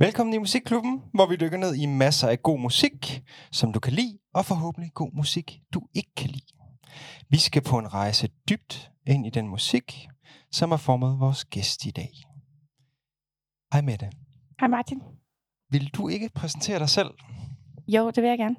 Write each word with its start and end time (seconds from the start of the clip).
Velkommen 0.00 0.34
i 0.34 0.38
Musikklubben, 0.38 1.02
hvor 1.14 1.26
vi 1.26 1.36
dykker 1.36 1.58
ned 1.58 1.74
i 1.74 1.86
masser 1.86 2.28
af 2.28 2.42
god 2.42 2.58
musik, 2.58 3.22
som 3.52 3.72
du 3.72 3.80
kan 3.80 3.92
lide, 3.92 4.18
og 4.34 4.44
forhåbentlig 4.44 4.90
god 4.94 5.10
musik, 5.12 5.60
du 5.74 5.80
ikke 5.94 6.14
kan 6.16 6.30
lide. 6.30 6.52
Vi 7.28 7.38
skal 7.38 7.62
på 7.62 7.78
en 7.78 7.94
rejse 7.94 8.28
dybt 8.48 8.90
ind 9.06 9.26
i 9.26 9.30
den 9.30 9.48
musik, 9.48 10.08
som 10.50 10.70
har 10.70 10.76
formet 10.76 11.20
vores 11.20 11.44
gæst 11.44 11.86
i 11.86 11.90
dag. 11.90 12.10
Hej 13.72 13.80
Mette. 13.82 14.10
Hej 14.60 14.68
Martin. 14.68 15.02
Vil 15.70 15.90
du 15.94 16.08
ikke 16.08 16.30
præsentere 16.34 16.78
dig 16.78 16.88
selv? 16.88 17.10
Jo, 17.88 18.10
det 18.10 18.22
vil 18.22 18.28
jeg 18.28 18.38
gerne. 18.38 18.56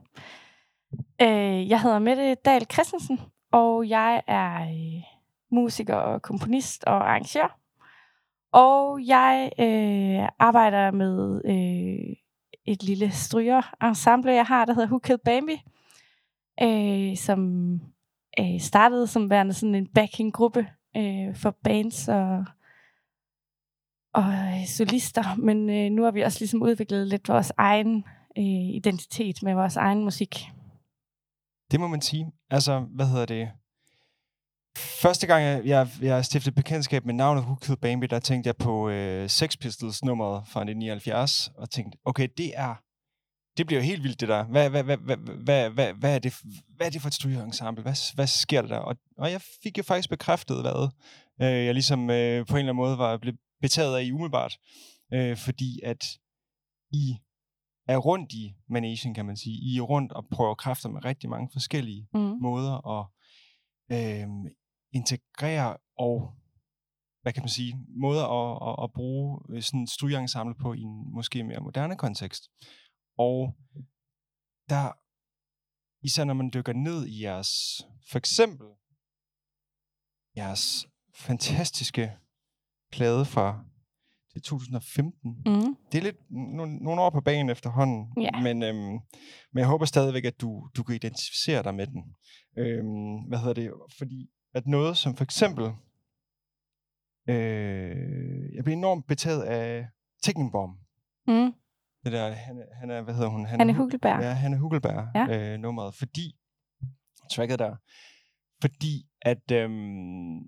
Øh, 1.22 1.70
jeg 1.70 1.82
hedder 1.82 2.00
Mette 2.00 2.36
Dahl 2.36 2.66
Christensen, 2.74 3.20
og 3.52 3.90
jeg 3.90 4.22
er 4.28 4.62
øh, 4.62 5.04
musiker 5.52 5.96
og 5.96 6.22
komponist 6.22 6.84
og 6.84 7.10
arrangør. 7.10 7.59
Og 8.52 9.06
jeg 9.08 9.52
øh, 9.60 10.30
arbejder 10.40 10.92
med 10.92 11.42
øh, 11.46 12.16
et 12.66 12.84
lille 12.84 13.12
stryger-ensemble, 13.12 14.32
jeg 14.34 14.46
har, 14.46 14.66
der 14.66 14.74
hedder 14.74 14.88
Who 14.88 15.00
Killed 15.00 15.20
Bambi, 15.26 15.62
øh, 16.62 17.18
som 17.18 17.72
øh, 18.40 18.60
startede 18.60 19.08
som 19.08 19.30
værende 19.30 19.54
sådan 19.54 19.76
en 19.76 19.88
backing-gruppe 19.88 20.68
øh, 20.98 21.36
for 21.36 21.58
bands 21.64 22.08
og, 22.08 22.46
og 24.14 24.24
øh, 24.24 24.66
solister. 24.68 25.36
Men 25.36 25.70
øh, 25.70 25.92
nu 25.92 26.04
har 26.04 26.12
vi 26.12 26.22
også 26.22 26.40
ligesom 26.40 26.62
udviklet 26.62 27.08
lidt 27.08 27.30
vores 27.30 27.52
egen 27.58 28.04
øh, 28.38 28.76
identitet 28.76 29.44
med 29.44 29.54
vores 29.54 29.76
egen 29.76 30.04
musik. 30.04 30.36
Det 31.72 31.80
må 31.80 31.88
man 31.88 32.02
sige. 32.02 32.32
Altså, 32.50 32.80
hvad 32.80 33.08
hedder 33.08 33.26
det? 33.26 33.52
Første 35.02 35.28
gang, 35.28 35.68
jeg, 35.68 35.90
jeg, 36.02 36.26
stiftede 36.26 36.56
bekendtskab 36.56 37.06
med 37.06 37.14
navnet 37.14 37.44
Who 37.44 37.56
Killed 37.56 37.78
Bambi, 37.78 38.08
der 38.08 38.20
tænkte 38.20 38.48
jeg 38.48 38.56
på 38.56 38.90
øh, 38.90 39.30
Sex 39.30 39.58
Pistols 39.58 40.04
nummeret 40.04 40.44
fra 40.48 40.60
1979, 40.60 41.52
og 41.58 41.70
tænkte, 41.70 41.98
okay, 42.06 42.28
det 42.38 42.52
er, 42.56 42.76
det 43.58 43.68
bliver 43.68 43.82
jo 43.82 43.86
helt 43.86 44.04
vildt 44.04 44.20
det 44.20 44.30
der. 44.30 44.44
Hvad, 44.44 44.70
hvad, 44.70 44.84
hvad, 44.84 44.98
hvad, 44.98 45.18
hvad, 45.18 45.70
hvad, 45.70 45.94
hvad, 45.94 46.16
er, 46.16 46.20
det, 46.20 46.34
hvad 46.76 46.88
er 46.88 46.92
det 46.92 47.02
for 47.02 47.08
et 47.08 47.14
strygeensemble? 47.14 47.82
Hvad, 47.82 48.16
hvad 48.16 48.28
sker 48.28 48.62
der 48.62 48.68
der? 48.68 48.78
Og, 48.78 48.96
og 49.18 49.32
jeg 49.32 49.42
fik 49.64 49.78
jo 49.78 49.84
faktisk 49.84 50.10
bekræftet, 50.10 50.62
hvad 50.62 50.90
øh, 51.42 51.66
jeg 51.66 51.74
ligesom 51.74 52.10
øh, 52.10 52.46
på 52.46 52.54
en 52.54 52.60
eller 52.60 52.72
anden 52.72 52.76
måde 52.76 52.98
var 52.98 53.18
blevet 53.18 53.40
betaget 53.62 53.98
af 53.98 54.04
i 54.04 54.12
umiddelbart. 54.12 54.58
Øh, 55.14 55.38
fordi 55.38 55.80
at 55.84 56.06
I 56.92 57.16
er 57.88 57.98
rundt 57.98 58.34
i 58.34 58.56
managen, 58.70 59.14
kan 59.14 59.26
man 59.26 59.38
sige. 59.38 59.56
I 59.56 59.78
er 59.78 59.82
rundt 59.82 60.12
og 60.12 60.26
prøver 60.32 60.56
kræfter 60.56 60.90
med 60.90 61.06
rigtig 61.06 61.30
mange 61.30 61.50
forskellige 61.54 62.08
Mm. 62.14 62.20
måder 62.20 62.88
at 62.98 63.06
øh, 63.92 64.28
integrere 64.92 65.78
og 65.98 66.34
hvad 67.22 67.34
kan 67.34 67.44
man 67.44 67.50
sige, 67.50 67.74
måder 68.02 68.26
at, 68.26 68.70
at, 68.70 68.84
at 68.84 68.94
bruge 68.94 69.40
øh, 69.50 69.62
sådan 69.62 69.84
et 69.84 69.90
strygeensemble 69.90 70.56
på 70.56 70.74
i 70.74 70.82
en 70.82 71.14
måske 71.14 71.44
mere 71.44 71.60
moderne 71.60 71.98
kontekst. 71.98 72.44
Og 73.18 73.56
der, 74.70 74.92
især 76.06 76.24
når 76.24 76.34
man 76.34 76.52
dykker 76.54 76.74
ned 76.74 77.08
i 77.08 77.24
jeres, 77.24 77.50
for 78.12 78.18
eksempel 78.18 78.68
jeres 80.36 80.88
fantastiske 81.16 82.18
plade 82.92 83.26
fra 83.26 83.66
det 84.34 84.44
2015. 84.44 85.32
Mm. 85.46 85.76
Det 85.92 85.98
er 85.98 86.02
lidt 86.02 86.32
nogle, 86.32 86.76
nogle 86.78 87.02
år 87.02 87.10
på 87.10 87.22
banen 87.22 87.50
efterhånden, 87.50 88.14
Ja. 88.22 88.42
men, 88.42 88.64
øhm, 88.64 89.00
men 89.54 89.60
jeg 89.60 89.68
håber 89.68 89.86
stadigvæk, 89.86 90.26
at 90.26 90.42
du, 90.42 90.70
du 90.78 90.84
kan 90.84 90.96
identificere 90.96 91.64
dig 91.64 91.76
med 91.76 91.88
den. 91.88 92.16
Øhm, 92.58 93.28
hvad 93.28 93.40
hedder 93.40 93.54
det? 93.54 93.72
Fordi 93.98 94.30
at 94.54 94.68
noget 94.68 94.98
som 94.98 95.16
for 95.16 95.24
eksempel, 95.24 95.66
øh, 97.30 98.56
jeg 98.56 98.64
blev 98.64 98.74
enormt 98.74 99.08
betaget 99.08 99.44
af 99.44 99.88
Tickenbomb. 100.24 100.80
Mm. 101.28 101.54
Det 102.04 102.12
der, 102.12 102.32
han, 102.32 102.68
han 102.74 102.92
er, 102.92 103.02
hvad 103.02 103.14
hedder 103.14 103.30
hun? 103.30 103.46
Hanne 103.46 103.74
Hu- 103.74 103.78
Hugelberg. 103.84 104.22
Ja, 104.22 104.32
Hanne 104.34 104.58
Hugelberg 104.58 105.08
Ja. 105.16 105.54
øh, 105.54 105.60
nummeret, 105.60 105.96
fordi, 105.96 106.36
tracket 107.32 107.60
der, 107.60 107.76
fordi 108.62 109.10
at, 109.22 109.52
øhm, 109.52 110.40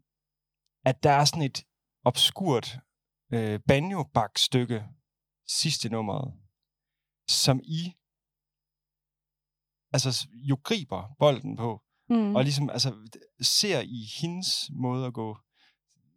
at 0.85 1.03
der 1.03 1.12
er 1.12 1.25
sådan 1.25 1.44
et 1.44 1.63
obskurt 2.03 2.79
øh, 3.33 3.59
banjo 3.68 4.06
stykke 4.35 4.83
sidste 5.47 5.89
nummeret, 5.89 6.33
som 7.28 7.59
I 7.63 7.94
altså 9.94 10.28
jo 10.33 10.57
griber 10.63 11.16
bolden 11.19 11.57
på, 11.57 11.81
Mm. 12.16 12.36
og 12.36 12.44
ligesom 12.44 12.70
altså, 12.70 12.94
ser 13.42 13.82
i 13.82 14.08
hendes 14.22 14.48
måde 14.74 15.06
at 15.06 15.14
gå 15.14 15.38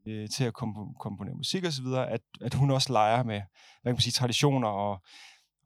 øh, 0.06 0.28
til 0.28 0.44
at 0.44 0.53
kompo- 0.62 0.97
komponere 1.00 1.34
musik 1.34 1.65
og 1.65 1.72
så 1.72 1.82
videre, 1.82 2.10
at, 2.10 2.21
at 2.41 2.55
hun 2.55 2.71
også 2.71 2.93
leger 2.93 3.22
med, 3.22 3.34
hvad 3.82 3.91
kan 3.91 3.94
man 3.94 4.00
sige, 4.00 4.12
traditioner 4.12 4.69
og, 4.69 5.03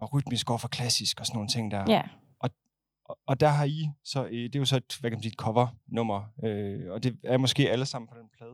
og 0.01 0.15
rytmisk 0.15 0.51
over 0.51 0.59
for 0.59 0.69
klassisk 0.69 1.21
og 1.21 1.27
sådan 1.27 1.37
nogle 1.37 1.49
ting 1.49 1.71
der. 1.71 1.85
Ja. 1.89 2.03
Og, 2.41 2.51
og 3.27 3.41
der 3.41 3.49
har 3.49 3.65
I, 3.65 3.89
så 4.05 4.25
øh, 4.25 4.33
det 4.33 4.55
er 4.55 4.59
jo 4.59 4.65
så 4.65 4.77
et, 4.77 4.97
hvad 5.01 5.11
kan 5.11 5.17
man 5.17 5.23
sige, 5.23 5.33
et 5.33 5.39
cover-nummer, 5.39 6.23
øh, 6.45 6.93
og 6.93 7.03
det 7.03 7.17
er 7.25 7.39
måske 7.39 7.71
alle 7.71 7.87
sammen 7.87 8.09
på 8.09 8.15
den 8.19 8.29
plade. 8.39 8.53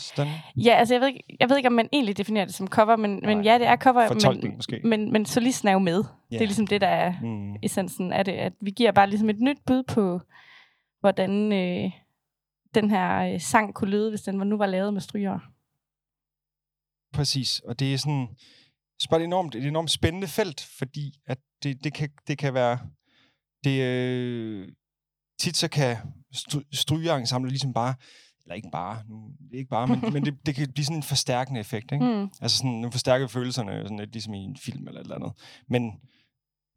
Sådan. 0.00 0.32
Ja, 0.56 0.74
altså 0.74 0.94
jeg 0.94 1.00
ved, 1.00 1.08
ikke, 1.08 1.24
jeg 1.40 1.48
ved 1.48 1.56
ikke, 1.56 1.66
om 1.66 1.72
man 1.72 1.88
egentlig 1.92 2.16
definerer 2.18 2.44
det 2.44 2.54
som 2.54 2.66
cover, 2.68 2.96
men, 2.96 3.20
men 3.24 3.36
Nej. 3.38 3.44
ja, 3.44 3.58
det 3.58 3.66
er 3.66 3.76
cover, 3.76 4.06
Fortolkning 4.08 4.48
men, 4.52 4.56
måske. 4.58 4.80
men, 4.84 5.12
men 5.12 5.26
solisten 5.26 5.68
er 5.68 5.72
jo 5.72 5.78
med. 5.78 6.04
Ja. 6.30 6.36
Det 6.36 6.42
er 6.42 6.46
ligesom 6.46 6.66
det, 6.66 6.80
der 6.80 6.86
er 6.86 7.12
Mm. 7.22 7.54
essensen 7.62 8.12
af 8.12 8.24
det, 8.24 8.32
at 8.32 8.52
vi 8.60 8.70
giver 8.70 8.92
bare 8.92 9.10
ligesom 9.10 9.30
et 9.30 9.40
nyt 9.40 9.58
bud 9.66 9.82
på, 9.82 10.20
hvordan 11.02 11.52
øh, 11.52 11.90
den 12.74 12.90
her 12.90 13.32
øh, 13.32 13.40
sang 13.40 13.74
kunne 13.74 13.90
lyde, 13.90 14.10
hvis 14.10 14.22
den 14.22 14.38
var, 14.38 14.44
nu 14.44 14.56
var 14.56 14.66
lavet 14.66 14.92
med 14.92 15.00
stryger. 15.00 15.38
Præcis, 17.12 17.60
og 17.60 17.78
det 17.78 17.94
er 17.94 17.98
sådan, 17.98 18.28
så 18.98 19.08
bare 19.10 19.20
et 19.20 19.24
enormt, 19.24 19.54
et 19.54 19.66
enormt 19.66 19.90
spændende 19.90 20.28
felt, 20.28 20.60
fordi 20.78 21.20
at 21.26 21.38
det, 21.62 21.84
det, 21.84 21.94
kan, 21.94 22.08
det 22.26 22.38
kan 22.38 22.54
være, 22.54 22.78
det 23.64 23.82
øh, 23.82 24.68
tit 25.38 25.56
så 25.56 25.68
kan 25.68 25.96
stry- 26.34 26.68
strygeensembler 26.72 27.50
ligesom 27.50 27.72
bare, 27.72 27.94
eller 28.44 28.54
ikke 28.54 28.68
bare, 28.72 29.04
nu, 29.08 29.30
det 29.38 29.54
er 29.54 29.58
ikke 29.58 29.68
bare, 29.68 29.86
men, 29.86 30.00
men 30.14 30.24
det, 30.24 30.46
det 30.46 30.54
kan 30.54 30.72
blive 30.72 30.84
sådan 30.84 30.96
en 30.96 31.02
forstærkende 31.02 31.60
effekt, 31.60 31.92
ikke? 31.92 32.04
Mm. 32.04 32.30
Altså 32.40 32.56
sådan, 32.56 32.80
nu 32.80 32.90
forstærker 32.90 33.26
følelserne 33.26 33.82
sådan 33.82 33.98
lidt 33.98 34.12
ligesom 34.12 34.34
i 34.34 34.38
en 34.38 34.56
film 34.56 34.88
eller 34.88 35.00
et 35.00 35.04
eller 35.04 35.16
andet. 35.16 35.32
Men, 35.68 36.00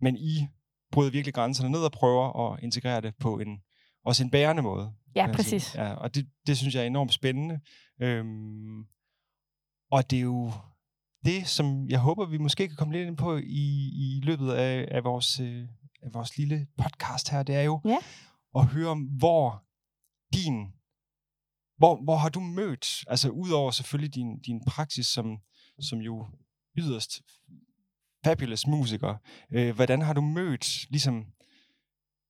men 0.01 0.17
I 0.17 0.47
bryder 0.91 1.11
virkelig 1.11 1.33
grænserne 1.33 1.69
ned 1.69 1.79
og 1.79 1.91
prøver 1.91 2.51
at 2.51 2.63
integrere 2.63 3.01
det 3.01 3.15
på 3.19 3.39
en, 3.39 3.59
også 4.05 4.23
en 4.23 4.29
bærende 4.31 4.61
måde. 4.61 4.93
Ja, 5.15 5.31
præcis. 5.33 5.75
Ja, 5.75 5.93
og 5.93 6.15
det, 6.15 6.29
det 6.47 6.57
synes 6.57 6.75
jeg 6.75 6.81
er 6.83 6.87
enormt 6.87 7.13
spændende. 7.13 7.59
Øhm, 8.01 8.83
og 9.91 10.09
det 10.11 10.17
er 10.17 10.23
jo 10.23 10.51
det, 11.25 11.47
som 11.47 11.89
jeg 11.89 11.99
håber, 11.99 12.25
vi 12.25 12.37
måske 12.37 12.67
kan 12.67 12.77
komme 12.77 12.93
lidt 12.93 13.07
ind 13.07 13.17
på 13.17 13.37
i, 13.37 13.91
i 13.95 14.21
løbet 14.23 14.51
af, 14.51 14.87
af, 14.91 15.03
vores, 15.03 15.39
øh, 15.39 15.67
af 16.03 16.13
vores 16.13 16.37
lille 16.37 16.67
podcast 16.77 17.29
her. 17.29 17.43
Det 17.43 17.55
er 17.55 17.61
jo 17.61 17.81
Ja. 17.85 17.97
at 18.55 18.65
høre 18.65 18.87
om, 18.89 19.01
hvor 19.01 19.63
din... 20.33 20.71
Hvor, 21.77 22.03
hvor 22.03 22.15
har 22.15 22.29
du 22.29 22.39
mødt, 22.39 23.03
altså 23.07 23.29
udover 23.29 23.71
selvfølgelig 23.71 24.15
din, 24.15 24.39
din 24.39 24.61
praksis 24.67 25.07
som, 25.07 25.37
som 25.79 25.99
jo 25.99 26.27
yderst 26.77 27.21
fabulous 28.25 28.67
musiker, 28.67 29.15
øh, 29.51 29.75
hvordan 29.75 30.01
har 30.01 30.13
du 30.13 30.21
mødt 30.21 30.89
ligesom 30.91 31.25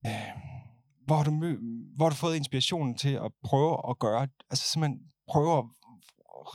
øh, 0.06 0.12
hvor 1.06 1.16
har 1.16 1.24
du 1.24 1.30
mø- 1.30 1.94
hvor 1.96 2.04
har 2.04 2.10
du 2.10 2.16
fået 2.16 2.36
inspirationen 2.36 2.94
til 2.96 3.14
at 3.14 3.32
prøve 3.44 3.90
at 3.90 3.98
gøre, 3.98 4.28
altså 4.50 4.64
simpelthen 4.72 5.00
prøve 5.28 5.58
at 5.58 5.64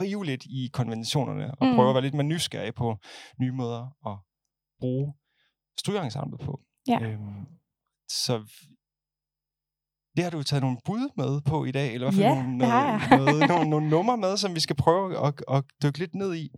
rive 0.02 0.26
lidt 0.26 0.44
i 0.46 0.70
konventionerne, 0.74 1.52
og 1.52 1.58
Mm. 1.66 1.70
mm. 1.72 1.76
prøve 1.76 1.90
at 1.90 1.96
være 1.96 2.02
lidt 2.04 2.14
mere 2.14 2.24
nysgerrig 2.24 2.74
på 2.76 2.98
nye 3.40 3.52
måder 3.52 3.84
at 4.10 4.18
bruge 4.80 5.14
strygeensemblet 5.80 6.40
på. 6.42 6.60
Ja. 6.88 7.00
Øhm, 7.02 7.46
så 8.10 8.44
det 10.16 10.24
har 10.24 10.32
du 10.32 10.44
taget 10.44 10.62
nogle 10.64 10.78
bud 10.86 11.10
med 11.18 11.42
på 11.42 11.66
i 11.66 11.72
dag, 11.72 11.94
eller 11.94 12.12
i 12.12 12.16
hvert 12.16 12.24
Ja, 12.26 12.34
fald 12.34 12.48
nogle, 12.48 12.60
det 12.60 12.68
har 12.68 13.18
noget, 13.18 13.26
noget, 13.40 13.48
nogle, 13.52 13.70
nogle 13.70 13.90
numre 13.90 14.18
med, 14.18 14.38
som 14.38 14.56
vi 14.56 14.60
skal 14.60 14.76
prøve 14.76 15.28
at, 15.28 15.44
at 15.50 15.64
dykke 15.84 16.00
lidt 16.00 16.16
ned 16.16 16.36
i. 16.36 16.50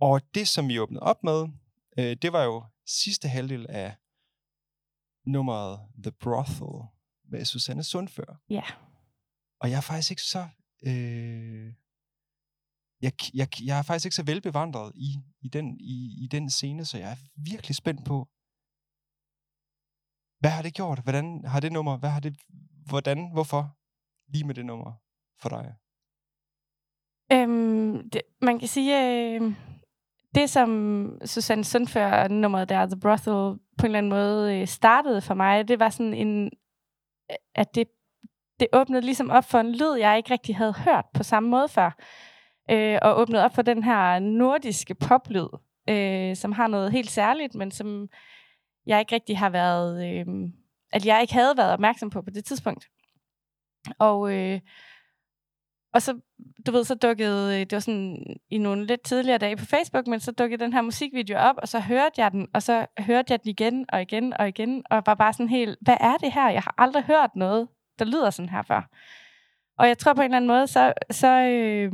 Og 0.00 0.20
det, 0.34 0.48
som 0.48 0.68
vi 0.68 0.78
åbnede 0.80 1.02
op 1.02 1.24
med, 1.24 1.48
øh, 1.98 2.16
det 2.22 2.32
var 2.32 2.42
jo 2.44 2.64
sidste 2.86 3.28
halvdel 3.28 3.66
af 3.68 3.94
nummeret 5.26 5.80
The 6.02 6.12
Brothel 6.12 6.88
med 7.30 7.44
Susanne 7.44 7.84
Sundfør. 7.84 8.40
Ja. 8.50 8.62
Og 9.60 9.70
jeg 9.70 9.76
er 9.76 9.80
faktisk 9.80 10.10
ikke 10.10 10.22
så... 10.22 10.48
Øh, 10.86 11.72
jeg, 13.02 13.12
jeg, 13.34 13.48
jeg 13.64 13.78
er 13.78 13.82
faktisk 13.82 14.06
ikke 14.06 14.14
så 14.14 14.22
velbevandret 14.22 14.92
i, 14.94 15.16
i, 15.40 15.48
den, 15.48 15.80
i, 15.80 16.24
i 16.24 16.28
den 16.30 16.50
scene, 16.50 16.84
så 16.84 16.98
jeg 16.98 17.10
er 17.10 17.16
virkelig 17.36 17.76
spændt 17.76 18.04
på, 18.04 18.28
hvad 20.40 20.50
har 20.50 20.62
det 20.62 20.74
gjort? 20.74 20.98
Hvordan 21.02 21.44
har 21.44 21.60
det 21.60 21.72
nummer? 21.72 21.96
Hvad 21.96 22.10
har 22.10 22.20
det, 22.20 22.36
hvordan? 22.88 23.32
Hvorfor? 23.32 23.76
Lige 24.32 24.44
med 24.44 24.54
det 24.54 24.66
nummer 24.66 24.92
for 25.42 25.48
dig. 25.48 25.74
Øhm, 27.32 28.10
det, 28.10 28.22
man 28.40 28.58
kan 28.58 28.68
sige, 28.68 28.94
øh, 29.04 29.54
det 30.34 30.50
som 30.50 31.18
Susanne 31.24 31.64
Sundfør 31.64 32.28
nummeret 32.28 32.68
der, 32.68 32.86
The 32.86 33.00
Brothel, 33.00 33.58
på 33.78 33.82
en 33.82 33.84
eller 33.84 33.98
anden 33.98 34.10
måde 34.10 34.60
øh, 34.60 34.66
startede 34.66 35.20
for 35.20 35.34
mig, 35.34 35.68
det 35.68 35.78
var 35.78 35.90
sådan 35.90 36.14
en, 36.14 36.50
at 37.54 37.74
det, 37.74 37.88
det 38.60 38.68
åbnede 38.72 39.02
ligesom 39.02 39.30
op 39.30 39.44
for 39.44 39.58
en 39.58 39.72
lyd, 39.72 39.94
jeg 39.98 40.16
ikke 40.16 40.30
rigtig 40.30 40.56
havde 40.56 40.74
hørt 40.84 41.04
på 41.14 41.22
samme 41.22 41.48
måde 41.48 41.68
før. 41.68 41.90
Øh, 42.70 42.98
og 43.02 43.20
åbnede 43.20 43.44
op 43.44 43.54
for 43.54 43.62
den 43.62 43.82
her 43.82 44.18
nordiske 44.18 44.94
poplyd, 44.94 45.48
øh, 45.88 46.36
som 46.36 46.52
har 46.52 46.66
noget 46.66 46.92
helt 46.92 47.10
særligt, 47.10 47.54
men 47.54 47.70
som 47.70 48.08
jeg 48.86 49.00
ikke 49.00 49.14
rigtig 49.14 49.38
har 49.38 49.50
været, 49.50 50.10
øh, 50.10 50.26
at 50.92 51.06
jeg 51.06 51.20
ikke 51.20 51.34
havde 51.34 51.56
været 51.56 51.72
opmærksom 51.72 52.10
på 52.10 52.22
på 52.22 52.30
det 52.30 52.44
tidspunkt. 52.44 52.88
Og, 53.98 54.32
øh, 54.34 54.60
og 55.94 56.02
så, 56.02 56.20
du 56.66 56.72
ved, 56.72 56.84
så 56.84 56.94
dukkede, 56.94 57.54
øh, 57.54 57.60
det 57.60 57.72
var 57.72 57.78
sådan 57.80 58.36
i 58.50 58.58
nogle 58.58 58.86
lidt 58.86 59.02
tidligere 59.02 59.38
dage 59.38 59.56
på 59.56 59.64
Facebook, 59.64 60.06
men 60.06 60.20
så 60.20 60.32
dukkede 60.32 60.64
den 60.64 60.72
her 60.72 60.82
musikvideo 60.82 61.36
op, 61.38 61.56
og 61.58 61.68
så 61.68 61.80
hørte 61.80 62.22
jeg 62.22 62.32
den, 62.32 62.48
og 62.54 62.62
så 62.62 62.86
hørte 62.98 63.32
jeg 63.32 63.42
den 63.44 63.50
igen 63.50 63.86
og 63.88 64.02
igen 64.02 64.32
og 64.32 64.48
igen, 64.48 64.82
og 64.90 65.02
var 65.06 65.14
bare 65.14 65.32
sådan 65.32 65.48
helt, 65.48 65.78
hvad 65.80 65.96
er 66.00 66.16
det 66.16 66.32
her? 66.32 66.50
Jeg 66.50 66.62
har 66.62 66.74
aldrig 66.78 67.02
hørt 67.04 67.30
noget, 67.36 67.68
der 67.98 68.04
lyder 68.04 68.30
sådan 68.30 68.48
her 68.48 68.62
før. 68.62 68.88
Og 69.78 69.88
jeg 69.88 69.98
tror 69.98 70.14
på 70.14 70.20
en 70.20 70.24
eller 70.24 70.36
anden 70.36 70.48
måde, 70.48 70.66
så, 70.66 70.92
så 71.10 71.28
øh, 71.28 71.92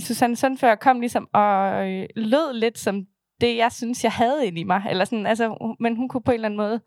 Susanne 0.00 0.36
Sundfør 0.36 0.74
kom 0.74 1.00
ligesom 1.00 1.28
og 1.32 1.90
øh, 1.90 2.06
lød 2.16 2.54
lidt 2.54 2.78
som 2.78 3.06
det, 3.40 3.56
jeg 3.56 3.72
synes, 3.72 4.04
jeg 4.04 4.12
havde 4.12 4.46
ind 4.46 4.58
i 4.58 4.64
mig. 4.64 4.86
Eller 4.90 5.04
sådan, 5.04 5.26
altså, 5.26 5.74
men 5.80 5.96
hun 5.96 6.08
kunne 6.08 6.22
på 6.22 6.30
en 6.30 6.34
eller 6.34 6.48
anden 6.48 6.56
måde 6.56 6.80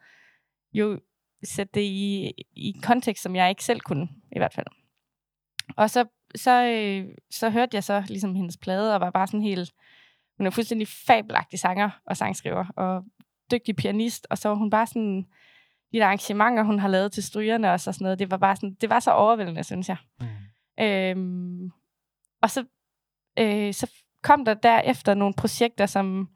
jo 0.74 1.00
sætte 1.44 1.71
det 1.74 1.81
i, 1.81 2.31
i 2.56 2.75
kontekst, 2.83 3.24
som 3.24 3.36
jeg 3.36 3.50
ikke 3.50 3.63
selv 3.63 3.80
kunne, 3.80 4.07
i 4.36 4.39
hvert 4.39 4.53
fald. 4.53 4.65
Og 5.77 5.89
så, 5.89 6.06
så, 6.35 6.63
øh, 6.65 7.15
så 7.31 7.49
hørte 7.49 7.75
jeg 7.75 7.83
så 7.83 8.03
ligesom 8.07 8.35
hendes 8.35 8.57
plade, 8.57 8.95
og 8.95 9.01
var 9.01 9.11
bare 9.11 9.27
sådan 9.27 9.41
helt... 9.41 9.71
Hun 10.37 10.47
er 10.47 10.51
fuldstændig 10.51 10.87
fabelagtig 11.07 11.59
sanger 11.59 11.89
og 12.05 12.17
sangskriver, 12.17 12.65
og 12.75 13.03
dygtig 13.51 13.75
pianist, 13.75 14.27
og 14.29 14.37
så 14.37 14.49
var 14.49 14.55
hun 14.55 14.69
bare 14.69 14.87
sådan... 14.87 15.25
De 15.91 15.99
der 15.99 16.05
arrangementer, 16.05 16.63
hun 16.63 16.79
har 16.79 16.87
lavet 16.87 17.11
til 17.11 17.23
strygerne 17.23 17.71
og 17.71 17.79
sådan 17.79 18.03
noget, 18.05 18.19
det 18.19 18.31
var 18.31 18.37
bare 18.37 18.55
sådan, 18.55 18.77
det 18.81 18.89
var 18.89 18.99
så 18.99 19.11
overvældende, 19.11 19.63
synes 19.63 19.89
jeg. 19.89 19.97
Mm. 20.19 20.27
Øhm, 20.83 21.71
og 22.41 22.49
så, 22.49 22.65
øh, 23.39 23.73
så 23.73 23.91
kom 24.23 24.45
der 24.45 24.53
derefter 24.53 25.13
nogle 25.13 25.33
projekter, 25.33 25.85
som, 25.85 26.29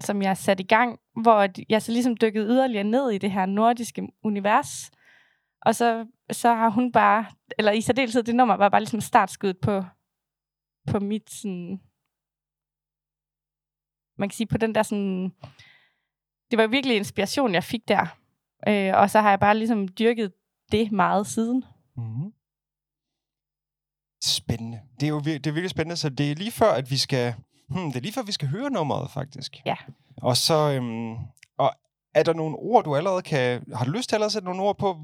som 0.00 0.22
jeg 0.22 0.36
satte 0.36 0.64
i 0.64 0.66
gang, 0.66 0.98
hvor 1.22 1.48
jeg 1.68 1.82
så 1.82 1.92
ligesom 1.92 2.16
dykkede 2.16 2.46
yderligere 2.46 2.84
ned 2.84 3.10
i 3.10 3.18
det 3.18 3.30
her 3.30 3.46
nordiske 3.46 4.08
univers. 4.24 4.90
Og 5.62 5.74
så, 5.74 6.06
så 6.30 6.54
har 6.54 6.68
hun 6.68 6.92
bare, 6.92 7.26
eller 7.58 7.72
i 7.72 7.80
særdeleshed 7.80 8.22
det 8.22 8.34
nummer, 8.34 8.56
var 8.56 8.68
bare 8.68 8.80
ligesom 8.80 9.00
startskuddet 9.00 9.58
på, 9.58 9.84
på 10.90 11.00
mit 11.00 11.30
sådan, 11.30 11.80
man 14.18 14.28
kan 14.28 14.36
sige 14.36 14.46
på 14.46 14.58
den 14.58 14.74
der 14.74 14.82
sådan, 14.82 15.32
det 16.50 16.58
var 16.58 16.66
virkelig 16.66 16.96
inspiration, 16.96 17.54
jeg 17.54 17.64
fik 17.64 17.88
der. 17.88 18.06
Øh, 18.68 18.92
og 18.94 19.10
så 19.10 19.20
har 19.20 19.30
jeg 19.30 19.40
bare 19.40 19.58
ligesom 19.58 19.88
dyrket 19.88 20.32
det 20.72 20.92
meget 20.92 21.26
siden. 21.26 21.64
Mm. 21.96 22.32
Spændende. 24.24 24.80
Det 25.00 25.06
er 25.06 25.10
jo 25.10 25.20
det 25.20 25.46
er 25.46 25.52
virkelig 25.52 25.70
spændende, 25.70 25.96
så 25.96 26.08
det 26.08 26.30
er 26.30 26.34
lige 26.34 26.50
før, 26.50 26.72
at 26.72 26.90
vi 26.90 26.96
skal, 26.96 27.34
hmm, 27.68 27.86
det 27.86 27.96
er 27.96 28.00
lige 28.00 28.12
før, 28.12 28.22
vi 28.22 28.32
skal 28.32 28.48
høre 28.48 28.70
nummeret, 28.70 29.10
faktisk. 29.10 29.56
Ja. 29.66 29.76
Og 30.16 30.36
så, 30.36 30.72
øhm, 30.72 31.16
og 31.58 31.72
er 32.14 32.22
der 32.22 32.32
nogle 32.32 32.56
ord, 32.56 32.84
du 32.84 32.96
allerede 32.96 33.22
kan, 33.22 33.72
har 33.74 33.84
du 33.84 33.90
lyst 33.90 34.08
til 34.08 34.22
at 34.22 34.32
sætte 34.32 34.46
nogle 34.46 34.62
ord 34.62 34.78
på, 34.78 34.96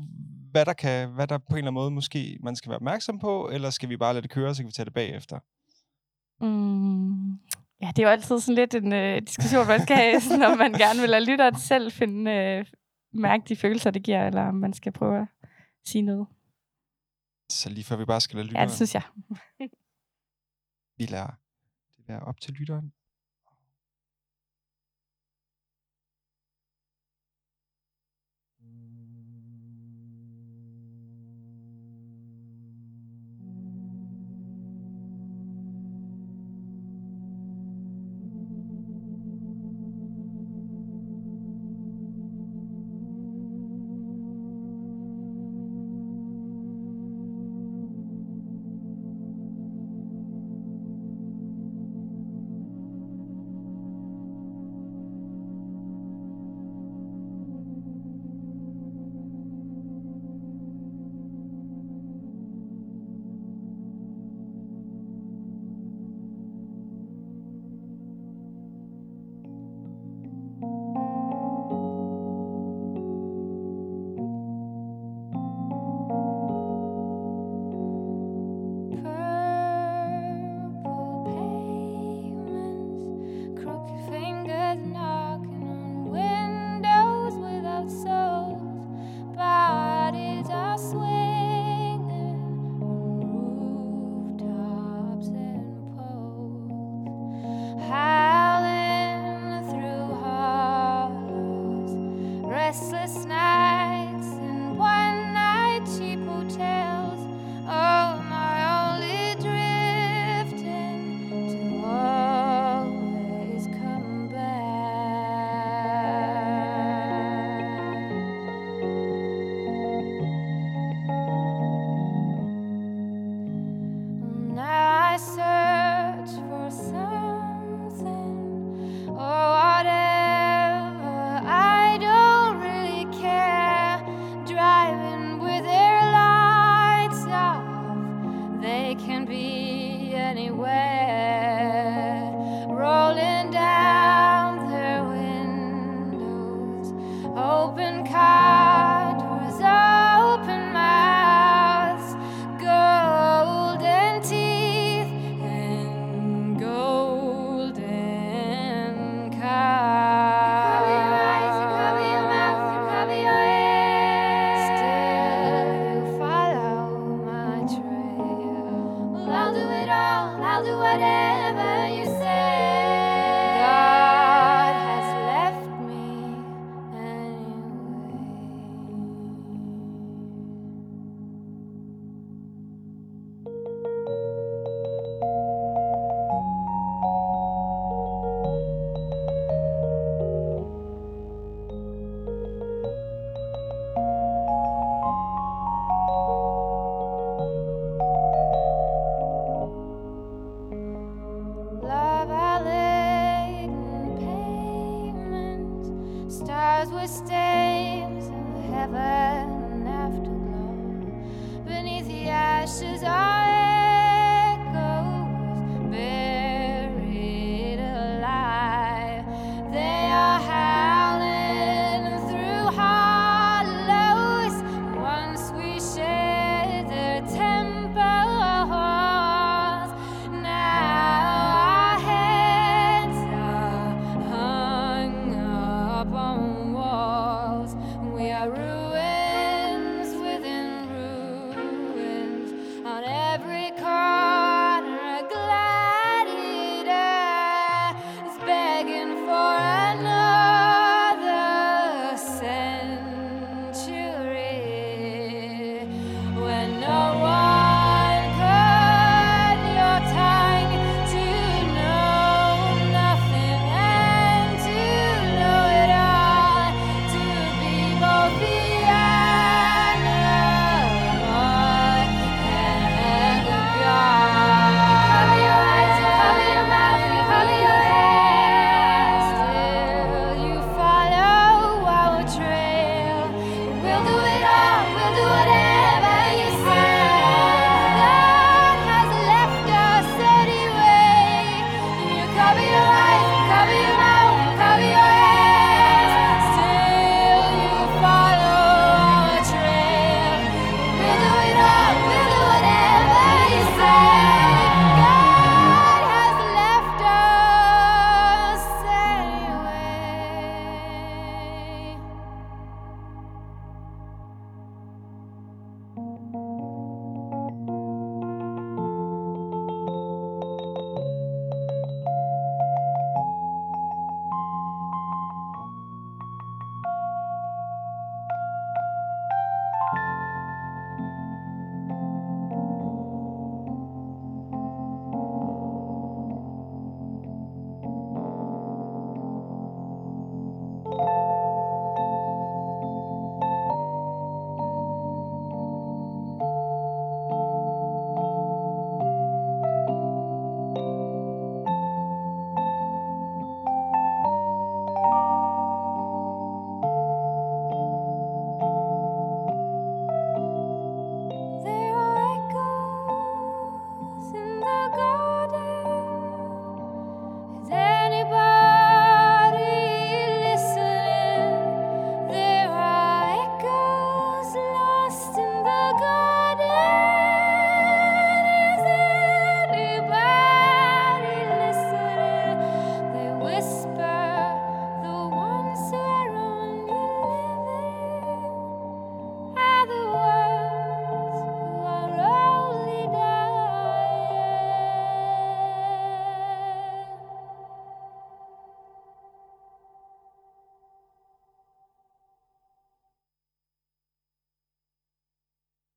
hvad 0.55 0.67
der, 0.67 0.73
kan, 0.73 1.09
hvad 1.11 1.27
der 1.27 1.39
på 1.39 1.45
en 1.51 1.57
eller 1.57 1.71
anden 1.71 1.75
måde 1.75 1.91
måske 1.91 2.39
man 2.43 2.57
skal 2.57 2.69
være 2.71 2.77
opmærksom 2.77 3.19
på, 3.19 3.51
eller 3.53 3.71
skal 3.71 3.89
vi 3.89 3.97
bare 3.97 4.15
lade 4.15 4.23
det 4.23 4.31
køre, 4.31 4.55
så 4.55 4.63
kan 4.63 4.67
vi 4.67 4.73
tage 4.73 4.85
det 4.85 4.95
bagefter? 4.95 5.39
Mm, 6.41 7.33
ja, 7.83 7.89
det 7.89 7.99
er 7.99 8.03
jo 8.03 8.09
altid 8.09 8.41
sådan 8.41 8.55
lidt 8.55 8.75
en 8.75 8.93
øh, 8.93 9.23
diskussion, 9.23 9.67
man 9.67 9.83
skal 9.83 9.97
have, 9.97 10.21
når 10.43 10.55
man 10.57 10.73
gerne 10.73 11.01
vil 11.01 11.11
lade 11.11 11.25
lytteren 11.25 11.59
selv 11.59 11.93
finde, 11.93 12.31
øh, 12.31 12.67
mærke 13.13 13.45
de 13.49 13.57
følelser, 13.57 13.91
det 13.91 14.03
giver, 14.03 14.27
eller 14.27 14.43
om 14.43 14.55
man 14.55 14.73
skal 14.73 14.93
prøve 14.93 15.21
at 15.21 15.27
sige 15.85 16.03
noget. 16.03 16.27
Så 17.51 17.71
lige 17.71 17.85
før 17.85 17.97
vi 17.97 18.05
bare 18.05 18.21
skal 18.21 18.37
lade 18.37 18.47
lytteren... 18.47 18.63
Ja, 18.63 18.69
det 18.69 18.77
synes 18.77 18.95
jeg. 18.95 19.03
vi 20.99 21.05
lader 21.07 21.33
det 21.97 22.05
være 22.09 22.21
op 22.21 22.41
til 22.41 22.55
lytteren. 22.55 22.93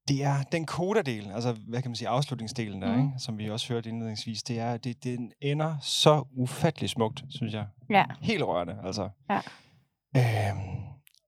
Det 0.08 0.24
er 0.24 0.44
den 0.44 0.66
koderdel, 0.66 1.32
altså 1.32 1.54
hvad 1.54 1.82
kan 1.82 1.92
man 1.92 1.96
sige, 1.96 2.08
afslutningsdelen 2.08 2.82
der, 2.82 2.92
Mhm. 2.98 3.06
ikke? 3.08 3.20
som 3.20 3.38
vi 3.38 3.50
også 3.50 3.74
hørte 3.74 3.90
indledningsvis, 3.90 4.44
det 4.44 4.60
er, 4.60 4.78
det, 4.78 5.04
den 5.04 5.32
ender 5.42 5.80
så 5.80 6.26
ufattelig 6.32 6.90
smukt, 6.90 7.24
synes 7.30 7.54
jeg. 7.54 7.68
Ja. 7.90 8.06
Helt 8.22 8.44
rørende, 8.44 8.82
altså. 8.84 9.10
Ja. 9.30 9.42
Øhm, 10.18 10.84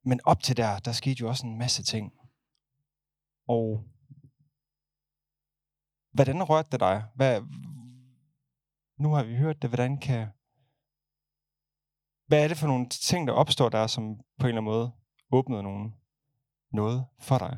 men 0.05 0.19
op 0.25 0.43
til 0.43 0.57
der, 0.57 0.79
der 0.79 0.91
skete 0.91 1.19
jo 1.21 1.27
også 1.29 1.47
en 1.47 1.57
masse 1.57 1.83
ting. 1.83 2.11
Og 3.47 3.83
hvordan 6.13 6.43
rørte 6.43 6.69
det 6.71 6.79
dig? 6.79 7.03
Hvad, 7.15 7.41
nu 8.99 9.09
har 9.13 9.23
vi 9.23 9.35
hørt 9.35 9.61
det, 9.61 9.69
hvordan 9.69 9.97
kan... 9.97 10.27
Hvad 12.27 12.43
er 12.43 12.47
det 12.47 12.57
for 12.57 12.67
nogle 12.67 12.89
ting, 12.89 13.27
der 13.27 13.33
opstår 13.33 13.69
der, 13.69 13.87
som 13.87 14.03
på 14.39 14.47
en 14.47 14.47
eller 14.47 14.61
anden 14.61 14.63
måde 14.63 14.91
åbnede 15.31 15.63
nogen 15.63 15.93
noget 16.73 17.05
for 17.19 17.37
dig? 17.37 17.57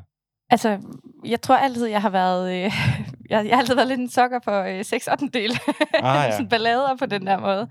Altså, 0.52 0.78
jeg 1.24 1.40
tror 1.40 1.56
altid, 1.56 1.86
jeg 1.86 2.02
har 2.02 2.10
været... 2.10 2.52
Øh, 2.54 2.60
jeg, 3.30 3.46
jeg 3.46 3.56
har 3.56 3.58
altid 3.58 3.74
været 3.74 3.88
lidt 3.88 4.00
en 4.00 4.10
sokker 4.10 4.38
for 4.44 4.62
øh, 4.62 4.84
6 4.84 5.08
8 5.08 5.28
del. 5.28 5.50
Ah, 5.94 6.24
ja. 6.26 6.30
Sådan 6.36 6.48
ballader 6.48 6.96
på 6.96 7.06
den 7.06 7.26
der 7.26 7.38
måde. 7.40 7.68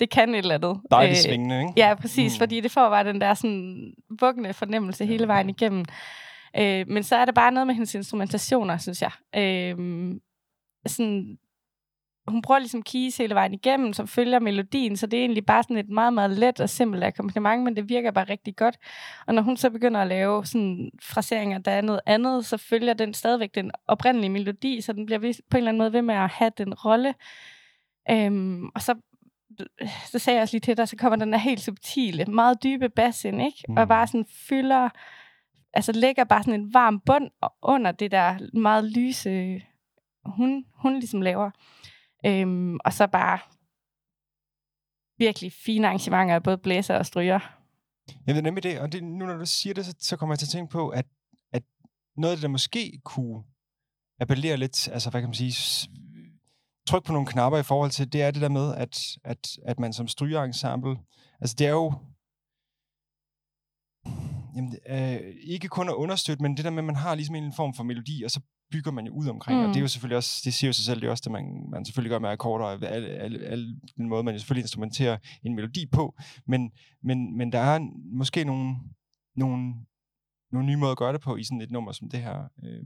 Det 0.00 0.10
kan 0.10 0.34
et 0.34 0.38
eller 0.38 0.54
andet. 0.54 0.80
Dejligt 0.90 1.18
svingende, 1.18 1.60
ikke? 1.60 1.72
Ja, 1.76 1.94
præcis, 1.94 2.32
Mm. 2.32 2.36
mm. 2.36 2.38
fordi 2.38 2.60
det 2.60 2.70
får 2.70 2.88
bare 2.88 3.04
den 3.04 3.20
der 3.20 3.34
sådan 3.34 3.92
vuggende 4.20 4.52
fornemmelse 4.54 5.06
hele 5.06 5.28
vejen 5.28 5.50
igennem. 5.50 5.84
Øh, 6.58 6.84
men 6.88 7.02
så 7.02 7.16
er 7.16 7.24
der 7.24 7.32
bare 7.32 7.52
noget 7.52 7.66
med 7.66 7.74
hendes 7.74 7.94
instrumentationer, 7.94 8.78
synes 8.78 9.02
jeg. 9.02 9.10
Øh, 9.36 9.76
sådan, 10.86 11.38
hun 12.26 12.42
prøver 12.42 12.58
ligesom 12.58 12.82
keys 12.82 13.16
hele 13.16 13.34
vejen 13.34 13.54
igennem, 13.54 13.92
som 13.92 14.08
følger 14.08 14.38
melodien, 14.38 14.96
så 14.96 15.06
det 15.06 15.16
er 15.16 15.20
egentlig 15.20 15.46
bare 15.46 15.62
sådan 15.62 15.76
et 15.76 15.88
meget, 15.88 16.12
meget 16.12 16.30
let 16.30 16.60
og 16.60 16.70
simpelt 16.70 17.04
akkompagnement, 17.04 17.62
men 17.62 17.76
det 17.76 17.88
virker 17.88 18.10
bare 18.10 18.24
rigtig 18.24 18.56
godt. 18.56 18.78
Og 19.26 19.34
når 19.34 19.42
hun 19.42 19.56
så 19.56 19.70
begynder 19.70 20.00
at 20.00 20.06
lave 20.06 20.46
sådan 20.46 20.90
fraseringer, 21.02 21.58
der 21.58 21.72
er 21.72 21.80
noget 21.80 22.00
andet, 22.06 22.46
så 22.46 22.56
følger 22.56 22.94
den 22.94 23.14
stadigvæk 23.14 23.54
den 23.54 23.70
oprindelige 23.86 24.30
melodi, 24.30 24.80
så 24.80 24.92
den 24.92 25.06
bliver 25.06 25.18
på 25.20 25.26
en 25.26 25.36
eller 25.56 25.68
anden 25.68 25.78
måde 25.78 25.92
ved 25.92 26.02
med 26.02 26.14
at 26.14 26.28
have 26.28 26.52
den 26.58 26.74
rolle. 26.74 27.14
Øhm, 28.10 28.68
og 28.74 28.82
så, 28.82 28.94
så 30.06 30.18
sagde 30.18 30.36
jeg 30.36 30.42
også 30.42 30.54
lige 30.54 30.60
til 30.60 30.76
dig, 30.76 30.88
så 30.88 30.96
kommer 30.96 31.16
den 31.16 31.32
der 31.32 31.38
helt 31.38 31.60
subtile, 31.60 32.24
meget 32.24 32.62
dybe 32.62 32.88
bass 32.88 33.24
ind, 33.24 33.42
ikke? 33.42 33.64
Mm. 33.68 33.76
Og 33.76 33.88
bare 33.88 34.06
sådan 34.06 34.26
fylder, 34.48 34.88
altså 35.74 35.92
lægger 35.92 36.24
bare 36.24 36.42
sådan 36.42 36.60
en 36.60 36.74
varm 36.74 37.00
bund 37.00 37.30
under 37.62 37.92
det 37.92 38.10
der 38.10 38.38
meget 38.58 38.84
lyse, 38.84 39.62
hun, 40.24 40.64
hun 40.74 40.92
ligesom 40.94 41.22
laver. 41.22 41.50
Øhm, 42.26 42.78
og 42.84 42.92
så 42.92 43.06
bare 43.06 43.38
virkelig 45.18 45.52
fine 45.52 45.86
arrangementer 45.86 46.34
af 46.34 46.42
både 46.42 46.58
blæser 46.58 46.94
og 46.98 47.06
stryger. 47.06 47.40
Jeg 48.26 48.36
er 48.36 48.40
nemlig 48.40 48.62
det, 48.62 48.80
og 48.80 48.92
det, 48.92 49.04
nu 49.04 49.26
når 49.26 49.36
du 49.36 49.46
siger 49.46 49.74
det, 49.74 49.86
så, 49.86 49.94
så 49.98 50.16
kommer 50.16 50.34
jeg 50.34 50.38
til 50.38 50.46
at 50.46 50.50
tænke 50.50 50.72
på, 50.72 50.88
at, 50.88 51.06
at 51.52 51.62
noget 52.16 52.32
af 52.32 52.36
det, 52.36 52.42
der 52.42 52.48
måske 52.48 53.00
kunne 53.04 53.42
appellere 54.20 54.56
lidt, 54.56 54.88
altså 54.88 55.10
hvad 55.10 55.20
kan 55.20 55.28
man 55.28 55.34
sige, 55.34 55.88
tryk 56.88 57.04
på 57.04 57.12
nogle 57.12 57.26
knapper 57.26 57.58
i 57.58 57.62
forhold 57.62 57.90
til, 57.90 58.12
det 58.12 58.22
er 58.22 58.30
det 58.30 58.42
der 58.42 58.48
med, 58.48 58.74
at, 58.74 59.18
at, 59.24 59.58
at 59.64 59.78
man 59.78 59.92
som 59.92 60.08
strygerensemble, 60.08 60.96
altså 61.40 61.56
det 61.58 61.66
er 61.66 61.70
jo, 61.70 61.92
jamen, 64.56 64.76
øh, 64.88 65.34
ikke 65.42 65.68
kun 65.68 65.88
at 65.88 65.94
understøtte, 65.94 66.42
men 66.42 66.56
det 66.56 66.64
der 66.64 66.70
med, 66.70 66.78
at 66.78 66.84
man 66.84 66.96
har 66.96 67.14
ligesom 67.14 67.34
en 67.34 67.52
form 67.52 67.74
for 67.74 67.82
melodi, 67.82 68.22
og 68.22 68.30
så 68.30 68.40
bygger 68.72 68.90
man 68.90 69.06
jo 69.06 69.12
ud 69.12 69.28
omkring. 69.28 69.58
Mm. 69.58 69.64
Og 69.64 69.68
det 69.68 69.76
er 69.76 69.80
jo 69.80 69.88
selvfølgelig 69.88 70.16
også, 70.16 70.42
det 70.44 70.54
siger 70.54 70.68
jo 70.68 70.72
sig 70.72 70.84
selv, 70.84 71.00
det 71.00 71.06
er 71.06 71.10
også 71.10 71.22
det, 71.24 71.32
man, 71.32 71.44
man 71.70 71.84
selvfølgelig 71.84 72.10
gør 72.10 72.18
med 72.18 72.28
akkorder, 72.28 72.64
og 72.64 72.72
alle, 72.72 73.08
alle, 73.08 73.38
alle 73.46 73.80
den 73.96 74.08
måde, 74.08 74.22
man 74.22 74.34
jo 74.34 74.38
selvfølgelig 74.38 74.62
instrumenterer 74.62 75.18
en 75.44 75.54
melodi 75.54 75.86
på. 75.92 76.14
Men, 76.46 76.70
men, 77.02 77.36
men 77.36 77.52
der 77.52 77.58
er 77.58 77.78
måske 78.12 78.44
nogle, 78.44 78.76
nogle, 79.36 79.74
nogle 80.52 80.66
nye 80.68 80.76
måder 80.76 80.92
at 80.92 80.98
gøre 80.98 81.12
det 81.12 81.20
på 81.20 81.36
i 81.36 81.44
sådan 81.44 81.60
et 81.60 81.70
nummer 81.70 81.92
som 81.92 82.10
det 82.10 82.20
her, 82.20 82.38
øh, 82.64 82.82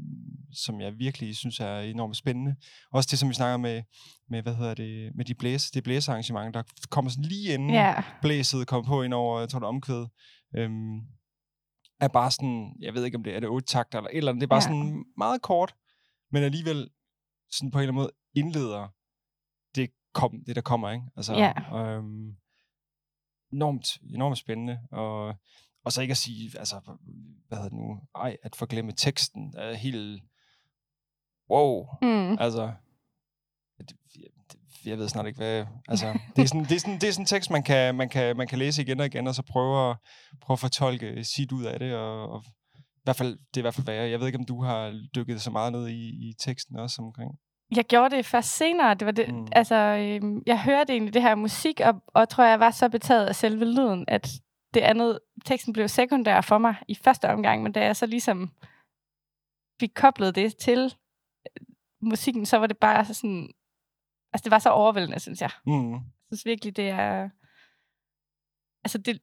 som 0.53 0.81
jeg 0.81 0.99
virkelig 0.99 1.37
synes 1.37 1.61
er 1.61 1.79
enormt 1.79 2.17
spændende. 2.17 2.55
Også 2.93 3.09
det, 3.11 3.19
som 3.19 3.29
vi 3.29 3.35
snakker 3.35 3.57
med, 3.57 3.83
med 4.31 4.43
hvad 4.43 4.55
hedder 4.55 4.75
det, 4.75 5.13
med 5.15 5.25
de 5.25 5.35
blæs, 5.35 5.71
det 5.71 5.85
blæsearrangement, 5.85 6.55
der 6.55 6.63
kommer 6.91 7.11
sådan 7.11 7.25
lige 7.25 7.55
inden 7.55 7.71
Ja. 7.71 8.03
blæset 8.23 8.67
kommer 8.67 8.89
på 8.89 9.03
ind 9.03 9.15
over, 9.15 9.41
jeg 9.41 9.49
tror 9.49 9.59
det 9.59 9.69
omkvæd, 9.69 10.07
øhm, 10.57 11.01
er 12.01 12.09
bare 12.09 12.31
sådan, 12.31 12.77
jeg 12.81 12.95
ved 12.95 13.05
ikke 13.05 13.17
om 13.17 13.25
det 13.25 13.35
er 13.37 13.41
det 13.41 13.49
otte 13.49 13.67
takter 13.67 13.99
eller 13.99 14.11
et 14.11 14.17
eller 14.17 14.33
andet, 14.33 14.41
det 14.41 14.47
er 14.47 14.49
bare 14.49 14.57
Ja. 14.57 14.61
sådan 14.69 15.05
meget 15.17 15.43
kort, 15.43 15.75
men 16.31 16.43
alligevel 16.43 16.91
sådan 17.51 17.71
på 17.71 17.79
en 17.79 17.83
eller 17.83 17.93
anden 17.93 18.03
måde 18.03 18.11
indleder 18.35 18.89
det, 19.75 19.91
kom, 20.13 20.45
det 20.47 20.57
der 20.57 20.63
kommer, 20.63 20.91
ikke? 20.91 21.05
Altså, 21.17 21.35
Ja. 21.35 21.53
øhm, 21.79 22.37
enormt, 23.53 23.99
enormt 24.15 24.39
spændende, 24.39 24.81
og, 24.91 25.35
og 25.85 25.93
så 25.93 26.03
ikke 26.03 26.13
at 26.13 26.17
sige, 26.17 26.59
altså, 26.59 26.81
hvad 27.49 27.59
hedder 27.59 27.69
det 27.71 27.79
nu, 27.79 28.01
ej, 28.15 28.37
at 28.43 28.57
forglemme 28.57 28.93
teksten, 28.93 29.55
er 29.57 29.75
helt, 29.75 30.23
wow, 31.51 31.87
Mm. 32.03 32.37
Altså, 32.39 32.73
jeg 34.87 34.99
ved 34.99 35.09
snart 35.09 35.27
ikke, 35.27 35.37
hvad... 35.37 35.65
Altså, 35.89 36.19
det 36.37 36.43
er 36.43 36.47
sådan, 36.47 36.65
det 36.65 36.73
er 36.73 36.81
sådan, 36.81 36.95
det 36.95 37.09
er 37.09 37.13
sådan 37.13 37.23
en 37.23 37.27
tekst, 37.27 37.51
man 37.51 37.63
kan, 37.63 37.95
man, 37.95 38.09
kan, 38.09 38.37
man 38.37 38.47
kan 38.47 38.59
læse 38.59 38.83
igen 38.83 39.01
og 39.01 39.07
igen, 39.07 39.27
og 39.27 39.35
så 39.35 39.43
prøve 39.43 39.91
at, 39.91 39.97
prøve 40.43 40.55
at 40.55 40.61
fortolke 40.61 41.25
sit 41.25 41.53
ud 41.53 41.65
af 41.65 41.79
det, 41.79 41.95
og, 41.95 42.29
og 42.31 42.43
i 42.77 43.05
hvert 43.05 43.17
fald, 43.17 43.29
det 43.33 43.57
er 43.57 43.61
i 43.61 43.63
hvert 43.63 43.75
fald 43.75 43.87
værre. 43.87 44.11
Jeg 44.11 44.21
ved 44.21 44.27
ikke, 44.27 44.39
om 44.39 44.45
du 44.45 44.63
har 44.63 45.01
dykket 45.15 45.43
så 45.43 45.51
meget 45.51 45.73
ned 45.73 45.89
i, 45.89 46.29
i 46.29 46.35
teksten 46.39 46.77
også 46.79 47.03
omkring. 47.03 47.31
Jeg 47.77 47.85
gjorde 47.85 48.17
det 48.17 48.27
først 48.27 48.57
senere. 48.57 48.95
Det 48.95 49.07
var 49.07 49.13
det, 49.13 49.35
Mm. 49.35 49.47
altså, 49.53 49.75
øhm, 49.75 50.43
jeg 50.47 50.63
hørte 50.63 50.93
egentlig 50.93 51.15
det 51.15 51.23
her 51.23 51.35
musik, 51.35 51.81
og, 51.81 51.95
og 52.07 52.29
tror, 52.29 52.45
jeg 52.45 52.61
var 52.61 52.71
så 52.71 52.89
betaget 52.89 53.27
af 53.27 53.37
selve 53.37 53.65
lyden, 53.65 54.05
at 54.09 54.29
det 54.75 54.81
andet, 54.81 55.19
teksten 55.45 55.73
blev 55.73 55.89
sekundær 55.89 56.41
for 56.41 56.59
mig 56.59 56.75
i 56.89 56.95
første 56.95 57.29
omgang, 57.29 57.63
men 57.63 57.73
da 57.73 57.85
jeg 57.85 57.97
så 57.97 58.07
ligesom 58.07 58.51
fik 59.81 59.91
koblet 59.95 60.35
det 60.35 60.57
til 60.57 60.95
musikken, 62.03 62.47
så 62.47 62.57
var 62.57 62.67
det 62.67 62.79
bare 62.79 63.05
sådan, 63.05 63.49
altså 64.37 64.45
det 64.45 64.51
var 64.51 64.59
så 64.59 64.71
overvældende, 64.71 65.21
synes 65.21 65.41
jeg. 65.41 65.51
Mm. 65.67 65.93
Jeg 65.93 66.01
synes 66.31 66.45
virkelig, 66.47 66.77
det 66.77 66.89
er, 66.89 67.29
altså 68.85 68.99
det, 68.99 69.23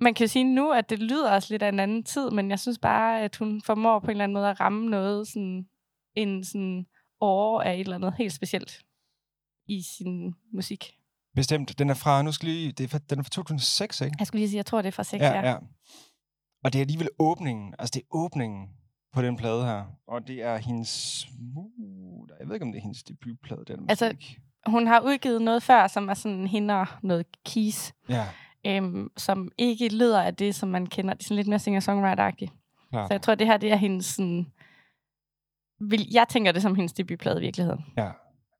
man 0.00 0.14
kan 0.14 0.24
jo 0.24 0.28
sige 0.28 0.44
nu, 0.44 0.72
at 0.72 0.90
det 0.90 0.98
lyder 0.98 1.32
også 1.32 1.54
lidt 1.54 1.62
af 1.62 1.68
en 1.68 1.80
anden 1.80 2.04
tid, 2.04 2.30
men 2.30 2.50
jeg 2.50 2.58
synes 2.58 2.78
bare, 2.78 3.20
at 3.20 3.36
hun 3.36 3.62
formår 3.62 3.98
på 3.98 4.06
en 4.06 4.10
eller 4.10 4.24
anden 4.24 4.34
måde 4.34 4.50
at 4.50 4.60
ramme 4.60 4.86
noget, 4.90 5.28
sådan 5.28 5.68
en 6.14 6.44
sådan 6.44 6.86
år 7.20 7.60
af 7.62 7.74
et 7.74 7.80
eller 7.80 7.94
andet 7.94 8.14
helt 8.18 8.32
specielt 8.32 8.82
i 9.66 9.82
sin 9.82 10.34
musik. 10.52 10.96
Bestemt. 11.34 11.78
Den 11.78 11.90
er 11.90 11.94
fra, 11.94 12.22
nu 12.22 12.32
skal 12.32 12.48
lige, 12.48 12.72
det 12.72 12.84
er 12.84 12.88
fra, 12.88 12.98
den 12.98 13.18
er 13.18 13.22
fra 13.22 13.30
2006, 13.30 14.00
ikke? 14.00 14.16
Jeg 14.18 14.26
skulle 14.26 14.40
lige 14.40 14.48
sige, 14.48 14.56
jeg 14.56 14.66
tror, 14.66 14.82
det 14.82 14.88
er 14.88 14.92
fra 14.92 15.04
6, 15.04 15.22
Ja, 15.22 15.50
ja. 15.50 15.56
Og 16.64 16.72
det 16.72 16.78
er 16.78 16.80
alligevel 16.80 17.08
åbningen, 17.18 17.74
altså 17.78 17.90
det 17.94 18.00
er 18.00 18.06
åbningen 18.10 18.68
på 19.12 19.22
den 19.22 19.36
plade 19.36 19.64
her. 19.64 19.84
Og 20.06 20.26
det 20.26 20.42
er 20.42 20.56
hendes, 20.56 21.26
uh, 21.56 22.28
jeg 22.40 22.48
ved 22.48 22.54
ikke, 22.54 22.66
om 22.66 22.72
det 22.72 22.78
er 22.78 22.82
hendes 22.82 23.02
debutplade. 23.02 23.60
Måske 23.60 23.90
Altså, 23.90 24.08
ikke. 24.08 24.40
Hun 24.66 24.86
har 24.86 25.00
udgivet 25.00 25.42
noget 25.42 25.62
før, 25.62 25.86
som 25.86 26.08
er 26.08 26.14
sådan 26.14 26.46
hende 26.46 26.74
og 26.74 26.86
noget 27.02 27.26
keys, 27.46 27.92
Ja, 28.08 28.26
øhm, 28.66 29.08
som 29.16 29.52
ikke 29.58 29.94
lyder 29.96 30.22
af 30.22 30.36
det, 30.36 30.54
som 30.54 30.68
man 30.68 30.86
kender. 30.86 31.14
Det 31.14 31.20
er 31.22 31.24
sådan 31.24 31.36
lidt 31.36 31.48
mere 31.48 31.58
singer-songwriter-agtigt. 31.58 32.50
klart. 32.90 33.08
Så 33.08 33.14
jeg 33.14 33.22
tror, 33.22 33.34
det 33.34 33.46
her 33.46 33.56
det 33.56 33.72
er 33.72 33.76
hendes 33.76 34.06
sådan... 34.06 34.46
Vil, 35.80 36.06
jeg 36.12 36.26
tænker 36.28 36.52
det 36.52 36.62
som 36.62 36.74
hendes 36.74 36.92
debutplade 36.92 37.38
i 37.38 37.40
virkeligheden. 37.40 37.80
Ja. 37.96 38.10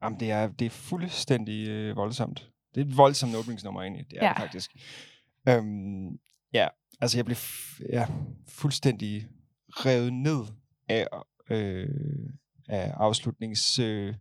Jamen, 0.03 0.21
det 0.21 0.31
er, 0.31 0.47
det 0.49 0.67
er 0.67 0.71
fuldstændig 0.71 1.69
øh, 1.69 1.97
voldsomt. 1.97 2.49
Det 2.75 2.81
er 2.81 2.85
et 2.85 2.97
voldsomt 2.97 3.35
åbningsnummer 3.37 3.83
egentlig. 3.83 4.07
Det 4.11 4.19
er 4.19 4.25
Ja. 4.27 4.33
det 4.33 4.41
faktisk. 4.41 4.71
Øhm, 5.49 6.09
ja, 6.53 6.69
altså 7.01 7.19
jeg 7.19 7.25
blev 7.25 7.37
ja, 7.93 8.07
fuldstændig 8.49 9.27
revet 9.69 10.13
ned 10.13 10.41
af, 10.89 11.07
øh, 11.51 11.89
af 12.69 12.91
afslutnings... 12.97 13.79
Øh, 13.79 14.15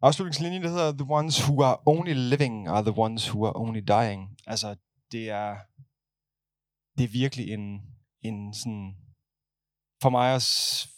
afslutningslinjen, 0.00 0.62
der 0.62 0.68
hedder 0.68 0.92
The 0.92 1.06
ones 1.12 1.40
who 1.48 1.62
are 1.62 1.78
only 1.86 2.12
living 2.12 2.68
are 2.68 2.82
the 2.82 3.00
ones 3.00 3.28
who 3.34 3.46
are 3.46 3.56
only 3.56 3.80
dying. 3.80 4.36
Altså, 4.46 4.76
det 5.12 5.30
er, 5.30 5.56
det 6.98 7.04
er 7.04 7.08
virkelig 7.08 7.50
en, 7.52 7.82
en 8.22 8.54
sådan... 8.54 8.96
For 10.02 10.10
mig 10.10 10.34
at 10.34 10.42
s- 10.42 10.88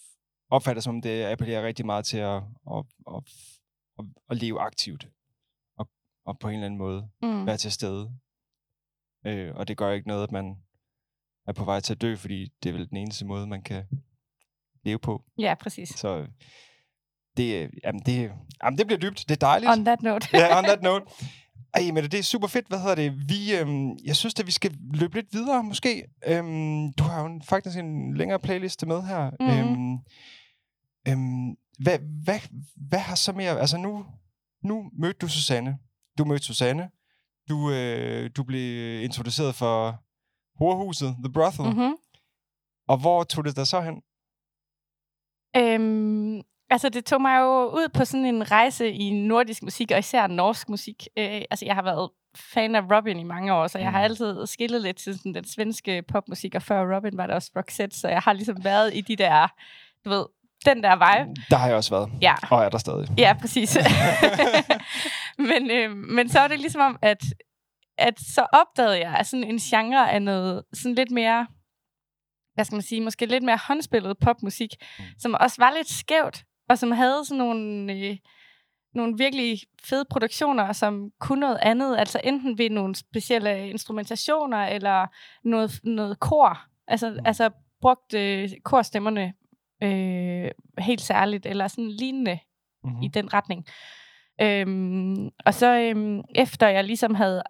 opfatte 0.49 0.77
det 0.77 0.85
som, 0.85 0.95
om 0.95 1.03
det 1.03 1.25
appellerer 1.25 1.67
rigtig 1.67 1.87
meget 1.87 2.05
til 2.05 2.17
at, 2.19 2.43
at, 2.77 2.85
at, 3.09 3.23
at, 3.99 4.05
at 4.31 4.37
leve 4.37 4.61
aktivt. 4.61 5.09
Og, 5.79 5.89
og 6.27 6.39
på 6.39 6.49
en 6.49 6.55
eller 6.55 6.67
anden 6.67 6.79
måde 6.79 7.11
Mm. 7.23 7.47
være 7.47 7.57
til 7.57 7.73
stede. 7.73 8.19
Øh, 9.27 9.55
og 9.55 9.69
det 9.69 9.77
gør 9.77 9.93
ikke 9.93 10.09
noget, 10.09 10.23
at 10.23 10.33
man 10.33 10.63
er 11.47 11.53
på 11.53 11.65
vej 11.65 11.81
til 11.81 11.95
at 11.95 12.01
dø, 12.01 12.17
fordi 12.17 12.53
det 12.63 12.69
er 12.69 12.73
vel 12.73 12.89
den 12.89 12.97
eneste 12.97 13.25
måde, 13.27 13.47
man 13.47 13.63
kan 13.63 13.85
leve 14.85 14.99
på. 14.99 15.25
Ja, 15.39 15.55
præcis. 15.55 15.89
Så 15.89 16.27
det, 17.37 17.63
øh, 17.63 17.69
jamen 17.85 18.03
det, 18.07 18.33
jamen 18.65 18.79
det 18.79 18.87
bliver 18.87 19.01
dybt. 19.01 19.25
Det 19.29 19.31
er 19.31 19.47
dejligt. 19.47 19.71
On 19.71 19.85
that 19.85 20.03
note. 20.03 20.29
Ja, 20.33 20.59
on 20.59 20.65
that 20.65 20.83
note. 20.83 21.05
Ej, 21.75 21.91
men 21.93 22.05
det 22.05 22.15
er 22.15 22.23
super 22.23 22.49
fedt. 22.49 22.69
Hvad 22.69 22.79
hedder 22.79 22.95
det? 22.95 23.29
Vi, 23.29 23.57
øhm, 23.57 23.97
jeg 24.05 24.17
synes, 24.17 24.35
at 24.41 24.47
vi 24.47 24.53
skal 24.53 24.77
løbe 24.95 25.15
lidt 25.15 25.33
videre, 25.33 25.63
måske. 25.63 26.05
Øhm, 26.27 26.93
du 26.93 27.03
har 27.05 27.23
jo 27.23 27.41
faktisk 27.45 27.79
en 27.79 28.17
længere 28.17 28.39
playliste 28.39 28.87
med 28.87 29.03
her. 29.03 29.31
Mhm. 29.41 29.51
Øhm, 29.51 29.99
øhm, 31.09 31.57
hvad, 31.79 31.99
hvad, 32.25 32.41
hvad 32.89 32.99
har 32.99 33.15
så 33.15 33.33
mere... 33.33 33.61
Altså 33.61 33.77
nu, 33.77 34.07
nu 34.65 34.91
mødte 34.99 35.19
du 35.19 35.29
Susanne. 35.29 35.79
Du 36.19 36.25
mødte 36.25 36.45
Susanne. 36.45 36.91
Du, 37.49 37.71
øh, 37.71 38.31
du 38.37 38.45
blev 38.45 39.03
introduceret 39.05 39.55
for 39.55 40.03
Horhuset, 40.59 41.17
The 41.25 41.33
Brothel. 41.33 41.67
Mm-hmm. 41.67 41.95
Og 42.89 42.97
hvor 43.01 43.25
tog 43.25 43.45
det 43.45 43.57
dig 43.57 43.67
så 43.67 43.81
hen? 43.81 44.03
Øhm, 45.57 46.43
altså, 46.71 46.89
det 46.89 47.05
tog 47.05 47.21
mig 47.21 47.39
jo 47.41 47.65
ud 47.67 47.89
på 47.95 48.05
sådan 48.05 48.25
en 48.27 48.51
rejse 48.51 48.91
i 48.93 49.11
nordisk 49.11 49.63
musik, 49.63 49.91
og 49.91 49.99
især 49.99 50.27
norsk 50.27 50.69
musik. 50.69 51.07
Øh, 51.19 51.43
altså, 51.51 51.65
jeg 51.65 51.75
har 51.75 51.83
været 51.83 52.11
fan 52.37 52.75
af 52.75 52.83
Robin 52.97 53.19
i 53.19 53.25
mange 53.25 53.55
år, 53.55 53.67
så 53.67 53.79
jeg 53.79 53.91
har 53.91 53.99
Mm. 53.99 54.05
altid 54.05 54.47
skillet 54.47 54.83
lidt 54.83 54.97
til 54.97 55.19
sådan 55.19 55.35
den 55.35 55.45
svenske 55.45 56.03
popmusik, 56.09 56.55
og 56.55 56.63
før 56.63 56.97
Robin 56.97 57.17
var 57.17 57.27
der 57.27 57.35
også 57.35 57.51
Roxette, 57.57 57.99
så 57.99 58.09
jeg 58.09 58.19
har 58.21 58.33
ligesom 58.33 58.65
været 58.65 58.95
i 58.95 59.01
de 59.01 59.17
der, 59.17 59.47
du 60.05 60.11
ved, 60.11 60.25
den 60.65 60.83
der 60.83 60.95
vibe. 60.95 61.35
Der 61.51 61.57
har 61.57 61.67
jeg 61.67 61.77
også 61.77 61.91
været. 61.95 62.11
Ja, 62.23 62.35
Og 62.51 62.65
er 62.65 62.69
der 62.69 62.79
stadig. 62.79 63.09
ja 63.19 63.35
præcis. 63.41 63.79
men, 65.39 65.71
øh, 65.71 65.91
men 65.97 66.29
så 66.29 66.41
var 66.41 66.49
det 66.49 66.59
ligesom 66.61 66.81
om, 66.81 66.99
at, 67.03 67.25
at 67.99 68.21
så 68.21 68.47
opdagede 68.53 68.99
jeg 69.01 69.15
at 69.15 69.27
sådan 69.27 69.45
en 69.45 69.59
genre 69.59 70.11
af 70.13 70.23
noget 70.23 70.63
sådan 70.73 70.95
lidt 70.95 71.11
mere, 71.11 71.47
hvad 72.55 72.65
skal 72.65 72.77
man 72.77 72.83
sige, 72.83 73.01
måske 73.01 73.27
lidt 73.27 73.45
mere 73.45 73.59
håndspillet 73.69 74.17
popmusik, 74.19 74.71
Mm. 74.99 75.05
som 75.19 75.35
også 75.41 75.57
var 75.59 75.73
lidt 75.77 75.89
skævt, 75.91 76.45
og 76.71 76.79
som 76.79 76.93
havde 76.93 77.25
sådan 77.25 77.39
nogle, 77.39 77.93
øh, 77.93 78.17
nogle 78.95 79.15
virkelig 79.19 79.59
fede 79.83 80.05
produktioner, 80.11 80.73
som 80.73 81.11
kunne 81.21 81.41
noget 81.41 81.59
andet, 81.63 81.97
altså 81.99 82.21
enten 82.25 82.59
ved 82.59 82.71
nogle 82.71 82.95
specielle 82.95 83.69
instrumentationer, 83.71 84.59
eller 84.59 85.07
noget, 85.45 85.81
noget 85.85 86.21
kor, 86.21 86.59
altså, 86.89 87.11
Mm. 87.11 87.27
altså 87.27 87.51
brugt 87.81 88.15
øh, 88.15 88.51
korstemmerne 88.65 89.35
øh, 89.83 90.51
helt 90.79 91.01
særligt, 91.01 91.47
eller 91.47 91.69
sådan 91.69 91.91
lignende 91.91 92.39
Mm-hmm. 92.85 93.03
i 93.03 93.09
den 93.09 93.35
retning. 93.35 93.67
Øhm, 94.41 95.31
og 95.47 95.55
så 95.55 95.79
øhm, 95.79 96.21
efter 96.35 96.69
jeg 96.69 96.85
ligesom 96.85 97.15
havde 97.15 97.43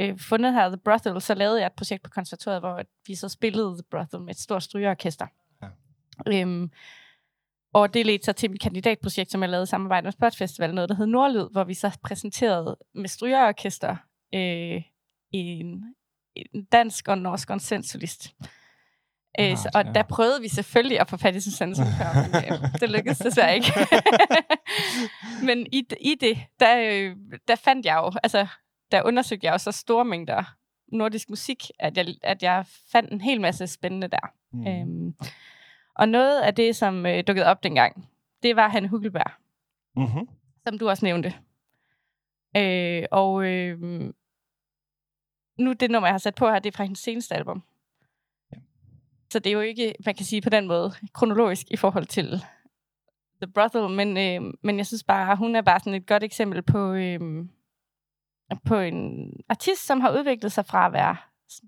øh, 0.00 0.18
fundet 0.18 0.52
her 0.52 0.68
The 0.68 0.76
Brothel, 0.76 1.20
så 1.20 1.34
lavede 1.34 1.60
jeg 1.60 1.66
et 1.66 1.72
projekt 1.72 2.02
på 2.02 2.10
konservatoriet, 2.10 2.60
hvor 2.60 2.82
vi 3.06 3.14
så 3.14 3.28
spillede 3.28 3.74
The 3.74 3.82
Brothel 3.90 4.20
med 4.20 4.30
et 4.30 4.40
stort 4.40 4.62
strygeorkester. 4.62 5.26
Ja. 5.62 5.68
Øhm, 6.40 6.70
og 7.74 7.94
det 7.94 8.06
ledte 8.06 8.24
så 8.24 8.32
til 8.32 8.50
mit 8.50 8.60
kandidatprojekt, 8.60 9.30
som 9.30 9.42
jeg 9.42 9.50
lavede 9.50 9.64
i 9.64 9.66
samarbejde 9.66 10.04
med 10.04 10.12
Spot 10.12 10.36
Festival, 10.36 10.74
noget 10.74 10.88
der 10.88 10.94
hed 10.94 11.06
Nordlyd, 11.06 11.48
hvor 11.52 11.64
vi 11.64 11.74
så 11.74 11.98
præsenterede 12.02 12.76
med 12.94 13.08
strygeorkester 13.08 13.96
øh, 14.34 14.82
en, 15.32 15.84
en 16.36 16.64
dansk 16.72 17.08
og 17.08 17.18
norsk 17.18 17.48
konsensolist. 17.48 18.34
Øh, 19.40 19.50
Ah, 19.50 19.56
så, 19.56 19.70
og 19.74 19.84
ja. 19.84 19.92
der 19.92 20.02
prøvede 20.02 20.40
vi 20.40 20.48
selvfølgelig 20.48 21.00
at 21.00 21.10
få 21.10 21.16
fat 21.16 21.36
i 21.36 21.40
Susanne 21.40 21.76
Sundkær, 21.76 22.12
men 22.22 22.34
øh, 22.34 22.80
det 22.80 22.90
lykkedes 22.90 23.18
desværre 23.18 23.54
ikke. 23.54 23.72
men 25.46 25.66
i, 25.72 25.86
i 26.00 26.14
det, 26.20 26.38
der, 26.60 26.76
øh, 26.78 27.16
der 27.48 27.56
fandt 27.56 27.86
jeg 27.86 27.96
jo, 27.96 28.12
altså, 28.22 28.46
der 28.92 29.02
undersøgte 29.02 29.46
jeg 29.46 29.52
jo 29.52 29.58
så 29.58 29.72
store 29.72 30.04
mængder 30.04 30.44
nordisk 30.92 31.30
musik, 31.30 31.70
at 31.78 31.96
jeg, 31.96 32.06
at 32.22 32.42
jeg 32.42 32.64
fandt 32.92 33.12
en 33.12 33.20
hel 33.20 33.40
masse 33.40 33.66
spændende 33.66 34.08
der. 34.08 34.32
Mm. 34.52 34.66
Øhm, 34.66 35.14
og 35.94 36.08
noget 36.08 36.40
af 36.40 36.54
det, 36.54 36.76
som 36.76 37.06
øh, 37.06 37.24
dukkede 37.26 37.46
op 37.46 37.62
dengang, 37.62 38.08
det 38.42 38.56
var 38.56 38.68
han 38.68 38.88
Hugelberg, 38.88 39.30
Mm-hmm. 39.96 40.28
som 40.66 40.78
du 40.78 40.88
også 40.88 41.04
nævnte. 41.04 41.34
Øh, 42.56 43.04
og 43.10 43.44
øh, 43.44 43.80
nu 45.58 45.72
det 45.72 45.90
nummer, 45.90 46.06
jeg 46.06 46.12
har 46.14 46.18
sat 46.18 46.34
på 46.34 46.48
her, 46.48 46.58
det 46.58 46.72
er 46.72 46.76
fra 46.76 46.84
hendes 46.84 46.98
seneste 46.98 47.34
album. 47.34 47.62
Ja. 48.52 48.56
så 49.32 49.38
det 49.38 49.50
er 49.50 49.54
jo 49.54 49.60
ikke, 49.60 49.94
man 50.06 50.14
kan 50.14 50.26
sige 50.26 50.42
på 50.42 50.50
den 50.50 50.66
måde, 50.66 50.92
kronologisk 51.12 51.66
i 51.70 51.76
forhold 51.76 52.06
til 52.06 52.26
The 53.42 53.52
Brothel, 53.54 53.88
men, 53.90 54.16
øh, 54.16 54.52
men 54.62 54.78
jeg 54.78 54.86
synes 54.86 55.04
bare, 55.04 55.36
hun 55.36 55.56
er 55.56 55.62
bare 55.62 55.80
sådan 55.80 55.94
et 55.94 56.06
godt 56.06 56.22
eksempel 56.22 56.62
på, 56.62 56.92
øh, 56.92 57.20
på 58.66 58.76
en 58.76 59.30
artist, 59.48 59.86
som 59.86 60.00
har 60.00 60.18
udviklet 60.18 60.52
sig 60.52 60.66
fra 60.66 60.86
at 60.86 60.92
være 60.92 61.16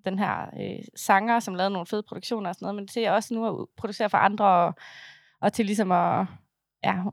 den 0.04 0.18
her 0.18 0.46
øh, 0.60 0.84
sanger, 0.96 1.40
som 1.40 1.54
lavede 1.54 1.72
nogle 1.72 1.86
fede 1.86 2.02
produktioner 2.02 2.48
og 2.48 2.54
sådan 2.54 2.64
noget, 2.64 2.74
men 2.76 2.88
til 2.88 3.08
også 3.08 3.34
nu 3.34 3.60
at 3.62 3.66
producere 3.76 4.10
for 4.10 4.18
andre, 4.18 4.44
og, 4.46 4.74
og 5.40 5.52
til 5.52 5.66
ligesom 5.66 5.92
at, 5.92 6.26
ja, 6.84 7.02
hun- 7.02 7.12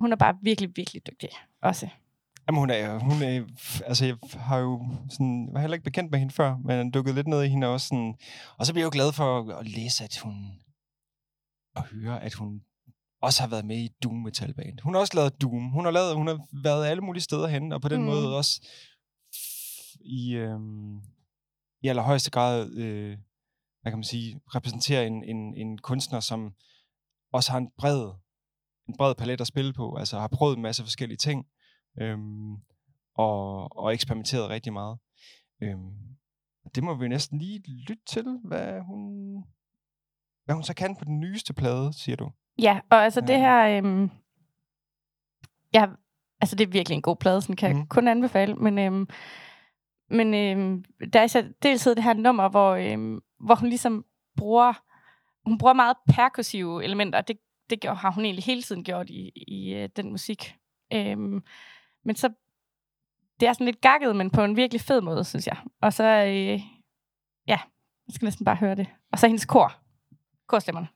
hun 0.00 0.12
er 0.12 0.16
bare 0.16 0.34
virkelig, 0.42 0.70
virkelig 0.76 1.06
dygtig 1.06 1.28
også. 1.62 1.88
Jamen, 2.48 2.58
hun 2.58 2.70
er, 2.70 2.98
hun 2.98 3.22
er, 3.22 3.44
altså 3.86 4.06
jeg 4.06 4.16
har 4.34 4.58
jo 4.58 4.86
sådan, 5.10 5.48
var 5.52 5.60
heller 5.60 5.74
ikke 5.74 5.84
bekendt 5.84 6.10
med 6.10 6.18
hende 6.18 6.34
før, 6.34 6.56
men 6.56 6.90
dukket 6.90 7.14
lidt 7.14 7.28
ned 7.28 7.42
i 7.42 7.48
hende 7.48 7.66
også 7.66 7.86
sådan, 7.88 8.14
og 8.58 8.66
så 8.66 8.72
bliver 8.72 8.82
jeg 8.82 8.94
jo 8.94 8.98
glad 8.98 9.12
for 9.12 9.58
at, 9.58 9.66
læse, 9.66 10.04
at 10.04 10.18
hun, 10.18 10.60
og 11.76 11.84
høre, 11.84 12.22
at 12.22 12.34
hun 12.34 12.62
også 13.22 13.42
har 13.42 13.48
været 13.48 13.64
med 13.64 13.76
i 13.76 13.88
Doom 14.02 14.14
Metal 14.14 14.54
Band. 14.54 14.80
Hun 14.82 14.94
har 14.94 15.00
også 15.00 15.16
lavet 15.16 15.42
Doom. 15.42 15.70
Hun 15.70 15.84
har, 15.84 15.92
lavet, 15.92 16.16
hun 16.16 16.26
har 16.26 16.38
været 16.62 16.86
alle 16.86 17.02
mulige 17.02 17.22
steder 17.22 17.48
hen, 17.48 17.72
og 17.72 17.80
på 17.82 17.88
den 17.88 18.00
mm. 18.00 18.06
måde 18.06 18.36
også 18.36 18.68
i, 20.00 20.34
øhm, 20.34 21.00
i 21.82 21.88
allerhøjeste 21.88 22.30
grad, 22.30 22.72
øh, 22.72 23.18
hvad 23.82 23.92
kan 23.92 23.98
man 23.98 24.04
sige, 24.04 24.40
repræsenterer 24.54 25.02
en, 25.02 25.24
en, 25.24 25.54
en 25.54 25.78
kunstner, 25.78 26.20
som 26.20 26.54
også 27.32 27.50
har 27.50 27.58
en 27.58 27.70
bred, 27.78 28.10
en 28.88 28.96
bred 28.96 29.14
palet 29.14 29.40
at 29.40 29.46
spille 29.46 29.72
på, 29.72 29.96
altså 29.96 30.18
har 30.18 30.28
prøvet 30.28 30.56
en 30.56 30.62
masse 30.62 30.82
forskellige 30.82 31.18
ting, 31.18 31.46
øhm, 32.00 32.52
og, 33.14 33.76
og 33.76 33.94
eksperimenteret 33.94 34.48
rigtig 34.48 34.72
meget. 34.72 34.98
Øhm, 35.62 35.92
det 36.74 36.84
må 36.84 36.94
vi 36.94 37.08
næsten 37.08 37.38
lige 37.38 37.62
lytte 37.88 38.02
til, 38.06 38.40
hvad 38.44 38.80
hun, 38.80 39.02
hvad 40.44 40.54
hun 40.54 40.64
så 40.64 40.74
kan 40.74 40.96
på 40.96 41.04
den 41.04 41.20
nyeste 41.20 41.54
plade, 41.54 41.92
siger 41.92 42.16
du. 42.16 42.30
Ja, 42.62 42.80
og 42.90 43.04
altså 43.04 43.20
det 43.20 43.28
Ja. 43.30 43.38
her... 43.38 43.78
Øhm, 43.78 44.10
ja, 45.74 45.86
altså 46.40 46.56
det 46.56 46.66
er 46.66 46.70
virkelig 46.70 46.96
en 46.96 47.02
god 47.02 47.16
plade, 47.16 47.42
sådan 47.42 47.56
kan 47.56 47.70
mm. 47.70 47.74
Mhm. 47.76 47.80
jeg 47.80 47.88
kun 47.88 48.08
anbefale. 48.08 48.54
Men, 48.54 48.78
øhm, 48.78 49.08
men 50.10 50.34
øh, 50.34 50.84
der 51.12 51.20
er 51.20 51.26
så 51.26 51.52
dels 51.62 51.84
det 51.84 52.02
her 52.02 52.12
nummer, 52.14 52.48
hvor, 52.48 52.70
øh, 52.70 53.20
hvor 53.40 53.54
hun 53.54 53.68
ligesom 53.68 54.04
bruger... 54.36 54.72
Hun 55.46 55.58
bruger 55.58 55.72
meget 55.72 55.96
perkussive 56.14 56.84
elementer. 56.84 57.20
Det, 57.20 57.38
det 57.70 57.80
gjorde, 57.80 57.96
har 57.96 58.10
hun 58.10 58.24
egentlig 58.24 58.44
hele 58.44 58.62
tiden 58.62 58.84
gjort 58.84 59.10
i, 59.10 59.32
i 59.46 59.74
øh, 59.74 59.88
den 59.96 60.10
musik. 60.10 60.56
Øh, 60.92 61.18
men 62.04 62.16
så... 62.16 62.32
Det 63.40 63.48
er 63.48 63.52
sådan 63.52 63.64
lidt 63.64 63.80
gakket, 63.80 64.16
men 64.16 64.30
på 64.30 64.44
en 64.44 64.56
virkelig 64.56 64.80
fed 64.80 65.00
måde, 65.00 65.24
synes 65.24 65.46
jeg. 65.46 65.56
Og 65.82 65.92
så... 65.92 66.04
Øh, 66.04 66.60
ja, 67.46 67.58
jeg 68.06 68.14
skal 68.14 68.26
næsten 68.26 68.44
bare 68.44 68.56
høre 68.56 68.74
det. 68.74 68.86
Og 69.12 69.18
så 69.18 69.26
hendes 69.26 69.46
kor. 69.46 69.72
Korstemmerne. 70.46 70.88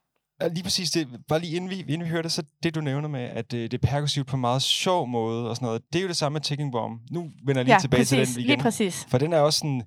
Lige 0.51 0.63
præcis 0.63 0.91
det, 0.91 1.07
bare 1.27 1.39
lige 1.39 1.55
inden 1.55 1.69
vi, 1.69 1.79
inden 1.79 2.03
vi 2.03 2.09
hører 2.09 2.21
det, 2.21 2.31
så 2.31 2.43
det 2.63 2.75
du 2.75 2.81
nævner 2.81 3.07
med, 3.07 3.21
at 3.21 3.53
øh, 3.53 3.61
det 3.61 3.73
er 3.73 3.87
perkussivt 3.87 4.27
på 4.27 4.35
en 4.35 4.41
meget 4.41 4.61
sjov 4.61 5.07
måde 5.07 5.49
og 5.49 5.55
sådan 5.55 5.65
noget, 5.65 5.81
det 5.93 5.99
er 5.99 6.03
jo 6.03 6.07
det 6.07 6.17
samme 6.17 6.33
med 6.33 6.41
Ticking 6.41 6.71
Bomb. 6.71 7.01
Nu 7.11 7.31
vender 7.43 7.59
jeg 7.59 7.65
lige 7.65 7.73
ja, 7.73 7.79
tilbage 7.79 7.99
præcis, 7.99 8.09
til 8.09 8.35
den 8.35 8.43
igen. 8.43 8.55
lige 8.55 8.63
præcis. 8.63 9.05
For 9.05 9.17
den 9.17 9.33
er 9.33 9.39
også 9.39 9.59
sådan, 9.59 9.83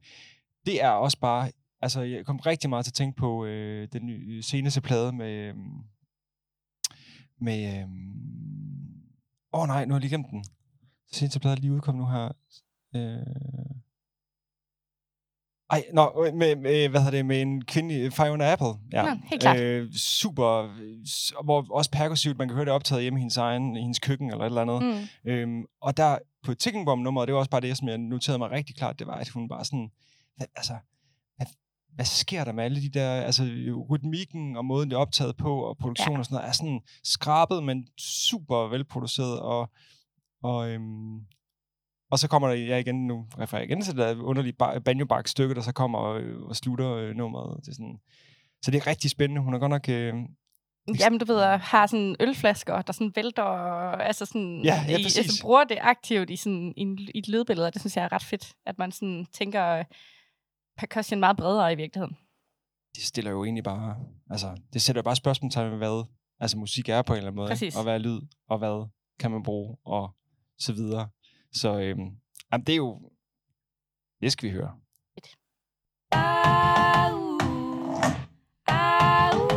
det 0.67 0.83
er 0.83 0.89
også 0.89 1.19
bare, 1.19 1.51
altså 1.83 2.01
jeg 2.01 2.27
kom 2.27 2.37
rigtig 2.37 2.71
meget 2.71 2.85
til 2.85 2.91
at 2.91 2.95
tænke 2.95 3.17
på 3.17 3.45
øh, 3.45 3.89
den 3.93 4.07
nye, 4.07 4.43
seneste 4.43 4.81
plade 4.81 5.13
med, 5.13 5.33
øh, 5.33 5.55
med, 7.41 7.79
øh, 7.79 7.89
åh 9.53 9.61
oh, 9.61 9.67
nej, 9.69 9.85
nu 9.85 9.93
har 9.93 9.97
jeg 9.97 10.01
lige 10.01 10.11
glemt 10.11 10.31
den. 10.31 10.45
Seneste 11.13 11.41
plade 11.41 11.57
er 11.57 11.61
lige 11.61 11.73
udkom 11.73 11.95
nu 11.95 12.07
her. 12.07 12.33
Øh, 12.97 13.76
ej, 15.71 15.85
nå, 15.93 16.25
øh, 16.27 16.35
med, 16.35 16.57
med, 16.57 16.89
hvad 16.89 17.01
hedder 17.01 17.17
det, 17.19 17.27
med 17.27 17.43
en 17.43 17.65
kvinde, 17.65 18.11
Fiona 18.11 18.53
Apple. 18.53 18.75
Ja. 18.93 19.03
Nå, 19.03 19.21
helt 19.25 19.43
klart. 19.43 19.61
Øh, 19.61 19.93
super, 19.93 20.63
øh, 20.81 21.45
hvor 21.45 21.67
også 21.71 21.91
perkussivt, 21.91 22.39
man 22.39 22.49
kan 22.49 22.55
høre 22.55 22.65
det 22.65 22.73
optaget 22.73 23.03
hjemme 23.03 23.19
i 23.19 23.21
hendes 23.21 23.37
egen, 23.37 23.77
i 23.77 23.81
hendes 23.81 23.99
køkken 23.99 24.31
eller 24.31 24.45
et 24.45 24.47
eller 24.47 24.63
andet. 24.63 25.09
Mm. 25.25 25.31
Øhm, 25.31 25.65
og 25.81 25.97
der 25.97 26.19
på 26.43 26.55
Ticking 26.55 26.87
Bomb 26.87 27.03
nummeret, 27.03 27.27
det 27.27 27.33
var 27.33 27.39
også 27.39 27.51
bare 27.51 27.61
det, 27.61 27.77
som 27.77 27.89
jeg 27.89 27.99
noterede 27.99 28.39
mig 28.39 28.51
rigtig 28.51 28.77
klart, 28.77 28.99
det 28.99 29.07
var, 29.07 29.15
at 29.15 29.29
hun 29.29 29.49
bare 29.49 29.65
sådan, 29.65 29.91
hvad, 30.37 30.47
altså, 30.57 30.73
hvad, 31.37 31.47
hvad 31.95 32.05
sker 32.05 32.45
der 32.45 32.53
med 32.53 32.65
alle 32.65 32.83
de 32.83 32.89
der, 32.89 33.11
altså 33.11 33.45
rytmikken 33.91 34.57
og 34.57 34.65
måden, 34.65 34.91
det 34.91 34.97
er 34.97 35.01
optaget 35.01 35.37
på, 35.37 35.61
og 35.61 35.77
produktion 35.77 36.13
Ja. 36.13 36.19
og 36.19 36.25
sådan 36.25 36.35
noget, 36.35 36.49
er 36.49 36.53
sådan 36.53 36.81
skrabet, 37.05 37.63
men 37.63 37.87
super 37.99 38.69
velproduceret, 38.69 39.41
og, 39.41 39.71
og, 40.43 40.71
øhm, 40.71 41.21
og 42.11 42.19
så 42.19 42.29
kommer 42.29 42.49
der, 42.49 42.55
jeg 42.55 42.81
igen, 42.81 43.07
nu 43.07 43.27
refererer 43.39 43.63
jeg 43.63 43.71
igen 43.71 43.83
til 43.83 43.97
det 43.97 44.01
der 44.01 44.23
underlige 44.23 44.55
ba- 44.63 44.79
banjo 44.79 45.07
stykke, 45.27 45.55
der 45.55 45.61
så 45.61 45.73
kommer 45.73 45.99
og, 45.99 46.23
og 46.49 46.57
slutter 46.57 46.93
øh, 46.93 47.15
nummeret. 47.15 47.61
Det 47.61 47.69
er 47.69 47.73
sådan, 47.73 47.99
så 48.63 48.71
det 48.71 48.79
er 48.79 48.87
rigtig 48.87 49.11
spændende. 49.11 49.43
Hun 49.43 49.55
er 49.55 49.59
godt 49.59 49.71
nok... 49.71 49.89
Øh, 49.89 50.15
Jamen, 51.01 51.19
du 51.19 51.25
ved, 51.25 51.41
at 51.41 51.61
har 51.61 51.87
sådan 51.87 52.17
ølflasker, 52.21 52.83
der 52.83 52.93
sådan 52.93 53.13
vælter, 53.17 53.43
og 53.43 54.07
altså 54.07 54.27
sådan, 54.27 54.61
Ja, 54.65 54.85
ja, 54.89 54.99
i, 54.99 55.03
altså, 55.03 55.43
bruger 55.43 55.65
det 55.65 55.79
aktivt 55.81 56.31
i, 56.31 56.37
sådan, 56.37 56.75
i, 56.77 56.83
i 57.15 57.19
et 57.19 57.29
lydbillede, 57.29 57.67
og 57.67 57.75
det 57.75 57.83
synes 57.83 57.97
jeg 57.97 58.05
er 58.05 58.13
ret 58.13 58.23
fedt, 58.23 58.53
at 58.67 58.79
man 58.79 58.93
sådan 58.93 59.27
tænker 59.33 59.67
øh, 59.67 59.85
percussion 60.79 61.21
meget 61.21 61.37
bredere 61.37 61.73
i 61.73 61.77
virkeligheden. 61.77 62.17
det 62.97 63.03
stiller 63.05 63.31
jo 63.31 63.45
egentlig 63.45 63.65
bare, 63.65 63.97
altså, 64.31 64.57
det 64.73 64.83
sætter 64.83 65.01
jo 65.01 65.05
bare 65.05 65.17
spørgsmålstegn 65.17 65.71
ved, 65.71 65.79
hvad 65.79 66.05
altså, 66.41 66.59
musik 66.59 66.89
er 66.89 67.03
på 67.03 67.13
en 67.13 67.17
eller 67.17 67.29
anden 67.31 67.37
måde? 67.37 67.49
Præcis. 67.49 67.77
og 67.77 67.83
hvad 67.83 67.95
er 67.95 67.99
lyd, 67.99 68.21
og 68.49 68.59
hvad 68.59 68.89
kan 69.19 69.31
man 69.31 69.43
bruge, 69.43 69.77
og 69.87 70.11
så 70.59 70.73
videre. 70.73 71.09
Så 71.61 71.79
øhm, 71.81 71.99
jamen, 72.53 72.67
det 72.67 72.73
er 72.73 72.77
jo, 72.77 73.01
det 74.21 74.33
skal 74.33 74.49
vi 74.49 74.55
høre. 74.55 74.73
Au, 76.13 77.39
au. 78.69 79.49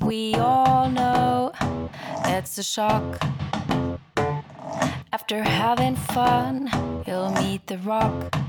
We 0.00 0.34
all 0.34 0.90
know 0.90 1.52
it's 2.24 2.58
a 2.58 2.62
shock. 2.62 3.04
After 5.12 5.42
having 5.42 5.96
fun, 5.96 6.68
you'll 7.06 7.30
meet 7.30 7.66
the 7.66 7.78
rock. 7.78 8.41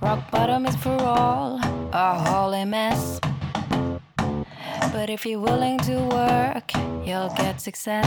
Rock 0.00 0.30
bottom 0.30 0.66
is 0.66 0.76
for 0.76 0.96
all, 1.02 1.60
a 1.92 2.18
holy 2.18 2.64
mess. 2.64 3.20
But 4.92 5.10
if 5.10 5.24
you're 5.24 5.40
willing 5.40 5.78
to 5.80 5.96
work, 6.08 6.72
you'll 7.06 7.32
get 7.36 7.60
success. 7.60 8.06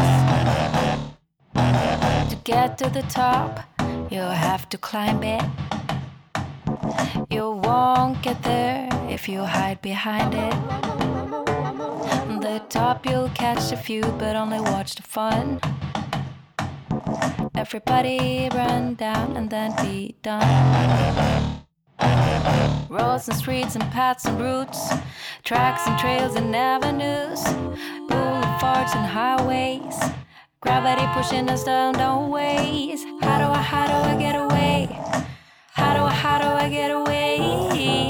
To 1.54 2.36
get 2.44 2.78
to 2.80 2.90
the 2.90 3.04
top, 3.04 3.62
you'll 4.10 4.38
have 4.50 4.68
to 4.70 4.78
climb 4.78 5.24
it. 5.24 5.44
You 7.30 7.52
won't 7.52 8.22
get 8.22 8.42
there 8.44 8.90
if 9.10 9.30
you 9.30 9.44
hide 9.44 9.82
behind 9.82 10.34
it. 10.34 10.54
The 12.42 12.62
top 12.70 13.06
you'll 13.06 13.30
catch 13.30 13.72
a 13.72 13.78
few, 13.78 14.04
but 14.20 14.36
only 14.36 14.60
watch 14.60 14.96
the 14.96 15.04
fun. 15.04 15.62
Everybody 17.56 18.50
run 18.54 18.96
down 18.96 19.38
and 19.38 19.50
then 19.50 19.74
be 19.84 20.16
done. 20.22 21.43
Roads 22.90 23.28
and 23.28 23.38
streets 23.38 23.76
and 23.76 23.84
paths 23.92 24.26
and 24.26 24.40
routes, 24.40 24.94
tracks 25.44 25.82
and 25.88 25.98
trails 26.00 26.36
and 26.36 26.56
avenues, 26.56 27.44
boulevards 28.10 28.94
and 28.94 29.06
highways. 29.06 29.98
Gravity 30.62 31.06
pushing 31.14 31.50
us 31.50 31.64
down, 31.64 31.94
down 31.94 32.30
ways. 32.30 33.04
How 33.22 33.38
do 33.40 33.46
I, 33.46 33.62
how 33.62 33.88
do 33.88 33.94
I 34.10 34.16
get 34.18 34.36
away? 34.36 34.88
How 35.72 35.94
do 35.96 36.04
I, 36.04 36.12
how 36.12 36.38
do 36.40 36.48
I 36.48 36.70
get 36.70 36.92
away? 36.92 37.38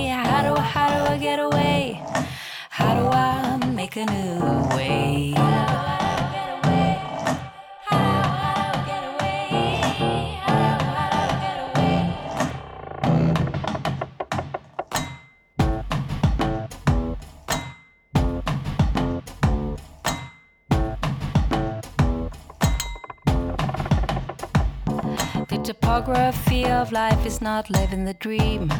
How 0.09 0.41
do 0.43 0.53
I, 0.55 0.61
how 0.61 0.89
do 0.89 1.11
I 1.13 1.17
get 1.17 1.39
away? 1.39 2.03
How 2.69 2.93
do 2.99 3.07
I 3.07 3.57
make 3.71 3.95
a 3.95 4.05
new 4.05 4.75
way? 4.75 5.33
The 25.93 26.65
of 26.71 26.91
life 26.91 27.23
is 27.23 27.39
not 27.39 27.69
living 27.69 28.03
the 28.03 28.15
dream. 28.15 28.73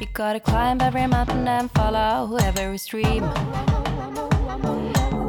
You 0.00 0.06
gotta 0.12 0.40
climb 0.40 0.80
every 0.80 1.06
mountain 1.06 1.46
and 1.46 1.70
follow 1.70 2.36
every 2.36 2.76
stream. 2.78 3.22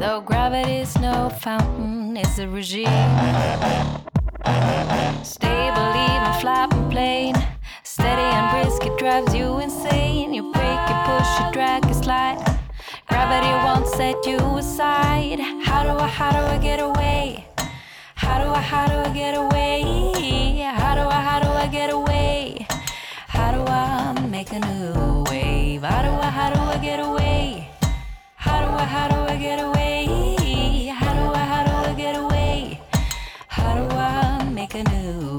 Though 0.00 0.20
gravity's 0.26 0.98
no 0.98 1.30
fountain, 1.30 2.16
it's 2.16 2.36
a 2.40 2.48
regime. 2.48 2.88
Stable, 5.22 5.90
even 6.04 6.32
flat 6.40 6.72
and 6.72 6.90
plain. 6.90 7.34
Steady 7.84 8.20
and 8.20 8.50
brisk, 8.50 8.84
it 8.84 8.98
drives 8.98 9.32
you 9.32 9.60
insane. 9.60 10.34
You 10.34 10.52
break, 10.52 10.80
you 10.88 10.96
push, 11.06 11.30
you 11.40 11.52
drag, 11.52 11.86
you 11.86 11.94
slide. 11.94 12.42
Gravity 13.08 13.52
won't 13.64 13.86
set 13.86 14.26
you 14.26 14.38
aside. 14.58 15.38
How 15.64 15.84
do 15.84 15.90
I, 15.90 16.08
how 16.08 16.32
do 16.32 16.38
I 16.38 16.58
get 16.58 16.80
away? 16.80 17.47
How 18.20 18.42
do 18.42 18.50
I, 18.50 18.60
how 18.60 18.86
do 18.88 18.94
I 19.08 19.12
get 19.14 19.34
away? 19.36 19.82
How 20.80 20.94
do 20.94 21.02
I, 21.02 21.20
how 21.28 21.38
do 21.40 21.48
I 21.50 21.68
get 21.68 21.90
away? 21.90 22.66
How 23.28 23.52
do 23.52 23.60
I 23.70 24.26
make 24.26 24.50
a 24.52 24.58
new 24.58 25.24
wave? 25.30 25.82
How 25.82 26.02
do 26.02 26.10
I, 26.10 26.28
how 26.38 26.50
do 26.52 26.60
I 26.60 26.78
get 26.78 26.98
away? 26.98 27.70
How 28.34 28.58
do 28.64 28.70
I, 28.82 28.84
how 28.84 29.08
do 29.08 29.16
I 29.32 29.36
get 29.36 29.60
away? 29.60 30.86
How 31.00 31.14
do 31.14 31.32
I, 31.32 31.44
how 31.52 31.64
do 31.64 31.90
I 31.90 31.94
get 31.94 32.16
away? 32.16 32.80
How 33.46 33.74
do 33.76 33.84
I 33.94 34.44
make 34.50 34.74
a 34.74 34.82
new 34.82 35.37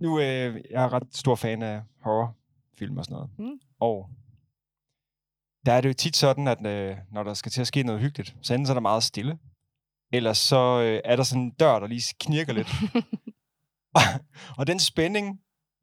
nu 0.00 0.20
øh, 0.20 0.60
jeg 0.70 0.84
er 0.84 0.92
ret 0.92 1.08
stor 1.12 1.34
fan 1.34 1.62
af 1.62 1.82
horrorfilm 2.00 2.98
og 2.98 3.04
sådan 3.04 3.14
noget. 3.14 3.30
Mm. 3.38 3.60
Og 3.80 4.10
der 5.66 5.72
er 5.72 5.80
det 5.80 5.88
jo 5.88 5.94
tit 5.94 6.16
sådan, 6.16 6.48
at 6.48 6.66
øh, 6.66 6.96
når 7.12 7.22
der 7.22 7.34
skal 7.34 7.52
til 7.52 7.60
at 7.60 7.66
ske 7.66 7.82
noget 7.82 8.00
hyggeligt, 8.00 8.36
så 8.42 8.54
enten 8.54 8.66
så 8.66 8.72
er 8.72 8.74
der 8.74 8.80
meget 8.80 9.02
stille, 9.02 9.38
eller 10.12 10.32
så 10.32 10.80
øh, 10.82 11.00
er 11.04 11.16
der 11.16 11.22
sådan 11.22 11.42
en 11.42 11.50
dør, 11.50 11.78
der 11.78 11.86
lige 11.86 12.14
knirker 12.20 12.52
lidt. 12.52 12.68
og 14.58 14.66
den 14.66 14.78
spænding, 14.78 15.40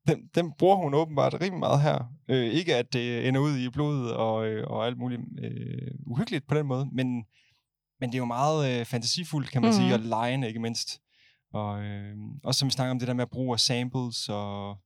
den, 0.07 0.27
den 0.35 0.53
bruger 0.57 0.75
hun 0.75 0.93
åbenbart 0.93 1.33
rimelig 1.33 1.59
meget 1.59 1.81
her. 1.81 1.99
Øh, 2.27 2.45
ikke 2.45 2.75
at 2.75 2.93
det 2.93 3.27
ender 3.27 3.41
ud 3.41 3.57
i 3.57 3.69
blodet 3.69 4.13
og, 4.13 4.47
øh, 4.47 4.67
og 4.67 4.85
alt 4.85 4.97
muligt 4.97 5.21
øh, 5.43 5.91
uhyggeligt 6.05 6.47
på 6.47 6.55
den 6.55 6.65
måde, 6.67 6.89
men, 6.91 7.25
men 7.99 8.09
det 8.09 8.15
er 8.15 8.19
jo 8.19 8.25
meget 8.25 8.79
øh, 8.79 8.85
fantasifuldt, 8.85 9.51
kan 9.51 9.61
man 9.61 9.71
mm. 9.71 9.75
sige, 9.75 9.85
Mhm. 9.85 9.93
og 9.93 9.99
lejende 9.99 10.47
ikke 10.47 10.59
mindst. 10.59 10.99
Og 11.53 11.83
øh, 11.83 12.17
også 12.43 12.59
som 12.59 12.65
vi 12.67 12.71
snakker 12.71 12.91
om 12.91 12.99
det 12.99 13.07
der 13.07 13.13
med 13.13 13.21
at 13.23 13.29
bruge 13.29 13.53
af 13.53 13.59
samples, 13.59 14.29
og 14.29 14.77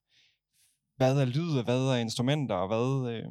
hvad 0.96 1.22
er 1.22 1.26
lyd, 1.26 1.58
og 1.58 1.64
hvad 1.64 1.82
er 1.82 1.96
instrumenter, 1.96 2.56
og 2.56 2.68
hvad... 2.68 3.14
Øh, 3.14 3.24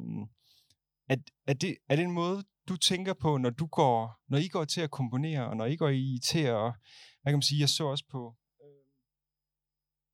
er, 1.09 1.15
er, 1.47 1.53
det, 1.53 1.77
er 1.89 1.95
det 1.95 2.05
en 2.05 2.11
måde, 2.11 2.43
du 2.69 2.77
tænker 2.77 3.13
på, 3.13 3.37
når 3.37 3.49
du 3.49 3.65
går, 3.65 4.19
når 4.29 4.37
I 4.37 4.47
går 4.47 4.65
til 4.65 4.81
at 4.81 4.91
komponere, 4.91 5.47
og 5.49 5.57
når 5.57 5.65
I 5.65 5.75
går 5.75 5.89
i 5.89 6.19
til 6.23 6.39
at, 6.39 6.71
hvad 7.21 7.31
kan 7.31 7.33
man 7.33 7.41
sige, 7.41 7.61
jeg 7.61 7.69
så 7.69 7.85
også 7.85 8.05
på, 8.11 8.35
øh, 8.63 8.91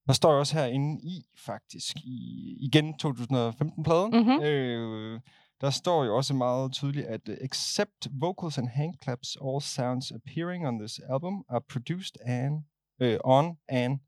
der 0.08 0.14
står 0.14 0.34
jo 0.34 0.40
også 0.40 0.56
herinde 0.56 1.02
i, 1.04 1.24
faktisk, 1.46 1.98
i, 1.98 2.18
igen 2.62 2.96
2015-pladen, 3.04 4.12
Mhm. 4.24 4.44
øh, 4.44 5.22
der 5.62 5.70
står 5.70 6.04
jo 6.06 6.16
også 6.16 6.34
meget 6.34 6.72
tydeligt, 6.74 7.06
at 7.08 7.30
uh, 7.30 7.36
except 7.42 8.08
vocals 8.12 8.58
and 8.58 8.68
hand 8.68 8.94
claps, 9.04 9.38
all 9.46 9.62
sounds 9.62 10.12
appearing 10.12 10.68
on 10.68 10.80
this 10.80 11.00
album 11.00 11.46
are 11.50 11.62
produced 11.70 12.18
and, 12.26 12.64
uh, 13.02 13.18
on 13.24 13.58
and 13.68 14.00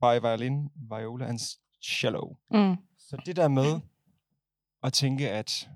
by 0.00 0.20
violin, 0.26 0.70
viola 0.74 1.26
and 1.26 1.38
cello. 1.82 2.36
Mm. 2.50 2.76
Så 2.98 3.22
det 3.26 3.36
der 3.36 3.48
med 3.48 3.80
at 4.82 4.92
tænke, 4.92 5.30
at 5.30 5.70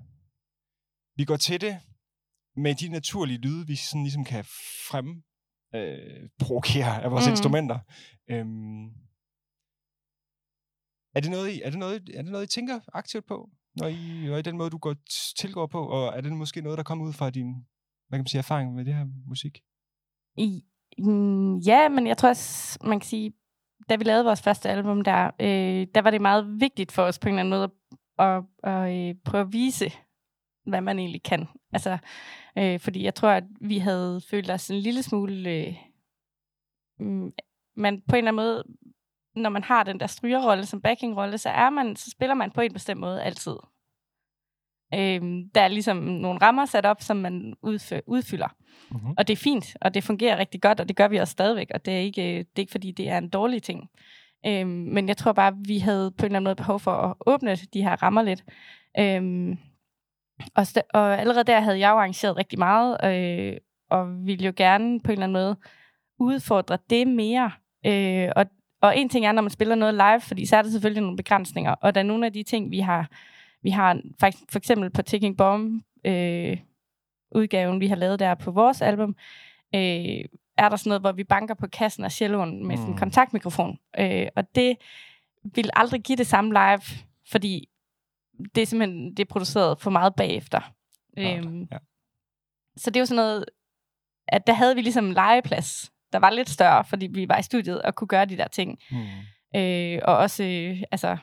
vi 1.15 1.25
går 1.25 1.37
til 1.37 1.61
det 1.61 1.79
med 2.55 2.75
de 2.75 2.87
naturlige 2.87 3.37
lyde, 3.37 3.67
vi 3.67 3.75
sådan 3.75 4.03
ligesom 4.03 4.25
kan 4.25 4.43
frem 4.89 5.23
øh, 5.75 6.29
provokere 6.39 7.03
af 7.03 7.11
vores 7.11 7.25
mm. 7.25 7.31
instrumenter. 7.31 7.79
Øhm, 8.29 8.85
er, 11.15 11.19
det 11.21 11.31
noget, 11.31 11.49
I, 11.49 11.61
er, 11.61 11.69
det 11.69 11.79
noget, 11.79 12.09
er 12.13 12.21
det 12.21 12.31
noget, 12.31 12.43
I 12.43 12.47
tænker 12.55 12.79
aktivt 12.93 13.25
på, 13.25 13.49
når 13.75 13.87
I, 13.87 14.25
når 14.25 14.37
I 14.37 14.41
den 14.41 14.57
måde, 14.57 14.69
du 14.69 14.77
går 14.77 14.95
tilgår 15.37 15.67
på? 15.67 15.87
Og 15.87 16.17
er 16.17 16.21
det 16.21 16.31
måske 16.31 16.61
noget, 16.61 16.77
der 16.77 16.83
kommer 16.83 17.05
ud 17.05 17.13
fra 17.13 17.29
din 17.29 17.65
hvad 18.13 18.19
kan 18.19 18.23
man 18.23 18.27
sige, 18.27 18.39
erfaring 18.39 18.73
med 18.73 18.85
det 18.85 18.93
her 18.93 19.05
musik? 19.27 19.63
I, 20.37 20.65
mm, 20.97 21.57
ja, 21.57 21.89
men 21.89 22.07
jeg 22.07 22.17
tror 22.17 22.29
også, 22.29 22.79
man 22.83 22.99
kan 22.99 23.07
sige, 23.07 23.33
da 23.89 23.95
vi 23.95 24.03
lavede 24.03 24.25
vores 24.25 24.41
første 24.41 24.69
album 24.69 25.01
der, 25.01 25.25
øh, 25.39 25.87
der 25.95 26.01
var 26.01 26.11
det 26.11 26.21
meget 26.21 26.59
vigtigt 26.59 26.91
for 26.91 27.03
os 27.03 27.19
på 27.19 27.29
en 27.29 27.33
eller 27.33 27.39
anden 27.39 27.49
måde 27.59 27.71
at, 28.19 28.43
at, 28.63 28.73
at 28.73 29.09
øh, 29.09 29.15
prøve 29.25 29.41
at 29.41 29.53
vise, 29.53 29.91
hvad 30.65 30.81
man 30.81 30.99
egentlig 30.99 31.23
kan. 31.23 31.47
Altså, 31.73 31.97
øh, 32.57 32.79
fordi 32.79 33.03
jeg 33.03 33.15
tror, 33.15 33.29
at 33.29 33.43
vi 33.61 33.77
havde 33.77 34.21
følt 34.29 34.49
os 34.49 34.69
en 34.69 34.79
lille 34.79 35.03
smule... 35.03 35.49
Øh, 35.49 35.75
mm, 36.99 37.33
man 37.75 38.01
på 38.07 38.15
en 38.15 38.17
eller 38.17 38.31
anden 38.31 38.35
måde, 38.35 38.63
når 39.35 39.49
man 39.49 39.63
har 39.63 39.83
den 39.83 39.99
der 39.99 40.07
strygerrolle 40.07 40.65
som 40.65 40.81
backingrolle, 40.81 41.37
så 41.37 41.49
er 41.49 41.69
man, 41.69 41.95
så 41.95 42.11
spiller 42.11 42.33
man 42.33 42.51
på 42.51 42.61
en 42.61 42.73
bestemt 42.73 42.99
måde 42.99 43.23
altid. 43.23 43.55
Øhm, 44.93 45.49
der 45.55 45.61
er 45.61 45.67
ligesom 45.67 45.97
nogle 45.97 46.39
rammer 46.41 46.65
sat 46.65 46.85
op, 46.85 47.01
som 47.01 47.17
man 47.17 47.53
udfø- 47.65 48.03
udfylder. 48.07 48.47
Mm-hmm. 48.91 49.13
Og 49.17 49.27
det 49.27 49.33
er 49.33 49.37
fint, 49.43 49.65
og 49.81 49.93
det 49.93 50.03
fungerer 50.03 50.37
rigtig 50.37 50.61
godt, 50.61 50.79
og 50.79 50.87
det 50.87 50.95
gør 50.95 51.07
vi 51.07 51.17
også 51.17 51.31
stadigvæk, 51.31 51.71
og 51.73 51.85
det 51.85 51.93
er 51.93 51.99
ikke, 51.99 52.21
det 52.21 52.39
er 52.55 52.59
ikke 52.59 52.71
fordi, 52.71 52.91
det 52.91 53.09
er 53.09 53.17
en 53.17 53.29
dårlig 53.29 53.63
ting. 53.63 53.89
Øhm, 54.45 54.69
men 54.69 55.07
jeg 55.07 55.17
tror 55.17 55.31
bare, 55.31 55.47
at 55.47 55.53
vi 55.67 55.77
havde 55.77 56.11
på 56.11 56.25
en 56.25 56.25
eller 56.25 56.35
anden 56.35 56.43
måde 56.43 56.55
behov 56.55 56.79
for 56.79 56.91
at 56.91 57.15
åbne 57.25 57.55
de 57.55 57.83
her 57.83 58.03
rammer 58.03 58.21
lidt. 58.21 58.43
Øhm, 58.99 59.57
og, 60.55 60.61
st- 60.61 60.89
og 60.93 61.19
allerede 61.19 61.43
der 61.43 61.59
havde 61.59 61.79
jeg 61.79 61.89
jo 61.89 61.97
arrangeret 61.97 62.37
rigtig 62.37 62.59
meget, 62.59 62.97
øh, 63.03 63.57
og 63.89 64.25
ville 64.25 64.45
jo 64.45 64.53
gerne 64.55 64.99
på 64.99 65.11
en 65.11 65.13
eller 65.13 65.23
anden 65.23 65.33
måde 65.33 65.55
udfordre 66.19 66.77
det 66.89 67.07
mere. 67.07 67.51
Øh, 67.85 68.29
og, 68.35 68.45
og 68.81 68.97
en 68.97 69.09
ting 69.09 69.25
er, 69.25 69.31
når 69.31 69.41
man 69.41 69.51
spiller 69.51 69.75
noget 69.75 69.93
live, 69.93 70.21
fordi 70.21 70.45
så 70.45 70.57
er 70.57 70.61
der 70.61 70.69
selvfølgelig 70.69 71.01
nogle 71.01 71.17
begrænsninger, 71.17 71.71
og 71.71 71.95
der 71.95 72.01
er 72.01 72.05
nogle 72.05 72.25
af 72.25 72.33
de 72.33 72.43
ting, 72.43 72.71
vi 72.71 72.79
har, 72.79 73.09
vi 73.63 73.69
har 73.69 74.01
faktisk 74.19 74.43
for 74.51 74.59
eksempel 74.59 74.89
på 74.89 75.01
Ticking 75.01 75.37
Bomb, 75.37 75.83
øh, 76.05 76.57
udgaven, 77.35 77.79
vi 77.79 77.87
har 77.87 77.95
lavet 77.95 78.19
der 78.19 78.35
på 78.35 78.51
vores 78.51 78.81
album, 78.81 79.15
øh, 79.75 80.25
er 80.57 80.69
der 80.69 80.75
sådan 80.75 80.89
noget, 80.89 81.01
hvor 81.01 81.11
vi 81.11 81.23
banker 81.23 81.53
på 81.55 81.67
kassen 81.67 82.03
af 82.03 82.11
celloen 82.11 82.67
med 82.67 82.77
sådan 82.77 82.89
en 82.89 82.93
Mm. 82.93 82.99
kontaktmikrofon. 82.99 83.77
Øh, 83.99 84.27
og 84.35 84.55
det 84.55 84.77
vil 85.43 85.69
aldrig 85.73 86.01
give 86.01 86.15
det 86.15 86.27
samme 86.27 86.51
live, 86.53 86.81
fordi 87.31 87.69
det 88.55 88.61
er 88.61 88.65
simpelthen 88.65 89.09
det 89.09 89.19
er 89.19 89.25
produceret 89.29 89.79
for 89.79 89.91
meget 89.91 90.15
bagefter. 90.15 90.73
Øhm, 91.17 91.67
ja. 91.71 91.77
så 92.77 92.89
det 92.89 92.95
er 92.95 93.01
jo 93.01 93.05
sådan 93.05 93.15
noget, 93.23 93.45
at 94.27 94.47
der 94.47 94.53
havde 94.53 94.75
vi 94.75 94.81
ligesom 94.81 95.05
en 95.05 95.13
legeplads, 95.13 95.91
der 96.13 96.19
var 96.19 96.29
lidt 96.29 96.49
større, 96.49 96.83
fordi 96.85 97.07
vi 97.07 97.29
var 97.29 97.37
i 97.37 97.43
studiet 97.43 97.81
og 97.81 97.95
kunne 97.95 98.07
gøre 98.07 98.25
de 98.25 98.37
der 98.37 98.47
ting. 98.47 98.79
Mm. 98.91 98.97
Øh, 99.59 99.99
og 100.03 100.17
også, 100.17 100.43
øh, 100.43 100.83
altså, 100.91 101.17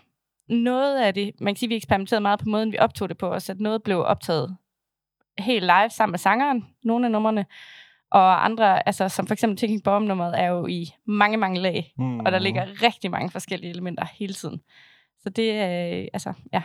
noget 0.50 1.00
af 1.00 1.14
det, 1.14 1.32
man 1.40 1.54
kan 1.54 1.58
sige, 1.58 1.68
vi 1.68 1.76
eksperimenterede 1.76 2.20
meget 2.22 2.38
på 2.40 2.48
måden, 2.48 2.72
vi 2.72 2.78
optog 2.78 3.08
det 3.08 3.18
på, 3.18 3.26
også 3.26 3.52
at 3.52 3.60
noget 3.60 3.82
blev 3.82 3.98
optaget 4.04 4.56
helt 5.38 5.62
live 5.64 5.90
sammen 5.90 6.12
med 6.12 6.18
sangeren, 6.18 6.66
nogle 6.84 7.06
af 7.06 7.10
numrene, 7.12 7.46
og 8.10 8.44
andre, 8.44 8.86
altså 8.88 9.08
som 9.08 9.26
for 9.26 9.32
eksempel 9.34 9.56
Ticking 9.58 9.82
Bomb 9.84 10.08
nummeret, 10.08 10.40
er 10.40 10.46
jo 10.46 10.66
i 10.66 10.90
mange, 11.06 11.36
mange 11.36 11.60
lag, 11.60 11.92
Mm. 11.98 12.20
og 12.20 12.32
der 12.32 12.38
ligger 12.38 12.82
rigtig 12.82 13.10
mange 13.10 13.30
forskellige 13.30 13.70
elementer 13.70 14.06
hele 14.12 14.34
tiden. 14.34 14.60
Så 15.22 15.28
det 15.30 15.50
er, 15.52 15.98
øh, 16.00 16.06
altså, 16.12 16.32
ja, 16.52 16.62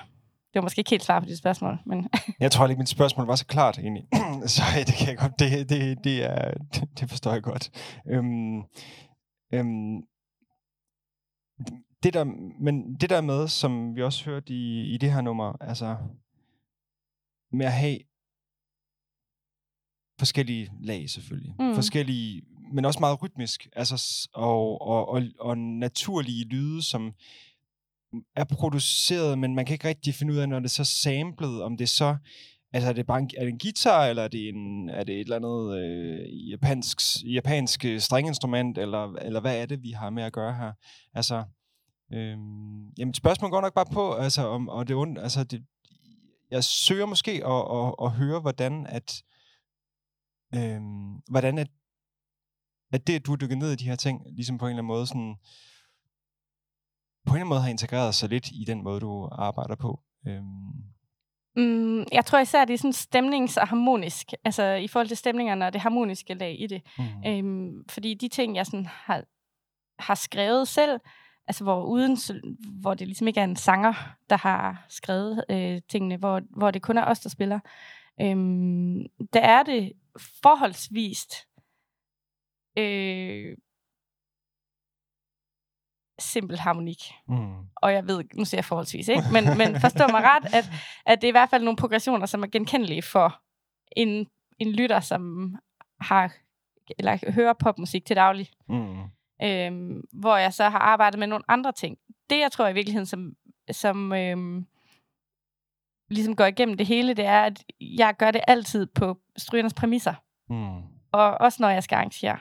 det 0.54 0.56
var 0.56 0.62
måske 0.62 0.80
ikke 0.80 0.90
helt 0.90 1.04
svar 1.04 1.20
på 1.20 1.26
dit 1.26 1.38
spørgsmål, 1.38 1.80
men 1.86 2.10
Jeg 2.40 2.52
tror 2.52 2.68
ikke, 2.68 2.80
mit 2.80 2.90
spørgsmål 2.90 3.28
var 3.28 3.36
så 3.36 3.46
klart 3.46 3.78
egentlig. 3.80 4.04
så 4.48 4.62
det 4.88 4.96
kan 4.96 5.08
jeg 5.08 5.18
godt, 5.18 5.40
det, 5.40 5.70
det, 5.70 6.04
det, 6.04 6.24
er, 6.24 6.52
det 7.00 7.10
forstår 7.10 7.32
jeg 7.32 7.44
godt. 7.44 7.70
Øhm, 8.10 8.58
øhm, 9.54 9.98
det 12.06 12.14
der, 12.14 12.24
men 12.60 12.96
det 12.96 13.10
der 13.10 13.22
med, 13.22 13.48
som 13.48 13.96
vi 13.96 14.04
også 14.04 14.26
hørte 14.26 14.54
i, 14.54 14.94
i 14.94 14.98
det 14.98 15.14
her 15.14 15.22
nummer, 15.22 15.54
altså 15.62 15.98
med 17.52 17.66
at 17.66 17.74
have 17.74 18.00
forskellige 20.20 20.72
lag 20.82 21.10
selvfølgelig. 21.10 21.56
Mm. 21.60 21.76
Forskellige, 21.76 22.42
men 22.74 22.86
også 22.86 23.00
meget 23.00 23.24
rytmisk, 23.24 23.68
altså, 23.74 24.30
og, 24.34 24.82
og, 24.82 25.10
og, 25.10 25.24
og 25.40 25.58
naturlige 25.58 26.46
lyde, 26.46 26.84
som 26.84 27.14
er 28.36 28.44
produceret, 28.44 29.40
men 29.40 29.56
man 29.56 29.66
kan 29.66 29.74
ikke 29.74 29.88
rigtig 29.88 30.14
finde 30.14 30.34
ud 30.34 30.38
af, 30.38 30.50
når 30.50 30.60
det 30.60 30.66
er 30.66 30.84
så 30.84 30.84
samlet, 30.84 31.64
om 31.64 31.78
det 31.78 31.84
er 31.84 31.88
så, 31.88 32.18
altså 32.74 32.90
er 32.90 32.94
det 32.94 33.06
bare 33.06 33.20
en, 33.20 33.30
er 33.38 33.44
det 33.44 33.50
en 33.50 33.60
guitar, 33.60 34.06
eller 34.06 34.24
er 34.24 34.28
det, 34.28 34.50
en, 34.50 34.90
er 34.90 35.04
det 35.04 35.16
et 35.16 35.20
eller 35.20 35.36
andet 35.36 35.78
øh, 35.78 36.50
japansk, 36.50 37.00
japansk 37.26 37.86
strenginstrument, 38.00 38.78
eller, 38.78 39.14
eller 39.14 39.40
hvad 39.40 39.62
er 39.62 39.66
det, 39.66 39.84
vi 39.84 39.92
har 39.92 40.10
med 40.10 40.24
at 40.24 40.34
gøre 40.34 40.56
her? 40.56 40.72
Altså, 41.14 41.44
øhm, 42.14 42.90
jamen 42.98 43.14
spørgsmålet 43.14 43.52
går 43.52 43.62
nok 43.62 43.74
bare 43.74 43.86
på, 43.94 44.14
altså, 44.14 44.48
om, 44.48 44.70
og 44.70 44.88
det, 44.88 44.96
ondt, 44.96 45.20
altså 45.20 45.44
det, 45.44 45.66
jeg 46.52 46.64
søger 46.64 47.06
måske 47.06 47.32
at, 47.32 47.62
at, 47.78 47.96
at 48.02 48.12
høre, 48.12 48.40
hvordan 48.40 48.88
at, 48.88 49.24
øhm, 50.56 51.14
hvordan 51.30 51.58
at, 51.58 51.68
at 52.92 53.08
det, 53.08 53.16
at 53.16 53.26
du 53.26 53.32
har 53.32 53.38
dykket 53.38 53.58
ned 53.58 53.72
i 53.72 53.76
de 53.76 53.86
her 53.86 53.96
ting, 53.96 54.22
ligesom 54.36 54.58
på 54.58 54.66
en 54.66 54.70
eller 54.70 54.78
anden 54.78 54.88
måde 54.88 55.08
sådan, 55.08 55.36
på 57.26 57.34
en 57.34 57.36
eller 57.36 57.36
anden 57.36 57.50
måde 57.50 57.62
har 57.62 57.70
integreret 57.70 58.16
sig 58.16 58.30
lidt 58.30 58.48
i 58.52 58.64
den 58.68 58.84
måde, 58.84 59.00
du 59.00 59.30
arbejder 59.32 59.76
på. 59.76 60.00
Øhm, 60.28 60.96
Mm, 61.58 62.06
jeg 62.12 62.26
tror 62.26 62.40
især, 62.40 62.66
det 62.66 62.74
er 62.74 62.78
sådan 62.78 62.94
stemnings- 62.94 63.58
og 63.58 63.68
harmonisk. 63.68 64.34
Altså 64.44 64.64
i 64.64 64.88
forhold 64.88 65.08
til 65.08 65.18
stemningerne 65.18 65.66
og 65.66 65.74
det 65.74 65.82
harmoniske 65.82 66.34
lag 66.34 66.62
i 66.62 66.68
det. 66.68 66.82
mm. 66.98 67.28
Øhm, 67.28 67.90
fordi 67.90 68.14
de 68.14 68.28
ting, 68.28 68.56
jeg 68.56 68.66
sådan 68.66 68.86
har, 68.86 69.24
har 70.00 70.16
skrevet 70.16 70.68
selv, 70.68 71.00
altså 71.48 71.64
hvor, 71.64 71.84
uden, 71.84 72.18
hvor 72.82 72.94
det 72.94 73.08
ligesom 73.08 73.28
ikke 73.28 73.40
er 73.40 73.44
en 73.44 73.56
sanger, 73.56 73.94
der 74.30 74.38
har 74.38 74.86
skrevet 74.90 75.46
øh, 75.50 75.82
tingene, 75.90 76.18
hvor, 76.18 76.42
hvor 76.50 76.72
det 76.72 76.82
kun 76.82 76.98
er 76.98 77.06
os, 77.06 77.20
der 77.20 77.30
spiller, 77.30 77.60
øhm, 78.22 79.06
der 79.34 79.40
er 79.40 79.64
det 79.64 79.92
forholdsvist 80.44 81.34
øh, 82.78 83.58
simpel 86.20 86.60
harmonik. 86.60 87.02
Mm. 87.28 87.56
Og 87.76 87.94
jeg 87.94 88.08
ved, 88.08 88.24
nu 88.34 88.46
siger 88.46 88.58
jeg 88.58 88.66
forholdsvis, 88.66 89.08
ikke? 89.08 89.24
Men, 89.32 89.58
men 89.58 89.82
forstå 89.82 90.08
mig 90.08 90.22
ret, 90.24 90.46
at, 90.54 90.72
at 91.06 91.22
det 91.22 91.28
er 91.28 91.32
i 91.32 91.40
hvert 91.40 91.50
fald 91.50 91.64
nogle 91.64 91.78
progressioner, 91.78 92.26
som 92.26 92.44
er 92.44 92.48
genkendelige 92.48 93.02
for 93.02 93.42
en, 93.96 94.28
en 94.60 94.72
lytter, 94.72 95.00
som 95.00 95.56
har 96.02 96.34
eller 97.00 97.32
hører 97.32 97.54
popmusik 97.54 98.06
til 98.06 98.16
daglig. 98.16 98.50
Mm. 98.70 99.04
Øhm, 99.44 100.04
hvor 100.14 100.38
jeg 100.38 100.54
så 100.54 100.70
har 100.70 100.80
arbejdet 100.80 101.20
med 101.20 101.28
nogle 101.28 101.44
andre 101.48 101.72
ting. 101.72 101.98
Det, 102.30 102.40
jeg 102.40 102.52
tror 102.52 102.68
i 102.68 102.74
virkeligheden, 102.74 103.06
som, 103.06 103.34
som 103.72 104.14
øhm, 104.14 104.66
ligesom 106.10 106.36
går 106.36 106.46
igennem 106.46 106.78
det 106.78 106.86
hele, 106.86 107.14
det 107.14 107.26
er, 107.26 107.42
at 107.42 107.64
jeg 107.82 108.16
gør 108.18 108.32
det 108.32 108.42
altid 108.48 108.86
på 108.86 109.18
strygernes 109.38 109.74
præmisser. 109.74 110.14
Mm. 110.50 110.82
Og 111.12 111.38
også 111.42 111.58
når 111.62 111.70
jeg 111.70 111.84
skal 111.84 111.96
arrangere. 111.96 112.38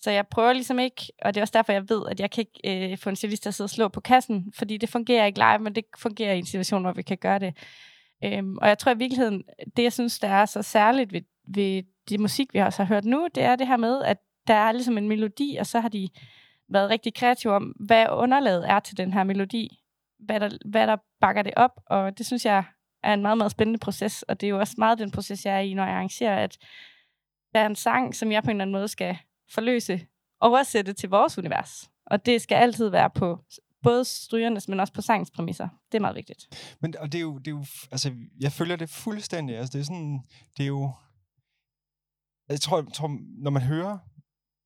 Så 0.00 0.10
jeg 0.10 0.26
prøver 0.26 0.52
ligesom 0.52 0.78
ikke, 0.78 1.12
og 1.22 1.34
det 1.34 1.40
er 1.40 1.42
også 1.42 1.52
derfor, 1.52 1.72
jeg 1.72 1.88
ved, 1.88 2.02
at 2.10 2.20
jeg 2.20 2.30
kan 2.30 2.44
ikke 2.54 2.90
øh, 2.92 2.98
få 2.98 3.10
en 3.10 3.16
cellist 3.16 3.42
til 3.42 3.50
at 3.50 3.54
sidde 3.54 3.66
og 3.66 3.70
slå 3.70 3.88
på 3.88 4.00
kassen, 4.00 4.52
fordi 4.56 4.76
det 4.76 4.88
fungerer 4.88 5.26
ikke 5.26 5.38
live, 5.38 5.58
men 5.58 5.74
det 5.74 5.84
fungerer 5.98 6.32
i 6.32 6.38
en 6.38 6.46
situation, 6.46 6.82
hvor 6.82 6.92
vi 6.92 7.02
kan 7.02 7.16
gøre 7.16 7.38
det. 7.38 7.56
Øhm, 8.24 8.58
og 8.58 8.68
jeg 8.68 8.78
tror 8.78 8.92
i 8.92 8.98
virkeligheden, 8.98 9.44
det 9.76 9.82
jeg 9.82 9.92
synes, 9.92 10.18
der 10.18 10.28
er 10.28 10.46
så 10.46 10.62
særligt 10.62 11.12
ved, 11.12 11.20
ved 11.48 11.82
det 12.08 12.20
musik, 12.20 12.54
vi 12.54 12.58
også 12.58 12.82
har 12.82 12.94
hørt 12.94 13.04
nu, 13.04 13.28
det 13.34 13.42
er 13.42 13.56
det 13.56 13.66
her 13.66 13.76
med, 13.76 14.02
at 14.02 14.18
der 14.48 14.54
er 14.54 14.72
ligesom 14.72 14.98
en 14.98 15.08
melodi, 15.08 15.56
og 15.60 15.66
så 15.66 15.80
har 15.80 15.88
de 15.88 16.08
været 16.68 16.90
rigtig 16.90 17.14
kreative 17.14 17.52
om, 17.52 17.62
hvad 17.62 18.06
underlaget 18.10 18.70
er 18.70 18.80
til 18.80 18.96
den 18.96 19.12
her 19.12 19.24
melodi. 19.24 19.78
Hvad 20.18 20.40
der, 20.40 20.50
hvad 20.64 20.86
der 20.86 20.96
bakker 21.20 21.42
det 21.42 21.52
op, 21.56 21.80
og 21.86 22.18
det 22.18 22.26
synes 22.26 22.44
jeg 22.44 22.64
er 23.02 23.14
en 23.14 23.22
meget, 23.22 23.38
meget 23.38 23.50
spændende 23.50 23.78
proces, 23.78 24.22
og 24.22 24.40
det 24.40 24.46
er 24.46 24.50
jo 24.50 24.58
også 24.58 24.74
meget 24.78 24.98
den 24.98 25.10
proces, 25.10 25.46
jeg 25.46 25.54
er 25.54 25.60
i, 25.60 25.74
når 25.74 25.84
jeg 25.84 25.94
arrangerer, 25.94 26.44
at 26.44 26.58
der 27.54 27.60
er 27.60 27.66
en 27.66 27.76
sang, 27.76 28.14
som 28.14 28.32
jeg 28.32 28.42
på 28.42 28.50
en 28.50 28.56
eller 28.56 28.64
anden 28.64 28.72
måde 28.72 28.88
skal 28.88 29.18
forløse, 29.50 30.06
oversætte 30.40 30.92
til 30.92 31.08
vores 31.08 31.38
univers. 31.38 31.90
Og 32.06 32.26
det 32.26 32.42
skal 32.42 32.56
altid 32.56 32.88
være 32.88 33.10
på 33.10 33.38
både 33.82 34.04
strygernes, 34.04 34.68
men 34.68 34.80
også 34.80 34.92
på 34.92 35.02
sangens 35.02 35.30
præmisser. 35.30 35.68
Det 35.92 35.98
er 35.98 36.00
meget 36.00 36.16
vigtigt. 36.16 36.74
Men 36.80 36.94
og 36.98 37.12
det 37.12 37.18
er 37.18 37.22
jo, 37.22 37.38
det 37.38 37.46
er 37.46 37.50
jo, 37.50 37.64
altså, 37.90 38.14
jeg 38.40 38.52
følger 38.52 38.76
det 38.76 38.90
fuldstændig. 38.90 39.56
Altså, 39.56 39.72
det 39.72 39.80
er 39.80 39.84
sådan, 39.84 40.22
det 40.56 40.62
er 40.62 40.66
jo, 40.66 40.92
jeg 42.48 42.60
tror, 42.60 42.76
jeg 42.76 42.92
tror 42.92 43.18
når 43.42 43.50
man 43.50 43.62
hører, 43.62 43.98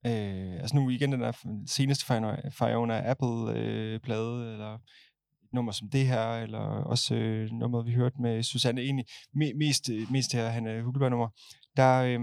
øh, 0.06 0.52
altså 0.60 0.76
nu 0.76 0.90
igen 0.90 1.12
den 1.12 1.20
der 1.20 1.32
seneste 1.66 2.04
Fiona- 2.48 3.06
Apple-plade, 3.10 4.52
eller 4.52 4.74
et 4.74 5.52
nummer 5.52 5.72
som 5.72 5.88
det 5.90 6.06
her, 6.06 6.32
eller 6.32 6.58
også 6.58 7.14
øh, 7.14 7.50
nummeret, 7.50 7.86
vi 7.86 7.92
hørte 7.92 8.22
med 8.22 8.42
Susanne, 8.42 8.80
egentlig 8.80 9.06
me, 9.34 9.52
mest, 9.54 9.88
øh, 9.88 10.12
mest 10.12 10.32
det 10.32 10.40
her 10.40 10.48
Hanne 10.48 10.82
Hugelberg-nummer, 10.82 11.28
der, 11.76 12.02
øh, 12.02 12.18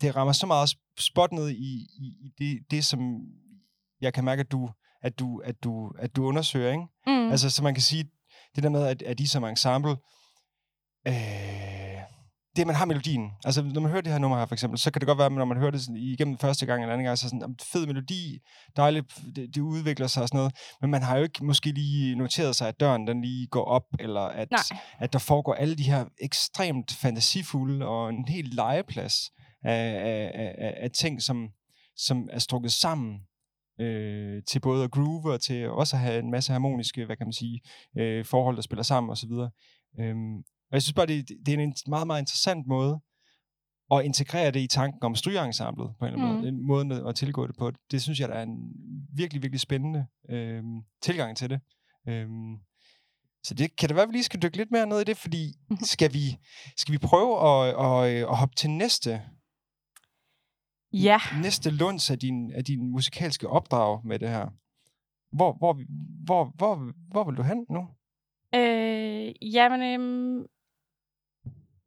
det 0.00 0.16
rammer 0.16 0.32
så 0.32 0.46
meget 0.46 0.68
sp- 0.68 0.94
spot 0.98 1.32
ned 1.32 1.48
i, 1.50 1.86
i, 2.00 2.06
i 2.20 2.32
det, 2.38 2.58
det, 2.70 2.84
som 2.84 3.20
jeg 4.00 4.14
kan 4.14 4.24
mærke, 4.24 4.40
at 4.40 4.52
du, 4.52 4.70
at 5.02 5.18
du, 5.18 5.38
at 5.44 5.64
du, 5.64 5.92
at 5.98 6.16
du 6.16 6.24
undersøger, 6.24 6.70
ikke? 6.70 6.84
Mm. 7.06 7.30
Altså, 7.30 7.50
så 7.50 7.62
man 7.62 7.74
kan 7.74 7.82
sige, 7.82 8.04
det 8.54 8.62
der 8.62 8.68
med, 8.70 8.86
at, 8.86 9.02
at 9.02 9.18
de 9.18 9.28
som 9.28 9.44
ensemble, 9.44 9.96
øh, 11.08 11.99
det 12.56 12.66
man 12.66 12.76
har 12.76 12.84
melodien, 12.84 13.30
altså 13.44 13.62
når 13.62 13.80
man 13.80 13.90
hører 13.90 14.00
det 14.00 14.12
her 14.12 14.18
nummer 14.18 14.38
her 14.38 14.46
for 14.46 14.54
eksempel, 14.54 14.78
så 14.78 14.90
kan 14.90 15.00
det 15.00 15.06
godt 15.06 15.18
være, 15.18 15.26
at 15.26 15.32
når 15.32 15.44
man 15.44 15.56
hører 15.58 15.70
det 15.70 15.80
sådan, 15.80 15.96
igennem 15.96 16.38
første 16.38 16.66
gang 16.66 16.82
eller 16.82 16.92
anden 16.92 17.04
gang, 17.04 17.18
så 17.18 17.26
er 17.26 17.28
sådan, 17.28 17.40
"Jamen, 17.40 17.56
fed 17.72 17.86
melodi, 17.86 18.38
dejligt, 18.76 19.06
det, 19.36 19.54
det 19.54 19.60
udvikler 19.60 20.06
sig 20.06 20.22
og 20.22 20.28
sådan 20.28 20.38
noget, 20.38 20.54
men 20.80 20.90
man 20.90 21.02
har 21.02 21.16
jo 21.16 21.22
ikke 21.22 21.44
måske 21.44 21.72
lige 21.72 22.16
noteret 22.16 22.56
sig, 22.56 22.68
at 22.68 22.80
døren 22.80 23.06
den 23.06 23.20
lige 23.20 23.46
går 23.46 23.64
op, 23.64 23.84
eller 23.98 24.20
at, 24.20 24.50
Nej. 24.50 24.80
at 24.98 25.12
der 25.12 25.18
foregår 25.18 25.54
alle 25.54 25.76
de 25.76 25.82
her 25.82 26.04
ekstremt 26.20 26.92
fantasifulde 26.92 27.86
og 27.86 28.08
en 28.08 28.28
helt 28.28 28.54
legeplads 28.54 29.14
af, 29.64 30.00
af, 30.04 30.30
af, 30.34 30.74
af, 30.82 30.90
ting, 30.90 31.22
som, 31.22 31.48
som 31.96 32.28
er 32.32 32.38
strukket 32.38 32.72
sammen 32.72 33.20
øh, 33.80 34.42
til 34.48 34.60
både 34.60 34.84
at 34.84 34.90
groove 34.90 35.32
og 35.32 35.40
til 35.40 35.68
også 35.70 35.96
at 35.96 36.02
have 36.02 36.18
en 36.18 36.30
masse 36.30 36.52
harmoniske, 36.52 37.06
hvad 37.06 37.16
kan 37.16 37.26
man 37.26 37.32
sige, 37.32 37.60
øh, 37.98 38.24
forhold, 38.24 38.56
der 38.56 38.62
spiller 38.62 38.82
sammen 38.82 39.10
osv. 39.10 39.30
Øhm, 40.00 40.42
og 40.70 40.74
jeg 40.74 40.82
synes 40.82 40.94
bare, 40.94 41.06
det, 41.06 41.28
det 41.46 41.54
er 41.54 41.58
en 41.58 41.74
meget, 41.88 42.06
meget 42.06 42.20
interessant 42.22 42.66
måde 42.66 43.00
at 43.92 44.04
integrere 44.04 44.50
det 44.50 44.60
i 44.60 44.66
tanken 44.66 45.02
om 45.02 45.14
strygeensemblet 45.14 45.90
på 45.98 46.04
en 46.06 46.12
eller 46.12 46.26
anden 46.26 46.54
Mm. 46.54 46.66
måde. 46.66 46.88
En 46.88 46.92
måde 46.94 47.08
at- 47.08 47.14
tilgå 47.14 47.46
det 47.46 47.56
på. 47.56 47.72
Det 47.90 48.02
synes 48.02 48.20
jeg, 48.20 48.28
der 48.28 48.34
er 48.34 48.42
en 48.42 48.72
virkelig, 49.16 49.42
virkelig 49.42 49.60
spændende 49.60 50.06
øhm, 50.30 50.80
tilgang 51.02 51.36
til 51.36 51.50
det. 51.50 51.60
Øhm, 52.08 52.56
så 53.44 53.54
det 53.54 53.76
kan 53.76 53.88
det 53.88 53.94
være, 53.96 54.02
at 54.02 54.08
vi 54.08 54.14
lige 54.14 54.22
skal 54.24 54.42
dykke 54.42 54.56
lidt 54.56 54.70
mere 54.70 54.86
ned 54.86 55.00
i 55.00 55.04
det, 55.04 55.16
fordi 55.16 55.52
skal 55.94 56.12
vi, 56.14 56.38
skal 56.76 56.92
vi 56.92 56.98
prøve 56.98 57.32
at, 57.48 57.68
at, 57.68 58.22
at 58.30 58.36
hoppe 58.36 58.54
til 58.54 58.70
næste 58.70 59.22
Ja. 60.92 61.18
næste 61.42 61.70
lunds 61.70 62.10
af 62.10 62.18
din, 62.18 62.52
af 62.52 62.64
din 62.64 62.90
musikalske 62.90 63.48
opdrag 63.48 64.00
med 64.06 64.18
det 64.18 64.28
her. 64.28 64.46
Hvor, 65.36 65.52
hvor, 65.58 65.80
hvor, 66.24 66.52
hvor, 66.56 66.92
hvor 67.10 67.24
vil 67.24 67.36
du 67.36 67.42
hen 67.42 67.66
nu? 67.70 67.88
Øh, 68.54 69.54
jamen, 69.54 69.82
øhm, 69.82 70.29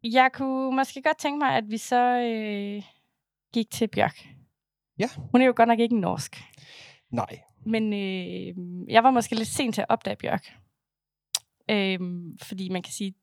jeg 0.04 0.32
kunne 0.34 0.76
måske 0.76 1.01
godt 1.01 1.18
tænke 1.18 1.39
mig, 1.39 1.56
at 1.58 1.72
vi 1.72 1.78
så 1.78 2.20
øh, 2.20 2.84
gik 3.54 3.72
til 3.72 3.88
Bjørk. 3.88 4.28
Ja. 4.99 5.10
Hun 5.32 5.41
er 5.41 5.45
jo 5.45 5.54
godt 5.56 5.68
nok 5.68 5.80
ikke 5.80 5.99
norsk. 5.99 6.43
Nej. 7.10 7.39
Men 7.66 7.93
øh, 7.93 8.56
jeg 8.93 9.04
var 9.04 9.12
måske 9.12 9.36
lidt 9.36 9.47
sent 9.47 9.76
til 9.76 9.82
at 9.82 9.89
opdage 9.89 10.16
Bjørk. 10.16 10.54
Øh, 11.70 11.99
fordi 12.41 12.70
man 12.70 12.84
kan 12.84 12.93
sige, 12.93 13.14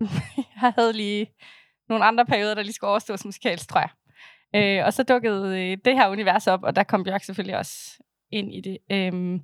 jeg 0.62 0.72
havde 0.76 0.92
lige 0.92 1.26
nogle 1.88 2.04
andre 2.04 2.26
perioder, 2.26 2.54
der 2.54 2.62
lige 2.62 2.72
skulle 2.72 2.90
overstås 2.90 3.24
musikalsk, 3.24 3.68
tror 3.68 3.80
jeg. 3.80 3.90
Øh, 4.54 4.86
og 4.86 4.92
så 4.92 5.02
dukkede 5.02 5.60
øh, 5.60 5.78
det 5.84 5.94
her 5.94 6.08
univers 6.08 6.46
op, 6.46 6.62
og 6.62 6.76
der 6.76 6.82
kom 6.82 7.04
Bjørk 7.04 7.24
selvfølgelig 7.24 7.58
også 7.58 8.02
ind 8.30 8.54
i 8.54 8.60
det. 8.60 8.78
Øh, 8.90 9.40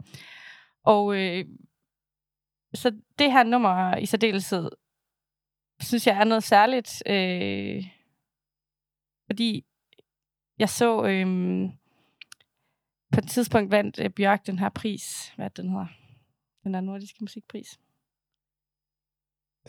og 0.85 1.17
øh, 1.17 1.45
så 2.75 2.93
det 3.19 3.33
her 3.33 3.43
nummer 3.43 3.97
i 3.97 4.07
særdeleshed, 4.07 4.71
synes 5.83 6.07
jeg 6.07 6.17
er 6.17 6.25
noget 6.25 6.45
særligt, 6.45 7.03
øh, 7.07 7.87
fordi 9.27 9.65
jeg 10.59 10.69
så 10.69 11.05
øh, 11.05 11.27
på 13.13 13.21
et 13.21 13.29
tidspunkt 13.29 13.71
vandt 13.71 14.01
øh, 14.01 14.11
Bjørk 14.11 14.47
den 14.47 14.59
her 14.59 14.69
pris, 14.69 15.33
hvad 15.37 15.51
det, 15.51 15.57
den 15.57 15.69
hedder? 15.69 15.87
Den 16.65 16.75
der 16.75 16.81
nordiske 16.81 17.19
musikpris. 17.21 17.81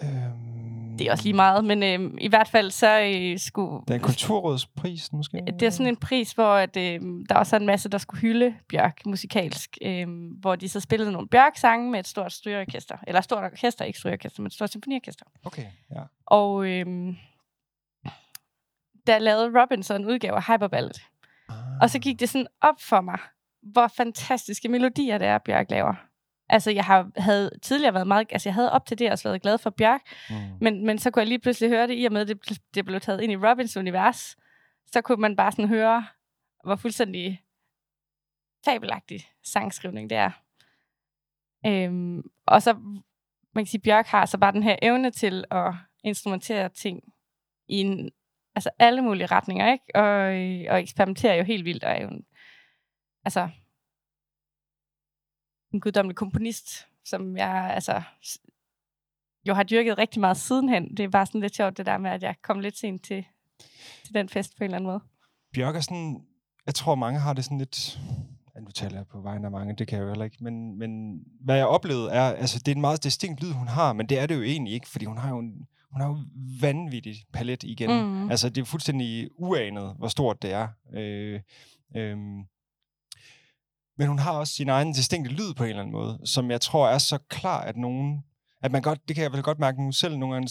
Øhm, 0.03 0.97
Det 0.97 1.07
er 1.07 1.11
også 1.11 1.23
lige 1.23 1.33
meget, 1.33 1.65
men 1.65 1.83
øh, 1.83 2.17
i 2.21 2.27
hvert 2.27 2.47
fald 2.47 2.71
så 2.71 2.99
øh, 2.99 3.39
skulle... 3.39 3.81
Det 3.81 3.89
er 3.89 3.95
en 3.95 4.01
kulturrådspris, 4.01 5.13
måske? 5.13 5.43
Det 5.59 5.63
er 5.63 5.69
sådan 5.69 5.87
en 5.87 5.97
pris, 5.97 6.31
hvor 6.31 6.53
at, 6.53 6.77
øh, 6.77 7.01
der 7.29 7.35
også 7.35 7.55
er 7.55 7.59
en 7.59 7.65
masse, 7.65 7.89
der 7.89 7.97
skulle 7.97 8.21
hylde 8.21 8.55
Bjørk 8.69 9.05
musikalsk, 9.05 9.77
øh, 9.81 10.07
hvor 10.41 10.55
de 10.55 10.69
så 10.69 10.79
spillede 10.79 11.11
nogle 11.11 11.27
Bjørk-sange 11.27 11.91
med 11.91 11.99
et 11.99 12.07
stort 12.07 12.33
strygeorkester. 12.33 12.97
Eller 13.07 13.19
et 13.19 13.23
stort 13.23 13.43
orkester, 13.43 13.85
ikke 13.85 13.99
strygeorkester, 13.99 14.41
men 14.41 14.47
et 14.47 14.53
stort 14.53 14.69
symfoniorkester. 14.69 15.25
Okay, 15.45 15.65
ja. 15.91 16.01
Og 16.25 16.65
øh, 16.65 16.85
der 19.07 19.19
lavede 19.19 19.61
Robinson 19.61 20.01
en 20.01 20.07
udgave 20.07 20.35
af 20.35 20.43
Hyperballad. 20.47 20.99
Ah. 21.49 21.55
Og 21.81 21.89
så 21.89 21.99
gik 21.99 22.19
det 22.19 22.29
sådan 22.29 22.47
op 22.61 22.81
for 22.81 23.01
mig, 23.01 23.19
hvor 23.61 23.87
fantastiske 23.87 24.69
melodier 24.69 25.17
det 25.17 25.27
er, 25.27 25.37
Bjørk 25.37 25.71
laver. 25.71 25.93
Altså, 26.53 26.71
jeg 26.71 26.85
har, 26.85 27.11
havde 27.17 27.51
tidligere 27.61 27.93
været 27.93 28.07
meget... 28.07 28.27
Altså, 28.31 28.49
jeg 28.49 28.53
havde 28.53 28.71
op 28.71 28.85
til 28.85 28.99
det 28.99 29.11
også 29.11 29.29
været 29.29 29.41
glad 29.41 29.57
for 29.57 29.69
Bjørk, 29.69 30.01
Mm. 30.29 30.35
men, 30.61 30.85
men 30.85 30.97
så 30.99 31.11
kunne 31.11 31.21
jeg 31.21 31.27
lige 31.27 31.39
pludselig 31.39 31.69
høre 31.69 31.87
det, 31.87 31.95
i 32.01 32.05
og 32.05 32.11
med, 32.11 32.21
at 32.21 32.27
det, 32.27 32.59
det 32.75 32.85
blev 32.85 32.99
taget 32.99 33.21
ind 33.21 33.31
i 33.31 33.35
Robins 33.35 33.77
univers. 33.77 34.37
Så 34.91 35.01
kunne 35.01 35.21
man 35.21 35.35
bare 35.35 35.51
sådan 35.51 35.67
høre, 35.67 36.05
hvor 36.63 36.75
fuldstændig 36.75 37.41
fabelagtig 38.65 39.19
sangskrivning 39.43 40.09
det 40.09 40.17
er. 40.17 40.31
Øhm, 41.65 42.21
og 42.47 42.61
så, 42.61 42.73
man 43.53 43.63
kan 43.63 43.65
sige, 43.65 43.81
Bjørk 43.81 44.07
har 44.07 44.25
så 44.25 44.37
bare 44.37 44.51
den 44.51 44.63
her 44.63 44.75
evne 44.81 45.11
til 45.11 45.45
at 45.51 45.73
instrumentere 46.03 46.69
ting 46.69 47.03
i 47.67 47.75
en, 47.77 48.11
altså 48.55 48.69
alle 48.79 49.01
mulige 49.01 49.25
retninger, 49.25 49.71
ikke? 49.71 49.85
Og, 49.95 50.35
øh, 50.35 50.65
og 50.69 50.79
eksperimenterer 50.81 51.35
jo 51.35 51.43
helt 51.43 51.65
vildt, 51.65 51.83
og 51.83 51.91
er 51.91 52.01
jo 52.01 52.07
en, 52.07 52.25
altså, 53.25 53.49
en 55.73 55.79
guddommelig 55.79 56.15
komponist, 56.15 56.87
som 57.05 57.37
jeg 57.37 57.71
altså, 57.73 58.01
jo 59.47 59.53
har 59.53 59.63
dyrket 59.63 59.97
rigtig 59.97 60.19
meget 60.19 60.37
sidenhen. 60.37 60.97
Det 60.97 61.03
er 61.03 61.09
bare 61.09 61.25
sådan 61.25 61.41
lidt 61.41 61.55
sjovt, 61.55 61.77
det 61.77 61.85
der 61.85 61.97
med, 61.97 62.11
at 62.11 62.23
jeg 62.23 62.35
kom 62.41 62.59
lidt 62.59 62.77
sent 62.77 63.03
til, 63.03 63.25
til 64.05 64.13
den 64.13 64.29
fest 64.29 64.57
på 64.57 64.63
en 64.63 64.65
eller 64.65 64.75
anden 64.75 64.87
måde. 64.87 64.99
Bjørk 65.53 65.75
er 65.75 65.79
sådan, 65.79 66.21
jeg 66.65 66.75
tror 66.75 66.95
mange 66.95 67.19
har 67.19 67.33
det 67.33 67.43
sådan 67.43 67.57
lidt, 67.57 67.99
ja, 68.55 68.59
nu 68.59 68.71
taler 68.71 68.97
jeg 68.97 69.07
på 69.07 69.21
vegne 69.21 69.45
af 69.45 69.51
mange, 69.51 69.75
det 69.75 69.87
kan 69.87 69.97
jeg 69.97 70.03
jo 70.03 70.09
heller 70.09 70.25
ikke, 70.25 70.37
men, 70.43 70.77
men 70.77 71.19
hvad 71.41 71.55
jeg 71.55 71.67
oplevede 71.67 72.11
er, 72.11 72.23
altså 72.23 72.59
det 72.59 72.67
er 72.71 72.75
en 72.75 72.81
meget 72.81 73.03
distinkt 73.03 73.43
lyd, 73.43 73.51
hun 73.51 73.67
har, 73.67 73.93
men 73.93 74.09
det 74.09 74.19
er 74.19 74.25
det 74.25 74.35
jo 74.35 74.41
egentlig 74.41 74.73
ikke, 74.73 74.89
fordi 74.89 75.05
hun 75.05 75.17
har 75.17 75.29
jo 75.29 75.39
en, 75.39 75.67
hun 75.91 76.01
har 76.01 76.07
jo 76.07 76.17
vanvittig 76.61 77.15
palet 77.33 77.63
igen. 77.63 77.89
Mhm. 77.89 78.31
Altså 78.31 78.49
det 78.49 78.61
er 78.61 78.65
fuldstændig 78.65 79.29
uanet, 79.35 79.95
hvor 79.97 80.07
stort 80.07 80.41
det 80.41 80.53
er. 80.53 80.67
Øh, 80.93 81.41
øh, 81.95 82.17
men 83.97 84.07
hun 84.07 84.19
har 84.19 84.31
også 84.31 84.53
sin 84.53 84.69
egen 84.69 84.93
distinkte 84.93 85.31
lyd 85.31 85.53
på 85.53 85.63
en 85.63 85.69
eller 85.69 85.81
anden 85.81 85.93
måde, 85.93 86.19
som 86.25 86.51
jeg 86.51 86.61
tror 86.61 86.87
er 86.87 86.97
så 86.97 87.17
klar, 87.29 87.61
at 87.61 87.77
nogen, 87.77 88.23
at 88.63 88.71
man 88.71 88.81
godt, 88.81 88.99
det 89.07 89.15
kan 89.15 89.23
jeg 89.23 89.31
vel 89.31 89.43
godt 89.43 89.59
mærke 89.59 89.83
nu 89.83 89.91
selv 89.91 90.17
nogle 90.17 90.33
gange, 90.35 90.49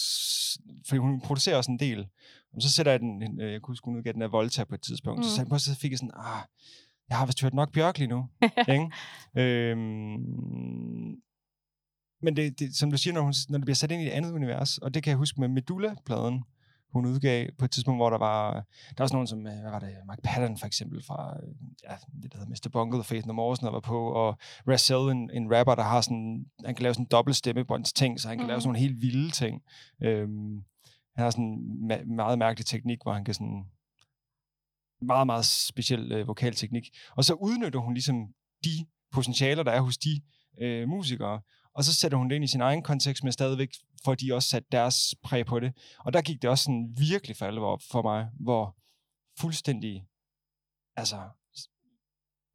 fordi 0.88 0.98
hun 0.98 1.20
producerer 1.20 1.56
også 1.56 1.70
en 1.70 1.78
del, 1.78 2.06
og 2.54 2.62
så 2.62 2.70
sætter 2.72 2.92
jeg 2.92 3.00
den, 3.00 3.22
en- 3.22 3.40
øh, 3.40 3.52
jeg 3.52 3.60
kunne 3.62 3.72
huske, 3.72 3.84
hun 3.84 3.96
udgav 3.96 4.12
den 4.12 4.22
af 4.22 4.32
Volta 4.32 4.64
på 4.64 4.74
et 4.74 4.82
tidspunkt, 4.82 5.18
mm. 5.18 5.24
så 5.24 5.40
jeg 5.40 5.48
på, 5.48 5.58
så 5.58 5.74
fik 5.74 5.90
jeg 5.90 5.98
sådan, 5.98 6.10
ah, 6.16 6.42
jeg 7.08 7.16
har 7.18 7.26
vist 7.26 7.42
hørt 7.42 7.54
nok 7.54 7.72
Bjørk 7.72 7.98
lige 7.98 8.08
nu. 8.08 8.28
ikke? 8.74 8.90
Øhm, 9.36 11.16
men 12.22 12.36
det, 12.36 12.58
det, 12.58 12.76
som 12.76 12.90
du 12.90 12.96
siger, 12.98 13.14
når, 13.14 13.20
hun, 13.20 13.34
når 13.48 13.58
det 13.58 13.64
bliver 13.64 13.74
sat 13.74 13.90
ind 13.90 14.02
i 14.02 14.06
et 14.06 14.10
andet 14.10 14.32
univers, 14.32 14.78
og 14.78 14.94
det 14.94 15.02
kan 15.02 15.10
jeg 15.10 15.16
huske 15.18 15.40
med 15.40 15.48
Medulla-pladen, 15.48 16.44
hun 16.92 17.06
udgav 17.06 17.48
på 17.58 17.64
et 17.64 17.70
tidspunkt, 17.70 17.98
hvor 17.98 18.10
der 18.10 18.18
var, 18.18 18.52
der 18.54 18.94
var 18.98 19.04
også 19.04 19.14
nogen 19.14 19.26
som, 19.26 19.46
øh, 19.46 19.60
hvad 19.60 19.70
var 19.70 19.78
det, 19.78 19.96
Mark 20.06 20.18
Patton 20.24 20.58
for 20.58 20.66
eksempel, 20.66 21.02
fra 21.06 21.36
øh, 21.42 21.48
ja, 21.90 21.94
det, 22.22 22.32
der 22.32 22.38
hedder 22.38 22.50
Mr. 22.50 22.68
Bungle, 22.72 22.98
The 22.98 23.04
Faith 23.04 23.26
No 23.26 23.32
More, 23.32 23.56
sådan 23.56 23.66
noget, 23.66 23.74
var 23.74 23.80
på, 23.80 24.00
og 24.12 24.38
Razel, 24.68 24.96
en, 25.16 25.30
en 25.34 25.54
rapper, 25.56 25.74
der 25.74 25.82
har 25.82 26.00
sådan, 26.00 26.46
han 26.64 26.74
kan 26.74 26.82
lave 26.82 26.94
sådan 26.94 27.04
en 27.04 27.08
dobbelt 27.10 27.36
stemmebånds 27.36 27.92
ting, 27.92 28.20
så 28.20 28.28
han 28.28 28.38
kan 28.38 28.44
mm. 28.44 28.48
lave 28.48 28.56
Mhm. 28.56 28.60
sådan 28.60 28.68
nogle 28.68 28.78
helt 28.78 29.02
vilde 29.02 29.30
ting. 29.30 29.62
Øhm, 30.02 30.64
han 31.16 31.22
har 31.24 31.30
sådan 31.30 31.44
en 31.44 31.92
ma- 31.92 32.14
meget 32.14 32.38
mærkelig 32.38 32.66
teknik, 32.66 32.98
hvor 33.02 33.12
han 33.12 33.24
kan 33.24 33.34
sådan, 33.34 33.64
meget, 35.02 35.26
meget 35.26 35.44
speciel 35.44 36.12
øh, 36.12 36.28
vokalteknik. 36.28 36.84
Og 37.16 37.24
så 37.24 37.34
udnytter 37.34 37.80
hun 37.80 37.94
ligesom 37.94 38.16
de 38.64 38.70
potentialer, 39.12 39.62
der 39.62 39.72
er 39.72 39.80
hos 39.80 39.98
de 39.98 40.20
øh, 40.60 40.88
musikere, 40.88 41.40
og 41.74 41.84
så 41.84 41.94
sætter 41.94 42.18
hun 42.18 42.28
det 42.30 42.34
ind 42.36 42.44
i 42.44 42.46
sin 42.46 42.60
egen 42.60 42.82
kontekst, 42.82 43.24
men 43.24 43.32
stadigvæk 43.32 43.68
får 44.04 44.14
de 44.14 44.34
også 44.34 44.48
sat 44.48 44.64
deres 44.72 45.14
præg 45.22 45.46
på 45.46 45.60
det. 45.60 45.72
Og 45.98 46.12
der 46.12 46.22
gik 46.22 46.42
det 46.42 46.50
også 46.50 46.64
sådan 46.64 46.94
virkelig 46.98 47.36
for 47.36 47.46
alvor 47.46 47.66
op 47.66 47.82
for 47.90 48.02
mig, 48.02 48.28
hvor 48.40 48.76
fuldstændig, 49.40 50.06
altså, 50.96 51.16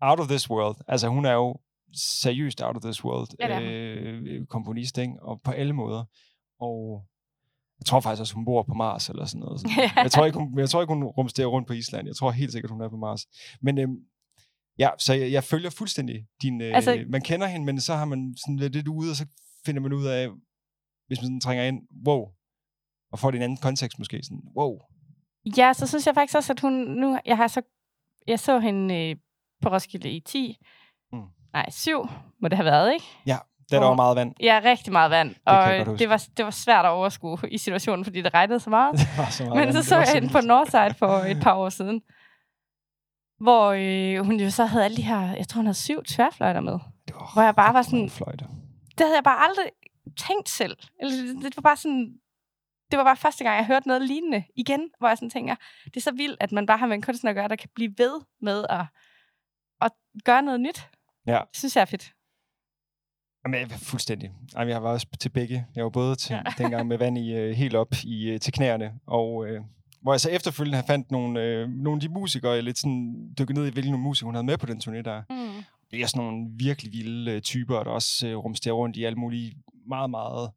out 0.01 0.19
of 0.19 0.27
this 0.27 0.49
world. 0.49 0.75
Altså, 0.87 1.07
hun 1.07 1.25
er 1.25 1.31
jo 1.33 1.59
seriøst 1.93 2.61
out 2.61 2.75
of 2.75 2.81
this 2.81 3.03
world 3.03 3.27
Ja, 3.39 3.53
hun. 3.59 3.63
øh, 3.63 4.45
komponist, 4.45 4.97
ikke? 4.97 5.13
og 5.21 5.41
på 5.41 5.51
alle 5.51 5.73
måder. 5.73 6.03
Og 6.59 7.05
jeg 7.79 7.85
tror 7.85 7.99
faktisk 7.99 8.21
også, 8.21 8.33
hun 8.33 8.45
bor 8.45 8.63
på 8.63 8.73
Mars 8.73 9.09
eller 9.09 9.25
sådan 9.25 9.39
noget. 9.39 9.61
Sådan. 9.61 9.89
jeg, 10.03 10.11
tror 10.11 10.25
ikke, 10.25 10.37
hun, 10.39 10.59
jeg 10.59 10.69
tror 10.69 10.81
ikke, 10.81 10.93
hun 10.93 11.03
rumsterer 11.03 11.47
rundt 11.47 11.67
på 11.67 11.73
Island. 11.73 12.07
Jeg 12.07 12.15
tror 12.15 12.31
helt 12.31 12.51
sikkert, 12.51 12.71
hun 12.71 12.81
er 12.81 12.89
på 12.89 12.97
Mars. 12.97 13.25
Men 13.61 13.77
øhm, 13.77 13.97
ja, 14.79 14.89
så 14.97 15.13
jeg, 15.13 15.31
jeg 15.31 15.43
følger 15.43 15.69
fuldstændig 15.69 16.25
din... 16.41 16.61
Øh, 16.61 16.75
altså, 16.75 17.03
man 17.09 17.21
kender 17.21 17.47
hende, 17.47 17.65
men 17.65 17.81
så 17.81 17.95
har 17.95 18.05
man 18.05 18.35
sådan 18.45 18.57
lidt, 18.57 18.73
lidt 18.73 18.87
ude, 18.87 19.11
og 19.11 19.15
så 19.15 19.25
finder 19.65 19.81
man 19.81 19.93
ud 19.93 20.05
af, 20.05 20.27
hvis 21.07 21.19
man 21.21 21.25
sådan 21.25 21.41
trænger 21.41 21.63
ind, 21.63 21.81
wow, 22.07 22.25
og 23.11 23.19
får 23.19 23.31
det 23.31 23.35
i 23.35 23.39
en 23.39 23.43
anden 23.43 23.57
kontekst 23.57 23.99
måske, 23.99 24.23
sådan, 24.23 24.43
wow. 24.57 24.79
Ja, 25.57 25.73
så 25.73 25.87
synes 25.87 26.05
jeg 26.07 26.15
faktisk 26.15 26.35
også, 26.35 26.53
at 26.53 26.59
hun 26.59 26.73
nu... 26.73 27.19
Jeg 27.25 27.37
har 27.37 27.47
så... 27.47 27.61
Jeg 28.27 28.39
så 28.39 28.59
hende 28.59 28.95
øh, 28.95 29.15
på 29.61 29.69
Roskilde 29.69 30.11
i 30.11 30.19
10. 30.19 30.57
Mm. 31.11 31.19
Nej, 31.53 31.69
7 31.69 32.07
må 32.41 32.47
det 32.47 32.57
have 32.57 32.65
været, 32.65 32.93
ikke? 32.93 33.05
Der 33.71 33.77
er 33.77 33.81
der 33.81 33.87
var 33.87 33.95
meget 33.95 34.15
vand. 34.15 34.33
Ja, 34.41 34.61
rigtig 34.63 34.91
meget 34.91 35.11
vand. 35.11 35.29
kan 35.29 35.87
og 35.87 35.99
det 35.99 36.09
var, 36.09 36.27
det 36.37 36.45
var 36.45 36.51
svært 36.51 36.85
at 36.85 36.91
overskue 36.91 37.37
i 37.51 37.57
situationen, 37.57 38.05
fordi 38.05 38.21
det 38.21 38.33
regnede 38.33 38.59
så 38.59 38.69
meget. 38.69 38.95
Der 38.99 39.05
var 39.17 39.29
så 39.29 39.43
meget 39.43 39.55
Men 39.55 39.65
vand. 39.65 39.71
så 39.73 39.77
Det 39.77 39.87
så 39.87 39.95
jeg 39.95 40.07
hende 40.13 40.29
på. 40.29 40.39
Northside 40.41 40.93
for 40.93 41.07
et 41.07 41.37
par 41.41 41.53
år 41.53 41.69
siden. 41.69 42.01
Hvor 43.39 43.65
øh, 43.67 44.25
hun 44.25 44.39
jo 44.39 44.49
så 44.49 44.65
havde 44.65 44.85
alle 44.85 44.97
de 44.97 45.01
her, 45.01 45.35
jeg 45.35 45.47
tror 45.47 45.59
hun 45.59 45.65
havde 45.65 45.77
syv 45.77 46.03
tværfløjter 46.03 46.61
med. 46.61 46.73
Det 47.07 47.15
var 47.15 47.33
hvor 47.33 47.41
jeg 47.41 47.55
bare 47.55 47.73
var 47.73 47.81
sådan- 47.81 48.09
Fløjte. 48.09 48.45
Det 48.89 48.99
havde 49.05 49.15
jeg 49.15 49.23
bare 49.23 49.43
aldrig 49.49 49.65
tænkt 50.27 50.49
selv. 50.49 50.77
Eller, 51.01 51.33
det- 51.41 51.55
var 51.57 51.61
bare 51.61 51.77
sådan, 51.77 52.13
det 52.91 52.97
var 52.97 53.03
bare 53.03 53.17
første 53.17 53.43
gang, 53.43 53.57
jeg 53.57 53.65
hørte 53.65 53.87
noget 53.87 54.01
lignende 54.01 54.43
igen, 54.55 54.89
hvor 54.99 55.07
jeg 55.07 55.17
sådan 55.17 55.29
tænker, 55.29 55.55
det 55.85 55.97
er 55.97 56.01
så 56.01 56.11
vildt, 56.11 56.37
at 56.39 56.51
man 56.51 56.65
bare 56.65 56.77
har 56.77 56.87
med 56.87 56.95
en 56.95 57.01
kunstner 57.01 57.29
at 57.31 57.35
gøre, 57.35 57.47
der 57.47 57.55
kan 57.55 57.69
blive 57.75 57.93
ved 57.97 58.21
med 58.41 58.65
at, 58.69 58.85
at 59.81 59.91
gøre 60.25 60.41
noget 60.41 60.59
nyt. 60.61 60.89
Ja. 61.27 61.39
Det 61.51 61.57
synes 61.57 61.75
jeg 61.75 61.81
er 61.81 61.85
fedt. 61.85 62.13
Jamen, 63.45 63.59
jeg- 63.59 63.69
fuldstændig. 63.79 64.31
Jamen, 64.55 64.69
jeg 64.69 64.83
var 64.83 64.89
også 64.91 65.07
til 65.19 65.29
begge. 65.29 65.65
Jeg 65.75 65.83
var 65.83 65.89
både 65.89 66.15
til 66.15 66.33
Ja. 66.33 66.41
ja. 66.45 66.63
dengang 66.63 66.87
med 66.87 66.97
vand 66.97 67.17
i, 67.17 67.33
øh, 67.35 67.55
helt 67.55 67.75
op 67.75 67.93
i, 68.03 68.29
øh, 68.29 68.39
til 68.39 68.53
knæerne, 68.53 68.93
og 69.07 69.47
øh, 69.47 69.61
hvor 70.01 70.13
jeg 70.13 70.21
så 70.21 70.29
efterfølgende 70.29 70.77
har 70.77 70.85
fandt 70.87 71.11
nogle, 71.11 71.41
øh, 71.41 71.69
nogle 71.69 71.97
af 71.97 72.01
de 72.01 72.09
musikere, 72.09 72.51
jeg 72.51 72.63
lidt 72.63 72.77
sådan 72.77 73.33
dykket 73.39 73.55
ned 73.55 73.67
i, 73.67 73.69
hvilke 73.69 73.97
musikere 73.97 74.27
hun 74.27 74.35
havde 74.35 74.45
med 74.45 74.57
på 74.57 74.65
den 74.65 74.81
turné 74.83 75.01
der. 75.01 75.21
Mm. 75.29 75.63
Det 75.91 76.01
er 76.01 76.07
sådan 76.07 76.25
nogle 76.25 76.47
virkelig 76.57 76.91
vilde 76.91 77.31
øh, 77.31 77.41
typer, 77.41 77.83
der 77.83 77.91
også 77.91 78.27
øh, 78.27 78.37
rumsterer 78.37 78.75
rundt 78.75 78.97
i 78.97 79.03
alle 79.03 79.19
mulige 79.19 79.55
meget, 79.87 80.09
meget 80.09 80.51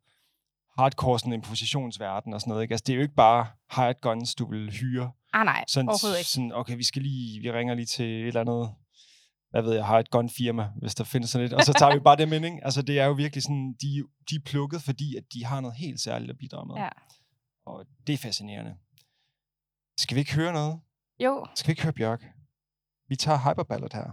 hardcore 0.78 1.18
sådan 1.18 1.32
improvisationsverden 1.32 2.34
og 2.34 2.40
sådan 2.40 2.50
noget. 2.50 2.62
Ikke? 2.62 2.72
Altså, 2.72 2.84
det 2.86 2.92
er 2.92 2.96
jo 2.96 3.02
ikke 3.02 3.14
bare 3.14 3.46
hired 3.76 4.00
guns, 4.00 4.34
du 4.34 4.50
vil 4.50 4.70
hyre. 4.70 5.10
Ah 5.32 5.44
nej, 5.44 5.64
Sådan, 5.68 5.88
overhovedet 5.88 6.18
ikke. 6.18 6.30
sådan, 6.30 6.52
okay, 6.52 6.76
vi 6.76 6.84
skal 6.84 7.02
lige, 7.02 7.40
vi 7.40 7.52
ringer 7.52 7.74
lige 7.74 7.86
til 7.86 8.06
et 8.06 8.26
eller 8.26 8.40
andet, 8.40 8.74
hvad 9.50 9.62
ved 9.62 9.74
jeg, 9.74 9.86
hired 9.86 10.10
gun 10.10 10.30
firma, 10.30 10.68
hvis 10.80 10.94
der 10.94 11.04
findes 11.04 11.30
sådan 11.30 11.44
lidt, 11.44 11.52
og 11.52 11.62
så 11.62 11.72
tager 11.72 11.94
vi 11.94 12.00
bare 12.00 12.22
ind, 12.22 12.44
ikke? 12.44 12.60
Altså, 12.62 12.82
det 12.82 12.98
er 12.98 13.04
jo 13.04 13.12
virkelig 13.12 13.42
sådan, 13.42 13.74
de, 13.82 14.02
de 14.30 14.34
er 14.34 14.40
plukket, 14.44 14.82
fordi 14.82 15.16
at 15.16 15.24
de 15.34 15.44
har 15.44 15.60
noget 15.60 15.76
helt 15.76 16.00
særligt 16.00 16.30
at 16.30 16.38
bidrage 16.38 16.66
med. 16.66 16.76
Ja. 16.76 16.88
Og 17.66 17.86
det 18.06 18.12
er 18.12 18.18
fascinerende. 18.18 18.74
Skal 20.02 20.14
vi 20.14 20.20
ikke 20.20 20.34
høre 20.34 20.52
noget? 20.52 20.80
Jo, 21.24 21.46
Skal 21.54 21.68
vi 21.68 21.72
ikke 21.72 21.82
høre 21.82 21.92
Bjørk? 21.92 22.22
Vi 23.08 23.16
tager 23.16 23.38
Hyperballad 23.38 23.92
her. 23.94 24.10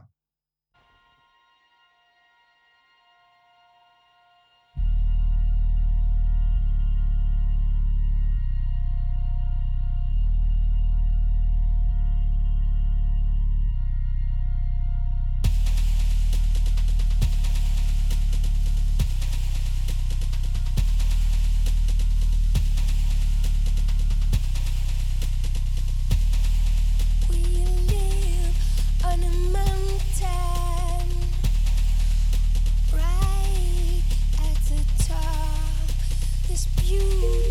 This 36.57 36.65
beautiful 36.89 37.46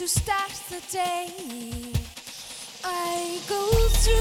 to 0.00 0.08
start 0.08 0.50
the 0.70 0.80
day. 0.90 1.28
I 2.82 3.38
go 3.46 3.70
through. 3.88 4.19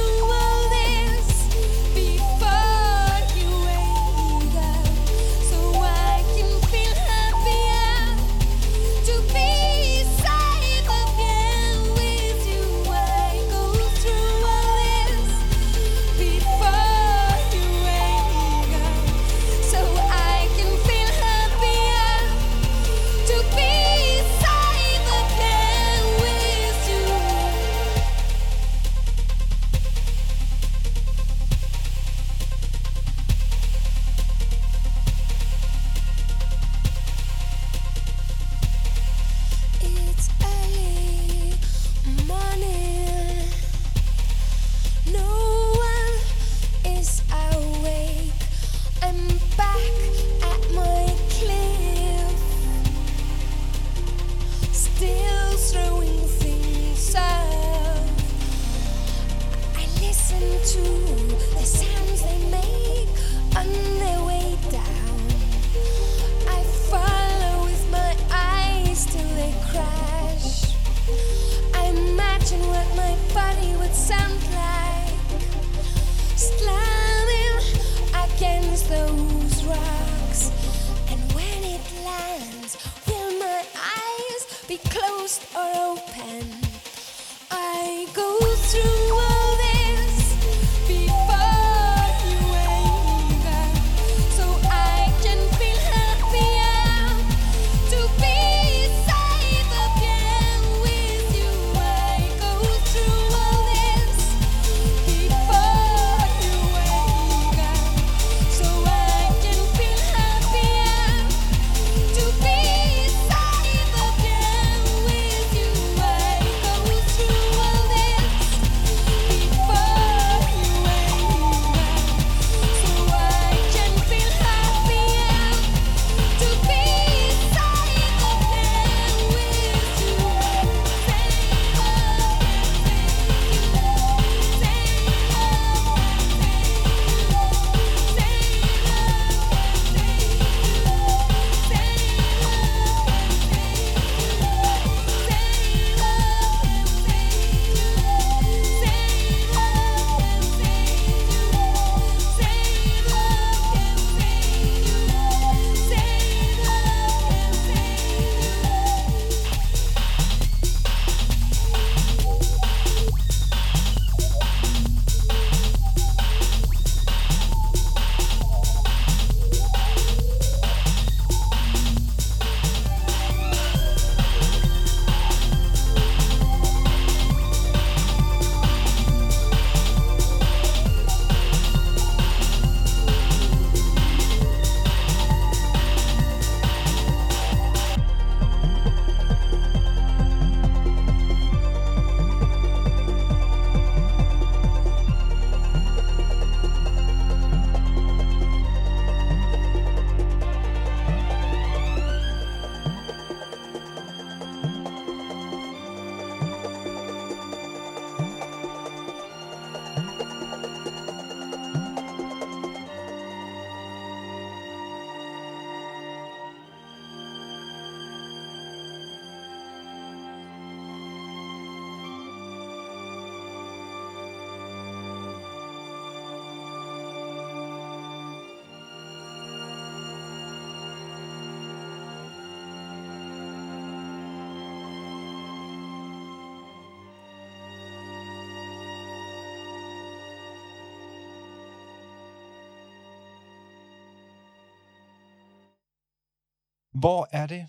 Hvor 246.99 247.27
er 247.31 247.47
det, 247.47 247.67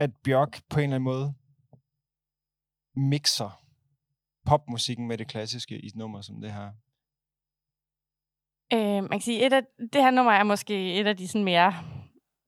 at 0.00 0.10
Bjørk 0.24 0.62
på 0.70 0.78
en 0.80 0.84
eller 0.84 0.94
anden 0.94 1.04
måde 1.04 1.34
mixer 2.96 3.64
popmusikken 4.46 5.08
med 5.08 5.18
det 5.18 5.28
klassiske 5.28 5.78
i 5.78 5.86
et 5.86 5.96
nummer 5.96 6.20
som 6.20 6.40
det 6.40 6.52
her? 6.52 6.72
Øh, 8.72 9.02
man 9.02 9.10
kan 9.10 9.20
sige, 9.20 9.46
et 9.46 9.52
af, 9.52 9.62
det 9.92 10.02
her 10.02 10.10
nummer 10.10 10.32
er 10.32 10.44
måske 10.44 10.94
et 11.00 11.06
af 11.06 11.16
de 11.16 11.28
sådan 11.28 11.44
mere, 11.44 11.74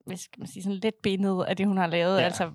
hvad 0.05 0.17
skal 0.17 0.39
man 0.39 0.47
sige, 0.47 0.63
sådan 0.63 0.77
lidt 0.77 1.01
benede 1.01 1.47
af 1.47 1.57
det, 1.57 1.67
hun 1.67 1.77
har 1.77 1.87
lavet. 1.87 2.17
Ja. 2.19 2.23
Altså, 2.23 2.51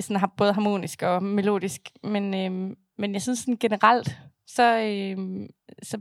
sådan 0.00 0.20
har 0.20 0.34
både 0.36 0.52
harmonisk 0.52 1.02
og 1.02 1.22
melodisk. 1.22 1.80
Men, 2.02 2.34
øh, 2.34 2.76
men 2.98 3.12
jeg 3.12 3.22
synes 3.22 3.38
sådan 3.38 3.56
generelt, 3.56 4.20
så, 4.46 4.78
øh, 4.78 5.48
så 5.82 6.00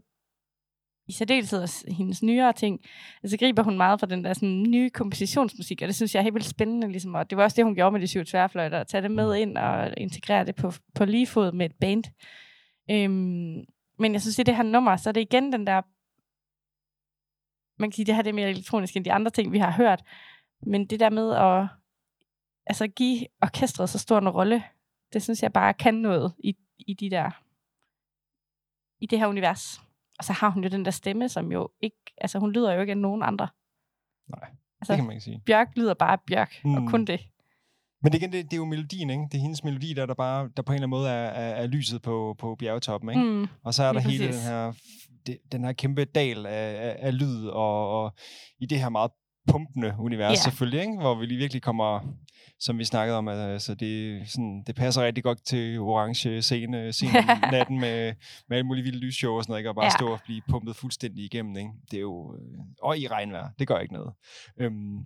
i 1.07 1.11
særdeleshed 1.11 1.61
også 1.61 1.85
hendes 1.97 2.23
nyere 2.23 2.53
ting, 2.53 2.79
altså 3.23 3.37
griber 3.37 3.63
hun 3.63 3.77
meget 3.77 3.99
fra 3.99 4.07
den 4.07 4.23
der 4.23 4.33
sådan, 4.33 4.63
nye 4.63 4.89
kompositionsmusik, 4.89 5.81
og 5.81 5.87
det 5.87 5.95
synes 5.95 6.15
jeg 6.15 6.19
er 6.19 6.23
helt 6.23 6.33
vildt 6.33 6.47
spændende. 6.47 6.87
Ligesom, 6.87 7.13
og 7.13 7.29
det 7.29 7.37
var 7.37 7.43
også 7.43 7.55
det, 7.55 7.65
hun 7.65 7.75
gjorde 7.75 7.91
med 7.91 8.01
de 8.01 8.07
syv 8.07 8.25
tværfløjter, 8.25 8.79
at 8.79 8.87
tage 8.87 9.01
det 9.01 9.11
med 9.11 9.35
ind 9.35 9.57
og 9.57 9.93
integrere 9.97 10.45
det 10.45 10.55
på, 10.55 10.71
på 10.95 11.05
lige 11.05 11.27
fod 11.27 11.51
med 11.51 11.65
et 11.65 11.75
band. 11.75 12.03
Øhm, 12.91 13.65
men 13.99 14.13
jeg 14.13 14.21
synes, 14.21 14.39
i 14.39 14.43
det 14.43 14.55
her 14.55 14.63
nummer, 14.63 14.95
så 14.95 15.09
er 15.09 15.13
det 15.13 15.21
igen 15.21 15.51
den 15.51 15.67
der 15.67 15.81
man 17.77 17.89
kan 17.89 17.95
sige, 17.95 18.05
det 18.05 18.15
her 18.15 18.21
det 18.21 18.29
er 18.29 18.33
mere 18.33 18.49
elektronisk 18.49 18.95
end 18.95 19.05
de 19.05 19.13
andre 19.13 19.31
ting, 19.31 19.51
vi 19.51 19.57
har 19.57 19.71
hørt. 19.71 20.03
Men 20.61 20.85
det 20.85 20.99
der 20.99 21.09
med 21.09 21.31
at 21.31 21.67
altså, 22.67 22.87
give 22.87 23.25
orkestret 23.41 23.89
så 23.89 23.99
stor 23.99 24.17
en 24.17 24.29
rolle, 24.29 24.63
det 25.13 25.23
synes 25.23 25.43
jeg 25.43 25.53
bare 25.53 25.73
kan 25.73 25.93
noget 25.93 26.33
i, 26.39 26.55
i 26.79 26.93
de 26.93 27.09
der 27.09 27.31
i 28.99 29.05
det 29.05 29.19
her 29.19 29.27
univers. 29.27 29.81
Og 30.19 30.23
så 30.23 30.33
har 30.33 30.49
hun 30.49 30.63
jo 30.63 30.69
den 30.69 30.85
der 30.85 30.91
stemme, 30.91 31.29
som 31.29 31.51
jo 31.51 31.69
ikke, 31.81 31.97
altså 32.17 32.39
hun 32.39 32.51
lyder 32.51 32.73
jo 32.73 32.81
ikke 32.81 32.91
af 32.91 32.97
nogen 32.97 33.23
andre. 33.23 33.47
Nej, 34.29 34.49
Altså, 34.81 34.93
det 34.93 34.97
kan 34.97 35.05
man 35.05 35.13
ikke 35.13 35.23
sige. 35.23 35.41
Bjørk 35.45 35.67
lyder 35.75 35.93
bare 35.93 36.17
Bjørk, 36.27 36.61
mm. 36.63 36.75
Og 36.75 36.89
kun 36.89 37.05
det. 37.05 37.19
Men 38.03 38.11
det, 38.11 38.17
igen, 38.17 38.31
det, 38.31 38.45
det 38.45 38.53
er 38.53 38.57
jo 38.57 38.65
melodien, 38.65 39.09
ikke? 39.09 39.23
Det 39.31 39.37
er 39.37 39.41
hendes 39.41 39.63
melodi, 39.63 39.93
der, 39.93 40.05
der 40.05 40.13
bare 40.13 40.49
der 40.57 40.63
på 40.63 40.71
en 40.71 40.75
eller 40.75 40.87
anden 40.87 40.89
måde 40.89 41.09
er, 41.09 41.13
er, 41.13 41.63
er 41.63 41.67
lyset 41.67 42.01
på, 42.01 42.35
på 42.39 42.55
bjergetoppen, 42.55 43.09
ikke? 43.09 43.21
Mm. 43.21 43.47
Og 43.63 43.73
så 43.73 43.83
er 43.83 43.93
der 43.93 43.99
hele 43.99 44.23
den 44.23 44.27
præcis. 44.27 44.47
her, 44.47 44.73
det, 45.27 45.37
den 45.51 45.63
her 45.63 45.73
kæmpe 45.73 46.05
dal 46.05 46.45
af, 46.45 46.87
af, 46.89 46.95
af 46.99 47.19
lyd, 47.19 47.47
og, 47.47 48.03
og 48.03 48.13
i 48.59 48.65
det 48.65 48.79
her 48.79 48.89
meget 48.89 49.11
pumpende 49.51 49.95
univers 49.99 50.31
Ja. 50.31 50.35
selvfølgelig, 50.43 50.81
ikke? 50.81 50.97
hvor 50.99 51.15
vi 51.15 51.25
lige 51.25 51.37
virkelig 51.37 51.61
kommer, 51.61 51.99
som 52.59 52.77
vi 52.77 52.83
snakkede 52.85 53.17
om, 53.17 53.27
altså 53.27 53.75
det, 53.75 54.21
sådan, 54.29 54.63
det 54.67 54.75
passer 54.75 55.01
rigtig 55.05 55.23
godt 55.23 55.45
til 55.45 55.79
orange 55.79 56.41
scene, 56.41 56.93
scene 56.93 57.13
natten 57.51 57.79
med, 57.79 58.13
med 58.49 58.57
alle 58.57 58.67
mulige 58.67 58.83
vilde 58.83 58.99
lysshow 58.99 59.33
og 59.33 59.43
sådan 59.43 59.51
noget, 59.51 59.59
ikke? 59.59 59.69
og 59.69 59.75
bare 59.75 59.85
Ja. 59.85 59.89
stå 59.99 60.07
og 60.11 60.19
blive 60.25 60.41
pumpet 60.49 60.75
fuldstændig 60.75 61.25
igennem. 61.25 61.57
Ikke? 61.57 61.69
Det 61.91 61.97
er 61.97 62.01
jo, 62.01 62.35
øh, 62.35 62.59
og 62.81 62.97
i 62.97 63.07
regnvejr, 63.07 63.49
det 63.59 63.67
gør 63.67 63.79
ikke 63.79 63.93
noget. 63.93 64.13
Øhm, 64.59 65.05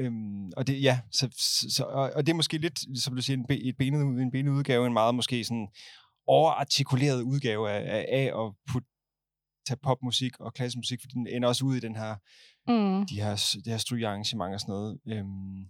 Øhm, 0.00 0.48
og 0.56 0.66
det, 0.66 0.82
ja, 0.82 1.00
så, 1.12 1.28
så, 1.76 1.84
og, 1.84 2.10
og 2.16 2.26
det 2.26 2.32
er 2.32 2.36
måske 2.36 2.58
lidt, 2.58 2.98
som 3.02 3.16
du 3.16 3.22
siger, 3.22 3.36
en, 3.36 3.46
et 3.50 3.76
benet, 3.78 4.02
ud- 4.04 4.20
en 4.20 4.30
benet 4.30 4.50
udgave, 4.52 4.86
en 4.86 4.92
meget 4.92 5.14
måske 5.14 5.44
sådan 5.44 5.68
overartikuleret 6.26 7.22
udgave 7.22 7.70
af, 7.70 7.96
af, 7.98 8.06
af 8.12 8.44
at 8.46 8.52
putte, 8.72 8.88
tage 9.66 9.78
popmusik 9.82 10.40
og 10.40 10.54
klassisk 10.54 10.76
musik, 10.76 11.00
fordi 11.00 11.14
den 11.14 11.26
ender 11.26 11.48
også 11.48 11.64
ud 11.64 11.76
i 11.76 11.80
den 11.80 11.96
her, 11.96 12.14
Mm. 12.68 13.06
de 13.06 13.20
her, 13.22 13.34
det 13.64 13.66
her 13.72 13.76
strygearrangement 13.78 14.54
og 14.54 14.60
sådan 14.60 14.72
noget. 14.72 14.98
Øhm, 15.06 15.66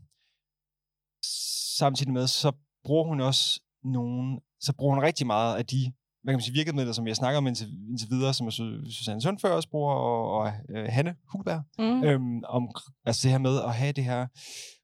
samtidig 1.79 2.13
med, 2.13 2.27
så 2.27 2.53
bruger 2.85 3.05
hun 3.09 3.21
også 3.21 3.61
nogle, 3.85 4.41
så 4.61 4.73
bruger 4.79 4.95
hun 4.95 5.05
rigtig 5.05 5.27
meget 5.27 5.57
af 5.59 5.67
de 5.67 5.93
hvad 6.23 6.33
kan 6.33 6.37
man 6.39 6.43
sige, 6.43 6.55
virkemidler, 6.55 6.93
som 6.93 7.05
vi 7.05 7.11
har 7.11 7.15
snakket 7.15 7.39
om 7.39 7.47
indtil, 7.47 7.69
indtil 7.91 8.11
videre, 8.11 8.35
som 8.35 8.49
Su- 8.49 8.91
Susanne 8.91 9.23
Sundfør 9.23 9.51
også 9.51 9.69
bruger, 9.69 9.95
og, 9.95 10.31
og 10.39 10.53
øh, 10.71 10.87
Hanne 10.89 11.17
Hulberg, 11.33 11.63
Mm. 11.79 12.05
øhm, 12.05 12.43
om 12.45 12.69
altså 13.05 13.21
det 13.23 13.31
her 13.31 13.39
med 13.39 13.63
at 13.63 13.75
have 13.75 13.93
det 13.93 14.05
her 14.05 14.27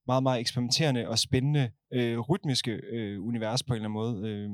meget, 0.06 0.22
meget 0.22 0.40
eksperimenterende 0.40 1.08
og 1.08 1.18
spændende 1.18 1.70
øh, 1.94 2.18
rytmiske 2.18 2.70
øh, 2.70 3.22
univers 3.24 3.62
på 3.62 3.74
en 3.74 3.76
eller 3.76 3.88
anden 3.88 4.20
måde. 4.22 4.28
Øh, 4.28 4.50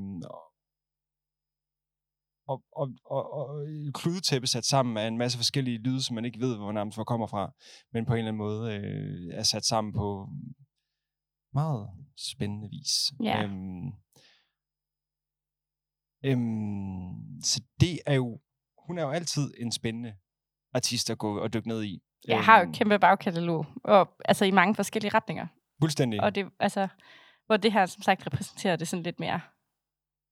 og, 2.48 2.62
og, 2.72 2.88
og, 3.04 3.32
og 3.32 3.62
et 3.62 3.94
kludetæppe 3.94 4.46
sat 4.46 4.64
sammen 4.64 4.96
af 4.96 5.06
en 5.06 5.18
masse 5.18 5.38
forskellige 5.38 5.78
lyde, 5.78 6.02
som 6.02 6.14
man 6.14 6.24
ikke 6.24 6.40
ved, 6.40 6.56
hvor 6.56 6.72
nærmest 6.72 6.96
hvor 6.96 7.04
kommer 7.04 7.26
fra, 7.26 7.52
men 7.92 8.06
på 8.06 8.12
en 8.12 8.18
eller 8.18 8.28
anden 8.28 8.38
måde 8.38 8.74
øh, 8.74 9.38
er 9.38 9.42
sat 9.42 9.64
sammen 9.64 9.92
på 9.92 10.28
meget 11.54 11.88
spændende 12.16 12.68
vis. 12.70 13.12
Ja. 13.22 13.42
Øhm, 13.42 13.86
øhm, 16.24 17.42
så 17.42 17.62
det 17.80 18.00
er 18.06 18.14
jo, 18.14 18.40
hun 18.86 18.98
er 18.98 19.02
jo 19.02 19.10
altid 19.10 19.54
en 19.60 19.72
spændende 19.72 20.14
artist 20.74 21.10
at 21.10 21.18
gå 21.18 21.38
og 21.38 21.52
dykke 21.54 21.68
ned 21.68 21.84
i. 21.84 22.02
Jeg 22.28 22.44
har 22.44 22.58
jo 22.58 22.62
Øhm, 22.62 22.70
et 22.70 22.76
kæmpe 22.76 22.98
bagkatalog, 22.98 23.66
og 23.84 24.08
altså 24.24 24.44
i 24.44 24.50
mange 24.50 24.74
forskellige 24.74 25.14
retninger. 25.14 25.46
Fuldstændig. 25.82 26.20
Og 26.20 26.34
det, 26.34 26.46
altså, 26.60 26.88
hvor 27.46 27.56
det 27.56 27.72
her 27.72 27.86
som 27.86 28.02
sagt 28.02 28.26
repræsenterer 28.26 28.76
det 28.76 28.88
sådan 28.88 29.02
lidt 29.02 29.20
mere. 29.20 29.40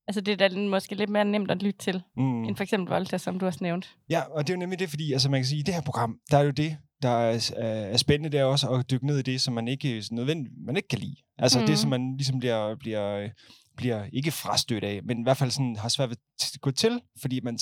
Altså 0.08 0.20
det 0.20 0.42
er 0.42 0.48
da 0.48 0.58
måske 0.58 0.94
lidt 0.94 1.10
mere 1.10 1.24
nemt 1.24 1.50
at 1.50 1.62
lytte 1.62 1.78
til, 1.78 2.02
mm. 2.16 2.22
mm. 2.22 2.44
end 2.44 2.56
for 2.56 2.62
eksempel 2.62 2.92
Volta, 2.94 3.18
som 3.18 3.38
du 3.38 3.46
også 3.46 3.58
nævnt. 3.62 3.96
Ja, 4.10 4.20
og 4.20 4.46
det 4.46 4.52
er 4.52 4.56
jo 4.56 4.60
nemlig 4.60 4.78
det, 4.78 4.88
fordi 4.88 5.12
altså, 5.12 5.30
man 5.30 5.40
kan 5.40 5.46
sige, 5.46 5.58
i 5.58 5.62
det 5.62 5.74
her 5.74 5.80
program, 5.82 6.18
der 6.30 6.38
er 6.38 6.42
jo 6.42 6.50
det, 6.50 6.76
der 7.02 7.08
er, 7.08 7.52
er, 7.56 7.96
spændende, 7.96 8.30
det 8.32 8.40
er 8.40 8.44
også 8.44 8.68
at 8.70 8.90
dykke 8.90 9.06
ned 9.06 9.18
i 9.18 9.22
det, 9.22 9.40
som 9.40 9.54
man 9.54 9.68
ikke 9.68 10.04
nødvendigt, 10.10 10.54
man 10.66 10.76
ikke 10.76 10.88
kan 10.88 10.98
lide. 10.98 11.16
Altså 11.38 11.60
mm. 11.60 11.66
Det, 11.66 11.78
som 11.78 11.90
man 11.90 12.16
ligesom 12.16 12.38
bliver, 12.38 12.74
bliver, 12.76 13.28
bliver 13.76 14.04
ikke 14.12 14.30
frastødt 14.30 14.84
af, 14.84 15.00
men 15.04 15.18
i 15.18 15.22
hvert 15.22 15.36
fald 15.36 15.50
sådan, 15.50 15.76
har 15.76 15.88
svært 15.88 16.08
ved 16.10 16.16
at 16.54 16.60
gå 16.60 16.70
til, 16.70 17.00
fordi 17.20 17.40
man 17.40 17.58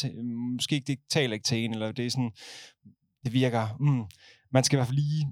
måske 0.53 0.75
ikke 0.75 0.87
det 0.87 0.99
taler 1.11 1.35
ikke 1.35 1.45
til 1.45 1.59
en, 1.65 1.73
eller 1.73 1.93
det 1.93 2.07
er 2.07 2.11
sådan, 2.11 2.31
det 3.25 3.33
virker, 3.33 3.77
mm, 3.81 4.05
man 4.53 4.65
skal 4.65 4.77
i 4.77 4.79
hvert 4.79 4.87
fald 4.89 4.99
lige 4.99 5.27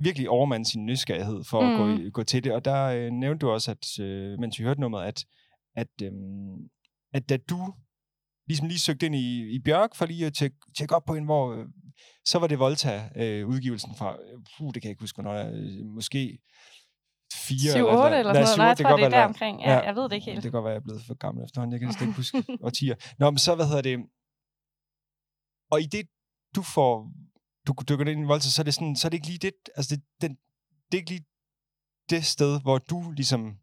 virkelig 0.00 0.28
overmande 0.28 0.66
sin 0.70 0.86
nysgerrighed 0.86 1.44
for 1.44 1.60
mm. 1.60 1.66
at 1.66 1.72
Mm. 1.90 1.96
gå, 1.96 2.02
i- 2.06 2.10
gå 2.10 2.22
til 2.22 2.44
det. 2.44 2.52
Og 2.52 2.64
der 2.64 2.84
øh, 2.84 3.10
nævnte 3.10 3.46
du 3.46 3.50
også, 3.50 3.70
at 3.70 4.04
øh, 4.04 4.38
mens 4.40 4.58
vi 4.58 4.64
hørte 4.64 4.80
nummeret, 4.80 5.06
at, 5.06 5.24
at, 5.76 5.88
øh, 6.02 6.12
at 7.12 7.28
da 7.28 7.36
du 7.36 7.74
ligesom 8.46 8.68
lige 8.68 8.78
søgte 8.78 9.06
ind 9.06 9.14
i, 9.14 9.54
i 9.54 9.58
Bjørk 9.58 9.94
for 9.94 10.06
lige 10.06 10.26
at 10.26 10.34
tjekke, 10.34 10.56
tjekke 10.76 10.96
op 10.96 11.04
på 11.04 11.14
en, 11.14 11.24
hvor 11.24 11.54
øh, 11.54 11.66
så 12.24 12.38
var 12.38 12.46
det 12.46 12.58
Volta-udgivelsen 12.58 13.94
fra, 13.94 14.16
øh, 14.22 14.38
puh, 14.58 14.70
det 14.74 14.82
kan 14.82 14.88
jeg 14.88 14.90
ikke 14.90 15.02
huske, 15.02 15.22
hvornår, 15.22 15.34
øh, 15.34 15.86
måske 15.86 16.38
4 17.32 17.56
7-8 17.56 17.78
eller 17.78 18.34
sådan 18.34 18.42
noget. 18.42 18.58
Nej, 18.58 18.66
jeg 18.66 18.76
tror, 18.76 18.96
det 18.96 19.04
er 19.04 19.08
der 19.08 19.24
omkring. 19.24 19.60
Ja, 19.60 19.78
jeg 19.78 19.94
ved 19.94 20.02
det 20.02 20.12
ikke 20.12 20.24
helt. 20.24 20.36
Det 20.36 20.42
kan 20.42 20.52
godt 20.52 20.64
være, 20.64 20.72
jeg 20.72 20.82
er 20.82 20.88
blevet 20.88 21.02
for 21.06 21.14
gammel 21.14 21.44
efterhånden. 21.44 21.72
Jeg 21.72 21.80
kan 21.80 21.88
næsten 21.88 22.06
ikke 22.06 22.16
huske 22.16 22.38
årtier. 22.66 22.96
Nå, 23.18 23.30
men 23.30 23.38
så, 23.38 23.54
hvad 23.54 23.66
hedder 23.66 23.82
det? 23.82 23.98
Og 25.72 25.80
i 25.80 25.86
det, 25.86 26.06
du 26.56 26.62
får, 26.62 27.12
du 27.66 27.72
dykker 27.88 28.06
ind 28.06 28.24
i 28.24 28.30
Volta, 28.32 28.48
så 28.48 28.62
er 28.62 28.64
det 28.64 28.74
sådan, 28.74 28.96
så 28.96 29.08
er 29.08 29.10
det 29.10 29.16
ikke 29.16 29.26
lige 29.26 29.38
det, 29.38 29.54
altså 29.76 29.96
det, 29.96 30.04
den, 30.22 30.30
det 30.86 30.94
er 30.94 31.02
ikke 31.02 31.10
lige 31.10 31.26
det 32.10 32.24
sted, 32.24 32.60
hvor 32.62 32.78
du 32.78 33.10
ligesom, 33.10 33.58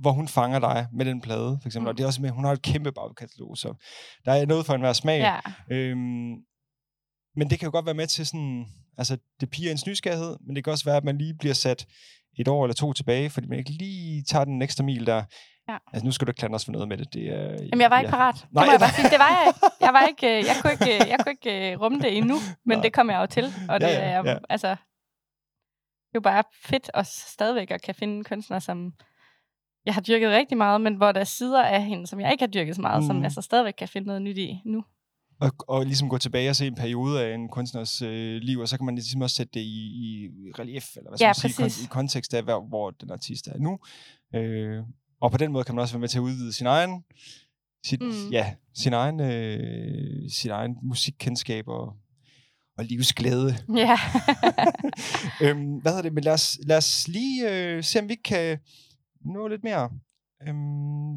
hvor 0.00 0.10
hun 0.12 0.28
fanger 0.28 0.58
dig 0.58 0.86
med 0.92 1.04
den 1.04 1.20
plade, 1.20 1.58
for 1.62 1.68
eksempel. 1.68 1.86
Mm. 1.86 1.88
Og 1.88 1.96
det 1.96 2.02
er 2.02 2.06
også 2.06 2.22
med, 2.22 2.30
hun 2.30 2.44
har 2.44 2.52
et 2.52 2.62
kæmpe 2.62 2.92
bagkatalog, 2.92 3.56
så 3.56 3.74
der 4.24 4.32
er 4.32 4.46
noget 4.46 4.66
for 4.66 4.74
enhver 4.74 4.92
smag. 4.92 5.18
Ja, 5.20 5.38
Øhm, 5.70 6.34
men 7.36 7.50
det 7.50 7.58
kan 7.58 7.66
jo 7.66 7.70
godt 7.72 7.86
være 7.86 7.94
med 7.94 8.06
til 8.06 8.26
sådan, 8.26 8.66
altså 8.98 9.18
det 9.40 9.50
piger 9.50 9.70
ens 9.70 9.86
nysgerrighed, 9.86 10.36
men 10.46 10.56
det 10.56 10.64
kan 10.64 10.70
også 10.72 10.84
være, 10.84 10.96
at 10.96 11.04
man 11.04 11.18
lige 11.18 11.34
bliver 11.38 11.54
sat 11.54 11.86
et 12.38 12.48
år 12.48 12.64
eller 12.64 12.74
to 12.74 12.92
tilbage, 12.92 13.30
fordi 13.30 13.46
man 13.46 13.58
ikke 13.58 13.70
lige 13.70 14.22
tager 14.22 14.44
den 14.44 14.62
ekstra 14.62 14.84
mil 14.84 15.06
der. 15.06 15.24
Ja. 15.68 15.76
Altså 15.92 16.04
nu 16.06 16.12
skal 16.12 16.26
du 16.26 16.30
ikke 16.30 16.38
klandre 16.38 16.54
os 16.56 16.64
for 16.64 16.72
noget 16.72 16.88
med 16.88 16.96
det. 16.98 17.12
det 17.14 17.22
er, 17.28 17.50
Jamen, 17.50 17.80
jeg 17.80 17.90
var 17.90 17.98
ikke 18.00 18.10
ja. 18.10 18.16
parat. 18.16 18.34
Det 18.34 18.46
Nej, 18.52 18.64
må 18.66 18.70
jeg 18.72 18.80
bare 18.80 18.90
sige. 18.90 19.10
Det 19.10 19.18
var 19.18 19.28
jeg 19.28 19.44
ikke. 19.48 19.60
Jeg, 19.80 19.92
var 19.94 20.06
ikke, 20.06 20.26
øh, 20.38 20.44
jeg 20.46 20.56
kunne 20.62 20.72
ikke, 20.72 21.04
øh, 21.04 21.08
jeg 21.10 21.18
kunne 21.22 21.32
ikke 21.32 21.72
øh, 21.72 21.80
rumme 21.80 21.98
det 22.00 22.16
endnu, 22.16 22.36
men 22.66 22.76
Nej. 22.78 22.82
det 22.82 22.92
kom 22.92 23.10
jeg 23.10 23.20
jo 23.20 23.26
til. 23.26 23.44
Og 23.68 23.80
det 23.80 23.86
Ja, 23.86 23.92
ja, 23.92 23.98
er 24.10 24.22
ja. 24.30 24.38
altså, 24.48 24.68
det 24.68 26.14
er 26.16 26.20
jo 26.20 26.20
bare 26.20 26.44
fedt 26.64 26.90
at 26.94 27.06
stadigvæk 27.06 27.70
at 27.70 27.82
kan 27.82 27.94
finde 27.94 28.16
en 28.16 28.24
kunstner, 28.24 28.58
som 28.58 28.92
jeg 29.86 29.94
har 29.94 30.00
dyrket 30.00 30.30
rigtig 30.30 30.56
meget, 30.58 30.80
men 30.80 30.94
hvor 30.94 31.12
der 31.12 31.20
er 31.20 31.24
sider 31.24 31.62
af 31.62 31.84
hende, 31.84 32.06
som 32.06 32.20
jeg 32.20 32.32
ikke 32.32 32.42
har 32.42 32.50
dyrket 32.50 32.76
så 32.76 32.80
meget, 32.82 33.02
mm. 33.02 33.06
Som 33.06 33.22
jeg 33.22 33.32
så 33.32 33.40
stadigvæk 33.40 33.74
kan 33.78 33.88
finde 33.88 34.06
noget 34.06 34.22
nyt 34.22 34.38
i 34.38 34.60
nu. 34.64 34.84
Og, 35.40 35.52
og 35.68 35.86
ligesom 35.86 36.08
gå 36.08 36.18
tilbage 36.18 36.50
og 36.50 36.56
se 36.56 36.66
en 36.66 36.74
periode 36.74 37.24
af 37.24 37.34
en 37.34 37.48
kunstners 37.48 38.02
øh, 38.02 38.36
liv, 38.42 38.58
og 38.58 38.68
så 38.68 38.76
kan 38.76 38.86
man 38.86 38.94
ligesom 38.94 39.20
også 39.20 39.36
sætte 39.36 39.52
det 39.54 39.60
i, 39.60 39.84
i 39.94 40.28
relief, 40.58 40.96
eller 40.96 41.10
hvad 41.10 41.18
skal 41.18 41.24
Ja, 41.24 41.28
man 41.28 41.34
sige, 41.34 41.62
præcis. 41.62 41.82
kon- 41.82 41.84
i 41.84 41.86
kontekst 41.90 42.34
af, 42.34 42.42
hvor, 42.42 42.60
hvor 42.68 42.90
den 42.90 43.10
artist 43.10 43.46
er 43.48 43.58
nu. 43.58 43.78
Øh, 44.34 44.82
og 45.20 45.30
på 45.30 45.38
den 45.38 45.52
måde 45.52 45.64
kan 45.64 45.74
man 45.74 45.82
også 45.82 45.94
være 45.94 46.00
med 46.00 46.08
til 46.08 46.18
at 46.18 46.22
udvide 46.22 46.52
sin 46.52 46.66
egen, 46.66 47.04
sit, 47.86 48.02
mm. 48.02 48.30
Ja, 48.32 48.54
sin 48.74 48.92
egen, 48.92 49.20
øh, 49.20 50.30
sin 50.30 50.50
egen 50.50 50.76
musikkendskab 50.82 51.68
og, 51.68 51.92
og 52.78 52.84
livsglæde. 52.84 53.54
Ja. 53.76 53.98
øhm, 55.42 55.74
hvad 55.74 55.92
hedder 55.92 56.02
det? 56.02 56.12
Men 56.12 56.24
lad 56.24 56.32
os, 56.32 56.58
lad 56.66 56.76
os 56.76 57.08
lige 57.08 57.50
øh, 57.50 57.84
se, 57.84 57.98
om 58.00 58.08
vi 58.08 58.14
kan 58.14 58.58
nå 59.24 59.48
lidt 59.48 59.64
mere. 59.64 59.90
Øhm, 60.48 61.14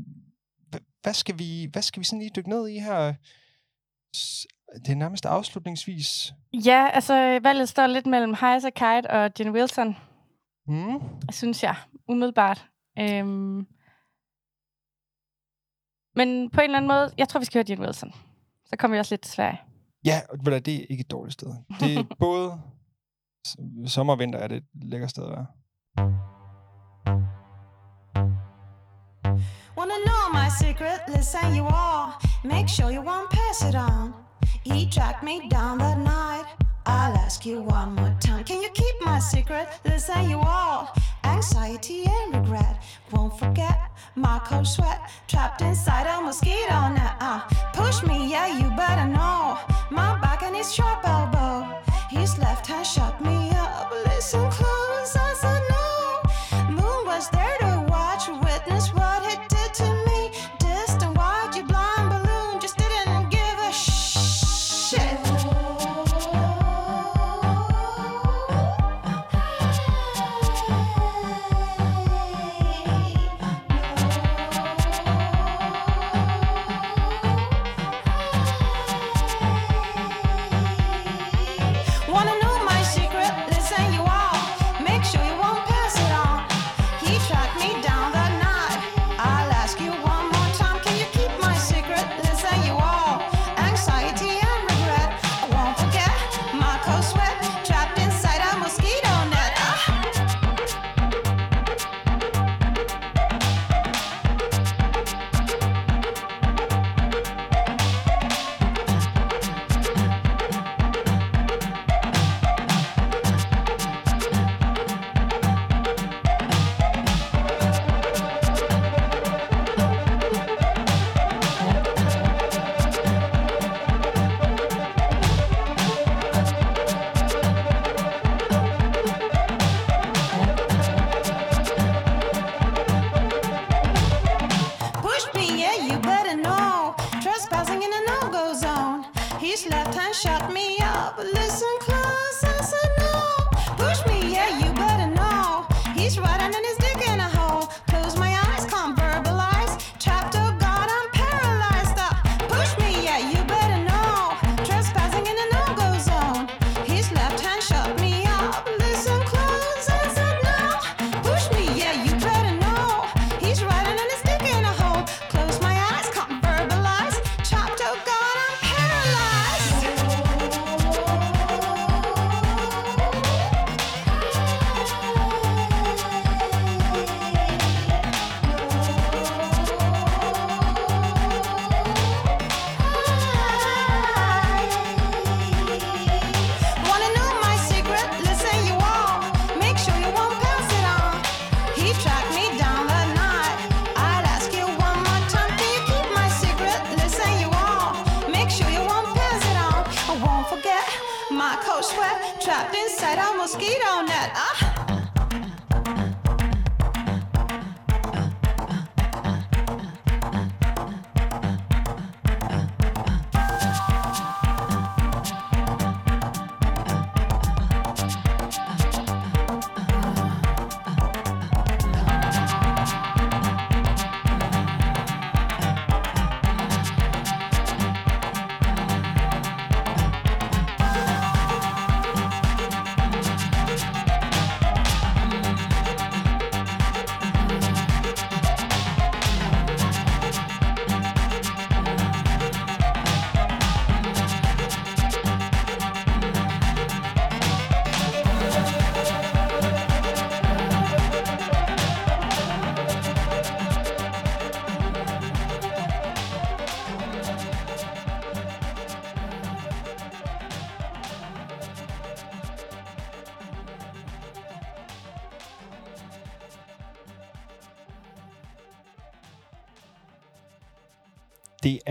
hva- 0.75 0.99
hvad, 1.01 1.13
skal 1.13 1.39
vi, 1.39 1.69
hvad 1.71 1.81
skal 1.81 1.99
vi 1.99 2.05
sådan 2.05 2.19
lige 2.19 2.31
dykke 2.35 2.49
ned 2.49 2.67
i 2.67 2.79
her? 2.79 3.13
Det 4.85 4.89
er 4.91 4.95
nærmest 4.95 5.25
afslutningsvis. 5.25 6.33
ja, 6.65 6.89
altså 6.93 7.39
valget 7.43 7.69
står 7.69 7.87
lidt 7.87 8.05
mellem 8.05 8.33
Heiser 8.41 8.69
Kite 8.69 9.09
og 9.11 9.31
Jen 9.39 9.51
Wilson, 9.51 9.95
Mm. 10.67 10.99
synes 11.31 11.63
jeg, 11.63 11.75
umiddelbart. 12.09 12.69
Øhm, 12.99 13.67
men 16.15 16.49
på 16.49 16.61
en 16.61 16.63
eller 16.65 16.77
anden 16.77 16.87
måde, 16.87 17.13
jeg 17.17 17.29
tror, 17.29 17.39
vi 17.39 17.45
skal 17.45 17.59
høre 17.59 17.65
Jen 17.69 17.79
Wilson. 17.85 18.11
Så 18.65 18.75
kommer 18.77 18.95
vi 18.97 18.99
også 18.99 19.13
lidt 19.13 19.21
til 19.21 19.31
Sverige. 19.33 19.61
Ja, 20.05 20.21
det 20.45 20.75
er 20.75 20.85
ikke 20.89 21.01
et 21.01 21.11
dårligt 21.11 21.33
sted. 21.33 21.47
Det 21.79 21.97
er 21.97 22.15
både 22.25 22.61
sommer 23.87 24.13
og 24.13 24.19
vinter 24.19 24.39
er 24.39 24.47
det 24.47 24.57
et 24.57 24.65
lækkert 24.73 25.09
sted 25.09 25.23
at 25.23 25.29
være. 25.31 25.45
Wanna 28.15 30.05
know 30.05 30.29
my 30.31 30.49
secret? 30.49 31.01
Listen, 31.07 31.55
you 31.55 31.65
all. 31.65 32.19
Make 32.43 32.69
sure 32.69 32.91
you 32.91 33.01
won't 33.01 33.29
pass 33.29 33.63
it 33.63 33.75
on. 33.75 34.13
He 34.63 34.85
tracked 34.85 35.23
me 35.23 35.49
down 35.49 35.79
that 35.79 35.97
night. 35.97 36.45
I'll 36.85 37.15
ask 37.15 37.45
you 37.45 37.61
one 37.61 37.95
more 37.95 38.15
time. 38.19 38.43
Can 38.43 38.61
you 38.61 38.69
keep 38.69 38.95
my 39.01 39.19
secret? 39.19 39.67
Listen, 39.85 40.29
you 40.29 40.37
all. 40.37 40.93
Anxiety 41.23 42.05
and 42.05 42.35
regret. 42.35 42.83
Won't 43.11 43.39
forget 43.39 43.91
my 44.15 44.39
cold 44.45 44.67
sweat. 44.67 45.09
Trapped 45.27 45.61
inside 45.61 46.07
a 46.07 46.21
mosquito 46.21 46.89
net. 46.89 47.15
Uh, 47.19 47.41
push 47.73 48.03
me, 48.03 48.29
yeah, 48.29 48.47
you 48.59 48.69
better 48.75 49.07
know. 49.07 49.57
My 49.89 50.19
back 50.19 50.43
and 50.43 50.55
his 50.55 50.73
sharp 50.73 51.07
elbow. 51.07 51.81
His 52.09 52.37
left 52.37 52.67
hand 52.67 52.85
shut 52.85 53.19
me 53.21 53.49
up. 53.51 53.91
Listen 54.05 54.49
close, 54.51 54.62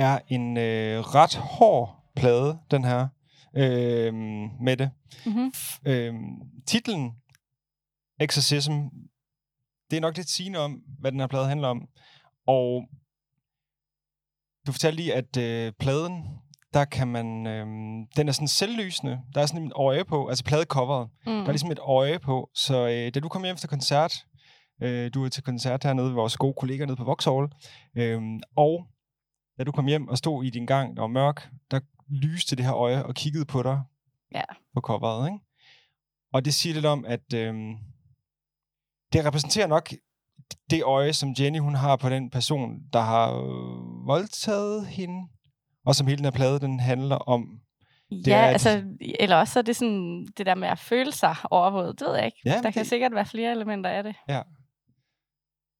er 0.03 0.19
en 0.29 0.57
øh, 0.57 1.01
ret 1.01 1.35
hård 1.35 2.05
plade, 2.17 2.59
den 2.71 2.85
her, 2.85 3.09
øh, 3.57 4.15
med 4.61 4.77
det. 4.77 4.91
Mm-hmm. 5.27 5.53
Øh, 5.87 6.15
titlen, 6.67 7.13
Exorcism, 8.21 8.73
det 9.91 9.97
er 9.97 10.01
nok 10.01 10.17
lidt 10.17 10.29
sigende 10.29 10.59
om, 10.59 10.83
hvad 10.99 11.13
den 11.13 11.21
her 11.21 11.27
plade 11.27 11.49
handler 11.49 11.69
om. 11.69 11.89
Og 12.47 12.89
du 14.67 14.73
fortalte 14.73 14.97
lige, 14.97 15.15
at 15.15 15.37
øh, 15.37 15.73
pladen, 15.79 16.25
der 16.75 16.85
kan 16.85 17.09
man... 17.09 17.47
Øh, 17.47 17.67
den 18.17 18.29
er 18.29 18.33
sådan 18.33 18.49
selvlysende. 18.49 19.21
Der 19.35 19.43
er 19.43 19.47
sådan 19.47 19.67
et 19.67 19.73
øje 19.77 20.05
på, 20.05 20.29
altså 20.29 20.45
pladecoveret. 20.45 21.09
Mm. 21.27 21.33
Der 21.33 21.47
er 21.47 21.53
ligesom 21.53 21.71
et 21.71 21.79
øje 21.79 22.19
på. 22.19 22.51
Så 22.55 22.89
øh, 22.89 23.15
da 23.15 23.21
du 23.21 23.29
kom 23.29 23.43
hjem 23.43 23.55
efter 23.55 23.69
koncert, 23.69 24.15
øh, 24.83 25.11
du 25.15 25.25
er 25.25 25.29
til 25.29 25.43
koncert 25.43 25.85
hernede 25.85 26.07
ved 26.07 26.15
vores 26.15 26.37
gode 26.37 26.55
kolleger 26.61 26.87
nede 26.87 26.97
på 26.97 27.05
Vauxhall, 27.05 27.49
øh, 27.97 28.23
og 28.57 28.87
da 29.59 29.65
du 29.65 29.73
kom 29.73 29.87
hjem 29.87 30.09
og 30.09 30.19
stod 30.19 30.45
i 30.45 30.51
din 30.51 30.67
gang, 30.67 30.97
der 30.97 31.01
var 31.03 31.09
mørk, 31.09 31.51
der 31.71 31.81
lyste 32.09 32.57
det 32.57 32.65
her 32.65 32.75
øje 32.75 33.05
og 33.05 33.15
kiggede 33.15 33.45
på 33.45 33.63
dig 33.63 33.83
Ja. 34.35 34.43
på 34.75 34.81
coveret, 34.81 35.27
ikke? 35.29 35.39
Og 36.33 36.45
det 36.45 36.55
siger 36.55 36.75
lidt 36.75 36.87
om, 36.87 37.05
at 37.05 37.35
øh, 37.35 37.55
det 39.13 39.25
repræsenterer 39.25 39.67
nok 39.67 39.91
det 40.71 40.83
øje, 40.83 41.13
som 41.13 41.35
Jenny 41.39 41.59
hun 41.59 41.75
har 41.75 41.97
på 41.97 42.09
den 42.09 42.31
person, 42.31 42.79
der 42.93 43.01
har 43.01 43.33
øh, 43.33 44.07
voldtaget 44.07 44.87
hende, 44.87 45.29
og 45.87 45.95
som 45.95 46.07
hele 46.07 46.17
den 46.17 46.25
her 46.25 46.31
plade, 46.31 46.61
den 46.61 46.81
handler 46.81 47.17
om. 47.17 47.61
Ja, 48.27 48.37
er 48.37 48.49
et- 48.49 48.53
altså, 48.53 48.85
eller 49.21 49.37
også 49.37 49.53
så 49.53 49.59
er 49.59 49.63
det 49.63 49.77
sådan, 49.77 50.27
det 50.37 50.47
der 50.47 50.55
med 50.55 50.69
at 50.69 50.79
føle 50.79 51.13
sig 51.13 51.37
overvåget, 51.51 52.01
det 52.01 52.07
ved 52.09 52.17
jeg 52.17 52.27
ikke. 52.27 52.39
Ja, 52.45 52.51
der 52.51 52.63
men 52.63 52.73
kan 52.73 52.81
det- 52.81 52.89
sikkert 52.89 53.15
være 53.15 53.27
flere 53.27 53.53
elementer 53.53 53.91
af 53.91 54.03
det. 54.03 54.17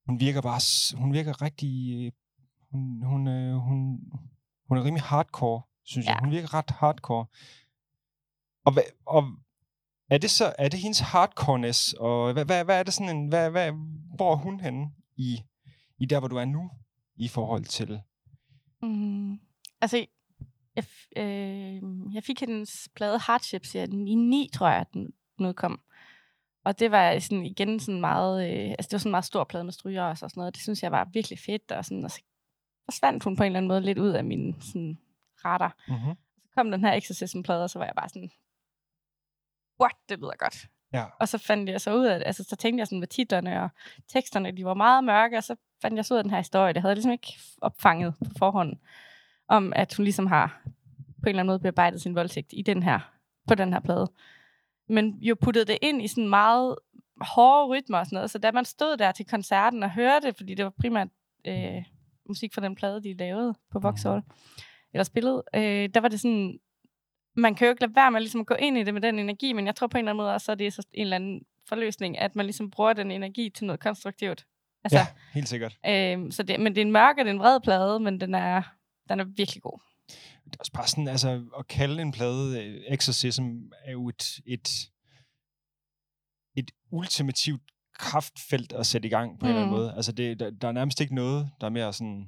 Hun 0.07 0.19
virker 0.19 0.41
bare, 0.41 0.61
hun 1.01 1.13
virker 1.13 1.41
rigtig, 1.41 2.05
øh, 2.05 2.11
hun, 2.73 3.03
hun, 3.03 3.27
øh, 3.27 3.55
hun, 3.55 3.99
hun 4.67 4.77
er 4.77 4.83
rimelig 4.83 5.03
hardcore, 5.03 5.61
synes 5.83 6.05
ja. 6.05 6.11
jeg. 6.11 6.19
Hun 6.19 6.31
virker 6.31 6.53
ret 6.53 6.69
hardcore. 6.69 7.25
Og, 8.65 8.73
hvad, 8.73 8.83
og 9.05 9.23
er 10.09 10.17
det 10.17 10.31
så, 10.31 10.53
er 10.59 10.69
det 10.69 10.79
hendes 10.79 10.99
hardcoreness, 10.99 11.93
og 11.93 12.33
hvad, 12.33 12.45
hvad, 12.45 12.65
hvad 12.65 12.79
er 12.79 12.83
det 12.83 12.93
sådan 12.93 13.15
en, 13.17 13.27
hvad, 13.27 13.49
hvad, 13.49 13.71
hvor 14.15 14.31
er 14.31 14.35
hun 14.35 14.59
henne 14.59 14.91
i, 15.15 15.43
i 15.97 16.05
der, 16.05 16.19
hvor 16.19 16.27
du 16.27 16.35
er 16.35 16.45
nu, 16.45 16.71
i 17.15 17.27
forhold 17.27 17.65
til, 17.65 18.01
Mm. 18.81 19.39
Altså, 19.81 20.05
jeg, 20.75 20.83
øh, 21.17 21.81
jeg 22.13 22.23
fik 22.23 22.39
hendes 22.39 22.89
plade 22.95 23.19
Hardships 23.19 23.75
ja, 23.75 23.83
i 23.83 24.15
9, 24.15 24.49
tror 24.53 24.67
jeg, 24.67 24.85
den 24.93 25.13
den 25.37 25.45
udkom. 25.45 25.79
Og 26.65 26.79
det 26.79 26.91
var 26.91 27.19
sådan 27.19 27.45
igen 27.45 27.79
sådan 27.79 28.01
meget, 28.01 28.49
øh, 28.49 28.69
altså 28.69 28.87
det 28.89 28.93
var 28.93 28.97
sådan 28.97 29.09
en 29.09 29.11
meget 29.11 29.25
stor 29.25 29.43
plade 29.43 29.63
med 29.63 29.73
stryger 29.73 30.03
og 30.03 30.17
sådan 30.17 30.31
noget. 30.35 30.55
Det 30.55 30.63
synes 30.63 30.83
jeg 30.83 30.91
var 30.91 31.09
virkelig 31.13 31.39
fedt, 31.39 31.71
og, 31.71 31.85
sådan, 31.85 32.03
og 32.03 32.11
så 32.11 32.21
forsvandt 32.85 33.23
hun 33.23 33.35
på 33.35 33.43
en 33.43 33.45
eller 33.45 33.57
anden 33.57 33.67
måde 33.67 33.81
lidt 33.81 33.97
ud 33.97 34.09
af 34.09 34.23
min 34.23 34.61
sådan, 34.61 34.99
radar. 35.45 35.77
mm-hmm. 35.87 36.15
Så 36.43 36.49
kom 36.55 36.71
den 36.71 36.85
her 36.85 36.93
Exorcism-plade, 36.93 37.63
og 37.63 37.69
så 37.69 37.79
var 37.79 37.85
jeg 37.85 37.95
bare 37.95 38.09
sådan, 38.09 38.31
what, 39.81 39.95
det 40.09 40.19
lyder 40.19 40.37
godt. 40.37 40.67
Ja. 40.93 41.05
Og 41.19 41.27
så 41.27 41.37
fandt 41.37 41.69
jeg 41.69 41.81
så 41.81 41.95
ud 41.95 42.05
af, 42.05 42.23
altså 42.25 42.43
så 42.43 42.55
tænkte 42.55 42.79
jeg 42.79 42.87
sådan 42.87 42.99
med 42.99 43.07
titlerne 43.07 43.63
og 43.63 43.69
teksterne, 44.07 44.51
de 44.51 44.65
var 44.65 44.73
meget 44.73 45.03
mørke, 45.03 45.37
og 45.37 45.43
så 45.43 45.55
fandt 45.81 45.95
jeg 45.95 46.05
så 46.05 46.13
ud 46.13 46.17
af 46.17 46.23
den 46.23 46.31
her 46.31 46.37
historie. 46.37 46.73
Det 46.73 46.81
havde 46.81 46.89
jeg 46.89 46.95
ligesom 46.95 47.11
ikke 47.11 47.39
opfanget 47.61 48.15
på 48.25 48.31
forhånd, 48.37 48.77
om 49.47 49.73
at 49.75 49.93
hun 49.93 50.03
ligesom 50.03 50.27
har 50.27 50.61
på 50.95 51.25
en 51.25 51.29
eller 51.29 51.39
anden 51.39 51.47
måde 51.47 51.59
bearbejdet 51.59 52.01
sin 52.01 52.15
voldtægt 52.15 52.53
i 52.53 52.61
den 52.61 52.83
her, 52.83 52.99
på 53.47 53.55
den 53.55 53.73
her 53.73 53.79
plade. 53.79 54.11
Men 54.89 55.17
jo 55.21 55.35
puttede 55.41 55.65
det 55.65 55.77
ind 55.81 56.01
i 56.01 56.07
sådan 56.07 56.29
meget 56.29 56.75
hårde 57.21 57.67
rytmer 57.67 57.97
og 57.97 58.05
sådan 58.05 58.15
noget, 58.15 58.31
så 58.31 58.39
da 58.39 58.51
man 58.51 58.65
stod 58.65 58.97
der 58.97 59.11
til 59.11 59.25
koncerten 59.25 59.83
og 59.83 59.91
hørte 59.91 60.27
det, 60.27 60.35
fordi 60.35 60.55
det 60.55 60.65
var 60.65 60.73
primært 60.81 61.07
øh, 61.47 61.83
musik 62.27 62.53
fra 62.53 62.61
den 62.61 62.75
plade, 62.75 63.03
de 63.03 63.13
lavede 63.13 63.55
på 63.71 63.79
Vauxhall, 63.79 64.21
eller 64.93 65.03
spillede, 65.03 65.43
øh, 65.55 65.89
der 65.93 65.99
var 65.99 66.07
det 66.07 66.19
sådan, 66.19 66.59
man 67.35 67.55
kan 67.55 67.65
jo 67.65 67.69
ikke 67.69 67.81
lade 67.81 67.95
være 67.95 68.11
med 68.11 68.19
ligesom 68.19 68.41
at 68.41 68.47
gå 68.47 68.53
ind 68.53 68.77
i 68.77 68.83
det 68.83 68.93
med 68.93 69.01
den 69.01 69.19
energi, 69.19 69.53
men 69.53 69.65
jeg 69.65 69.75
tror 69.75 69.87
på 69.87 69.97
en 69.97 69.99
eller 69.99 70.11
anden 70.11 70.23
måde 70.23 70.33
også, 70.33 70.51
at 70.51 70.59
det 70.59 70.67
er 70.67 70.71
så 70.71 70.87
en 70.93 71.01
eller 71.01 71.15
anden 71.15 71.41
forløsning, 71.69 72.17
at 72.17 72.35
man 72.35 72.45
ligesom 72.45 72.71
bruger 72.71 72.93
den 72.93 73.11
energi 73.11 73.49
til 73.49 73.65
noget 73.65 73.79
konstruktivt. 73.79 74.45
Altså, 74.83 74.99
Ja, 74.99 75.07
helt 75.33 75.49
sikkert. 75.49 75.77
Øhm, 75.85 76.31
så 76.31 76.43
det, 76.43 76.59
men 76.59 76.75
det 76.75 76.81
er 76.81 76.85
en 76.85 76.91
mørk 76.91 77.15
og 77.17 77.25
det 77.25 77.29
er 77.29 77.33
en 77.33 77.39
vred 77.39 77.59
plade, 77.61 77.99
men 77.99 78.21
den 78.21 78.35
er, 78.35 78.61
den 79.09 79.19
er 79.19 79.23
virkelig 79.23 79.61
god. 79.61 79.79
Det 80.45 80.55
er 80.55 80.59
også 80.59 80.71
bare 80.71 80.87
sådan, 80.87 81.07
altså, 81.07 81.43
at 81.59 81.67
kalde 81.67 82.01
en 82.01 82.11
plade 82.11 82.63
øh, 82.63 82.81
Exorcism 82.87 83.43
er 83.83 83.91
jo 83.91 84.09
et, 84.09 84.39
et, 84.45 84.69
et 86.55 86.71
ultimativt 86.91 87.63
kraftfelt 88.03 88.73
at 88.73 88.85
sætte 88.85 89.07
i 89.07 89.09
gang 89.09 89.39
på 89.39 89.45
mm. 89.45 89.49
en 89.51 89.55
eller 89.55 89.61
anden 89.65 89.75
Mm. 89.75 89.79
måde. 89.81 89.93
Altså, 89.95 90.11
det, 90.11 90.39
der, 90.39 90.49
der 90.49 90.67
er 90.67 90.71
nærmest 90.71 91.01
ikke 91.01 91.15
noget, 91.15 91.49
der 91.61 91.67
er 91.67 91.71
mere 91.71 91.93
sådan 91.93 92.27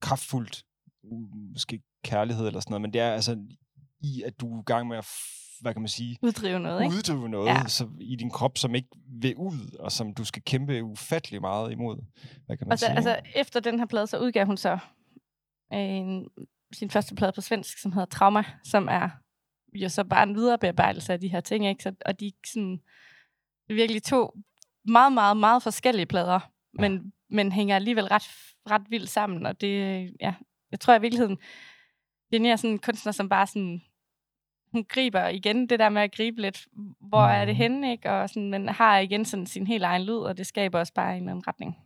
kraftfuldt, 0.00 0.64
u- 1.04 1.52
måske 1.52 1.82
kærlighed 2.04 2.46
eller 2.46 2.60
sådan 2.60 2.70
noget, 2.72 2.82
men 2.82 2.92
det 2.92 3.00
er 3.00 3.10
altså 3.12 3.38
i, 4.00 4.22
at 4.26 4.40
du 4.40 4.56
er 4.56 4.60
i 4.60 4.64
gang 4.66 4.88
med 4.88 4.96
at, 4.96 5.06
hvad 5.60 5.72
kan 5.72 5.82
man 5.82 5.88
sige, 5.88 6.18
Uddrive 6.22 6.60
noget, 6.60 6.82
ikke? 6.84 6.96
uddrive 6.96 7.28
noget 7.28 7.46
Ja. 7.46 7.66
så, 7.68 7.88
i 8.00 8.16
din 8.16 8.30
krop, 8.30 8.58
som 8.58 8.74
ikke 8.74 8.88
vil 9.20 9.34
ud, 9.36 9.76
og 9.78 9.92
som 9.92 10.14
du 10.14 10.24
skal 10.24 10.42
kæmpe 10.42 10.82
ufattelig 10.84 11.40
meget 11.40 11.72
imod. 11.72 11.96
Hvad 12.46 12.56
kan 12.56 12.66
man 12.66 12.72
Og 12.72 12.78
så, 12.78 12.86
sige? 12.86 12.96
altså, 12.96 13.20
efter 13.34 13.60
den 13.60 13.78
her 13.78 13.86
plade, 13.86 14.06
så 14.06 14.18
udgav 14.18 14.46
hun 14.46 14.56
så 14.56 14.78
en, 15.72 16.28
sin 16.72 16.90
første 16.90 17.14
plade 17.14 17.32
på 17.32 17.40
svensk, 17.40 17.78
som 17.78 17.92
hedder 17.92 18.06
Trauma, 18.06 18.44
som 18.64 18.88
er 18.90 19.08
jo 19.74 19.88
så 19.88 20.04
bare 20.04 20.22
en 20.22 20.34
viderebearbejdelse 20.34 21.12
af 21.12 21.20
de 21.20 21.28
her 21.28 21.40
ting, 21.40 21.66
ikke? 21.66 21.82
Så, 21.82 21.92
og 22.06 22.20
de 22.20 22.32
sådan, 22.46 22.80
virkelig 23.68 24.02
to 24.02 24.34
meget, 24.88 25.12
meget, 25.12 25.36
meget 25.36 25.62
forskellige 25.62 26.06
plader, 26.06 26.40
ja. 26.78 26.80
men, 26.80 27.12
men 27.30 27.52
hænger 27.52 27.76
alligevel 27.76 28.04
ret, 28.04 28.22
ret 28.70 28.90
vildt 28.90 29.08
sammen, 29.10 29.46
og 29.46 29.60
det, 29.60 30.02
ja, 30.20 30.34
jeg 30.70 30.80
tror 30.80 30.94
i 30.94 31.00
virkeligheden, 31.00 31.38
det 32.32 32.46
er 32.46 32.56
sådan 32.56 32.70
en 32.70 32.78
kunstner, 32.78 33.12
som 33.12 33.28
bare 33.28 33.46
sådan, 33.46 33.82
hun 34.72 34.84
griber 34.88 35.28
igen 35.28 35.68
det 35.68 35.78
der 35.78 35.88
med 35.88 36.02
at 36.02 36.14
gribe 36.14 36.40
lidt, 36.40 36.68
hvor 37.00 37.22
er 37.22 37.44
det 37.44 37.54
Mhm. 37.54 37.62
henne, 37.62 37.92
ikke? 37.92 38.10
Og 38.10 38.28
sådan, 38.28 38.50
men 38.50 38.68
har 38.68 38.98
igen 38.98 39.24
sådan 39.24 39.46
sin 39.46 39.66
helt 39.66 39.84
egen 39.84 40.02
lyd, 40.02 40.18
og 40.18 40.36
det 40.36 40.46
skaber 40.46 40.78
også 40.78 40.92
bare 40.94 41.12
en 41.12 41.16
eller 41.22 41.30
anden 41.30 41.48
retning. 41.48 41.76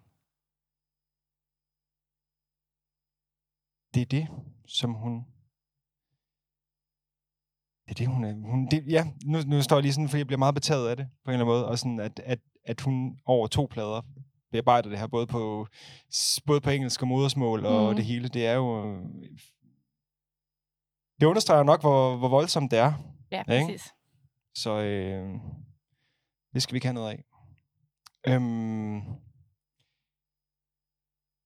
det 3.94 4.02
er 4.02 4.06
det, 4.06 4.28
som 4.66 4.94
hun... 4.94 5.14
Det 7.84 7.90
er 7.90 7.94
det, 7.94 8.06
hun 8.06 8.24
er... 8.24 8.32
Hun, 8.32 8.68
det, 8.70 8.84
ja, 8.88 9.04
nu, 9.24 9.38
nu 9.46 9.62
står 9.62 9.76
jeg 9.76 9.82
lige 9.82 9.92
sådan, 9.92 10.08
fordi 10.08 10.18
jeg 10.18 10.26
bliver 10.26 10.38
meget 10.38 10.54
betaget 10.54 10.88
af 10.88 10.96
det, 10.96 11.06
på 11.24 11.30
en 11.30 11.34
eller 11.34 11.44
anden 11.44 11.54
måde, 11.54 11.68
og 11.68 11.78
sådan, 11.78 12.00
at, 12.00 12.20
at, 12.24 12.38
at 12.64 12.80
hun 12.80 13.18
over 13.24 13.46
to 13.46 13.66
plader 13.70 14.02
bearbejder 14.52 14.88
det 14.90 14.98
her, 14.98 15.06
både 15.06 15.26
på, 15.26 15.66
både 16.46 16.60
på 16.60 16.70
engelsk 16.70 17.02
og 17.02 17.08
modersmål, 17.08 17.66
og 17.66 17.86
Mhm. 17.86 17.96
det 17.96 18.04
hele, 18.04 18.28
det 18.28 18.46
er 18.46 18.52
jo... 18.54 18.86
øh, 18.94 19.04
Det 21.20 21.26
understreger 21.26 21.62
nok, 21.62 21.80
hvor, 21.80 22.16
hvor 22.16 22.28
voldsomt 22.28 22.70
det 22.70 22.78
er. 22.78 22.92
Ja, 23.30 23.38
ikke? 23.52 23.66
præcis. 23.66 23.90
Så 24.54 24.70
øh, 24.80 25.30
det 26.54 26.62
skal 26.62 26.72
vi 26.72 26.76
ikke 26.76 26.86
have 26.86 26.94
noget 26.94 27.10
af. 27.10 27.24
Øhm, 28.28 29.00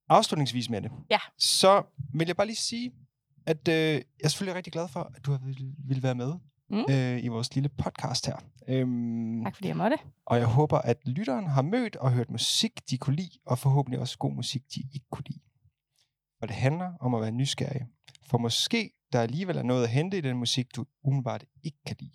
afslutningsvis 0.09 0.69
med 0.69 0.81
det, 0.81 0.91
Ja. 1.09 1.19
så 1.37 1.83
vil 2.13 2.27
jeg 2.27 2.35
bare 2.35 2.47
lige 2.47 2.55
sige, 2.55 2.91
at 3.45 3.67
øh, 3.67 3.73
jeg 3.75 4.03
er 4.23 4.27
selvfølgelig 4.27 4.55
rigtig 4.55 4.73
glad 4.73 4.87
for, 4.87 5.11
at 5.15 5.25
du 5.25 5.31
har 5.31 5.37
vil, 5.37 5.73
vil 5.87 6.03
være 6.03 6.15
med 6.15 6.33
Mm. 6.69 6.85
øh, 6.89 7.23
i 7.23 7.27
vores 7.27 7.55
lille 7.55 7.69
podcast 7.69 8.25
her. 8.25 8.35
Øhm, 8.67 9.43
Tak 9.43 9.55
fordi 9.55 9.67
jeg 9.67 9.77
måtte. 9.77 9.97
og 10.25 10.37
jeg 10.37 10.45
håber, 10.45 10.77
at 10.77 10.97
lytteren 11.05 11.47
har 11.47 11.61
mødt 11.61 11.95
og 11.95 12.11
hørt 12.11 12.29
musik, 12.29 12.71
de 12.89 12.97
kunne 12.97 13.15
lide, 13.15 13.37
og 13.45 13.59
forhåbentlig 13.59 13.99
også 13.99 14.17
god 14.17 14.33
musik, 14.33 14.61
de 14.75 14.83
ikke 14.93 15.05
kunne 15.11 15.23
lide. 15.27 15.39
Og 16.41 16.47
det 16.47 16.55
handler 16.55 16.91
om 16.99 17.15
at 17.15 17.21
være 17.21 17.31
nysgerrig. 17.31 17.81
For 18.29 18.37
måske 18.37 18.91
der 19.13 19.21
alligevel 19.21 19.57
er 19.57 19.63
noget 19.63 19.83
at 19.83 19.89
hente 19.89 20.17
i 20.17 20.21
den 20.21 20.37
musik, 20.37 20.75
du 20.75 20.85
umiddelbart 21.03 21.43
ikke 21.63 21.77
kan 21.87 21.95
lide. 21.99 22.11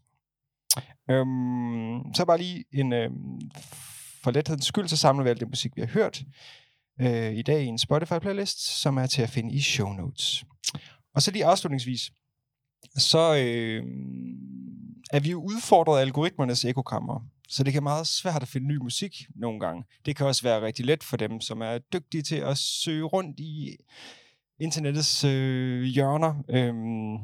Øhm, 1.11 2.15
så 2.15 2.25
bare 2.27 2.39
lige 2.39 2.65
en 2.73 2.93
øhm, 2.93 3.41
for 4.23 4.31
lethedens 4.31 4.65
skyld, 4.67 4.89
så 4.89 4.97
samler 4.97 5.25
vi 5.25 5.31
alt 5.31 5.41
det 5.41 5.49
musik, 5.49 5.77
vi 5.77 5.81
har 5.81 5.89
hørt 5.89 6.23
øh, 7.01 7.33
i 7.33 7.43
dag 7.43 7.63
i 7.63 7.67
en 7.67 7.79
Spotify-playlist, 7.79 8.61
som 8.83 8.97
er 8.97 9.07
til 9.07 9.23
at 9.23 9.29
finde 9.31 9.55
i 9.55 9.61
show 9.61 9.93
notes. 9.93 10.45
Og 11.15 11.23
så 11.23 11.31
lige 11.31 11.45
afslutningsvis, 11.45 12.11
så 12.97 13.35
øh, 13.35 13.83
er 15.13 15.21
vi 15.21 15.31
jo 15.31 15.43
udfordret 15.43 15.99
af 15.99 16.03
algoritmernes 16.03 16.65
ekokammer. 16.65 17.21
Så 17.49 17.65
det 17.65 17.73
kan 17.73 17.81
være 17.85 17.93
meget 17.95 18.07
svært 18.07 18.43
at 18.43 18.49
finde 18.49 18.67
ny 18.67 18.77
musik 18.77 19.27
nogle 19.35 19.61
gange. 19.61 19.85
Det 20.07 20.17
kan 20.17 20.27
også 20.27 20.43
være 20.43 20.63
rigtig 20.63 20.85
let 20.85 21.05
for 21.05 21.17
dem, 21.17 21.41
som 21.41 21.61
er 21.61 21.79
dygtige 21.79 22.23
til 22.23 22.37
at 22.37 22.59
søge 22.59 23.05
rundt 23.05 23.41
i 23.41 23.77
internettets 24.61 25.25
øh, 25.25 25.83
hjørner. 25.83 26.35
Øhm, 26.51 27.15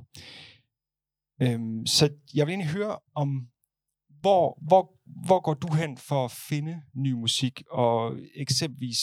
øhm, 1.42 1.86
så 1.86 2.11
jeg 2.34 2.46
vil 2.46 2.52
egentlig 2.52 2.72
høre 2.72 2.98
om, 3.14 3.48
hvor, 4.20 4.58
hvor, 4.68 4.92
hvor 5.26 5.40
går 5.40 5.54
du 5.54 5.74
hen 5.74 5.96
for 5.96 6.24
at 6.24 6.30
finde 6.30 6.80
ny 6.96 7.12
musik, 7.12 7.62
og 7.70 8.12
eksempelvis 8.36 8.98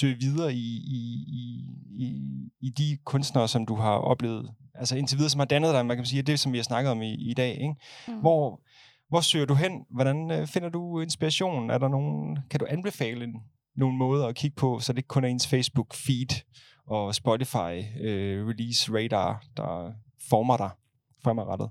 søge 0.00 0.16
videre 0.20 0.54
i, 0.54 0.82
i, 0.86 1.24
i, 1.28 1.64
i, 2.04 2.22
i 2.60 2.70
de 2.70 2.98
kunstnere, 3.04 3.48
som 3.48 3.66
du 3.66 3.74
har 3.74 3.96
oplevet, 3.96 4.50
altså 4.74 4.96
indtil 4.96 5.18
videre, 5.18 5.30
som 5.30 5.38
har 5.38 5.46
dannet 5.46 5.74
dig, 5.74 5.86
man 5.86 5.96
kan 5.96 6.06
sige, 6.06 6.22
det 6.22 6.40
som 6.40 6.52
vi 6.52 6.58
har 6.58 6.62
snakket 6.64 6.90
om 6.90 7.02
i, 7.02 7.30
i 7.30 7.34
dag, 7.34 7.50
ikke? 7.50 7.74
Mm. 8.08 8.20
Hvor, 8.20 8.60
hvor 9.08 9.20
søger 9.20 9.46
du 9.46 9.54
hen? 9.54 9.72
Hvordan 9.90 10.30
øh, 10.30 10.46
finder 10.46 10.68
du 10.68 11.00
inspiration? 11.00 11.70
Er 11.70 11.78
der 11.78 11.88
nogen, 11.88 12.38
kan 12.50 12.60
du 12.60 12.66
anbefale 12.68 13.32
nogle 13.76 13.96
måder 13.96 14.26
at 14.26 14.34
kigge 14.34 14.54
på, 14.54 14.80
så 14.80 14.92
det 14.92 14.98
ikke 14.98 15.08
kun 15.08 15.24
er 15.24 15.28
ens 15.28 15.54
Facebook-feed 15.54 16.54
og 16.86 17.14
Spotify 17.14 17.82
øh, 18.00 18.46
release 18.48 18.92
radar, 18.94 19.44
der 19.56 19.92
former 20.30 20.56
dig 20.56 20.70
fremadrettet? 21.24 21.68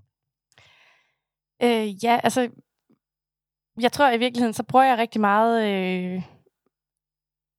Øh, 1.64 2.04
ja, 2.04 2.20
altså, 2.24 2.50
jeg 3.80 3.92
tror 3.92 4.12
i 4.12 4.18
virkeligheden, 4.18 4.54
så 4.54 4.64
bruger 4.64 4.86
jeg 4.86 4.98
rigtig 4.98 5.22
meget 5.22 5.68
øh, 5.68 6.22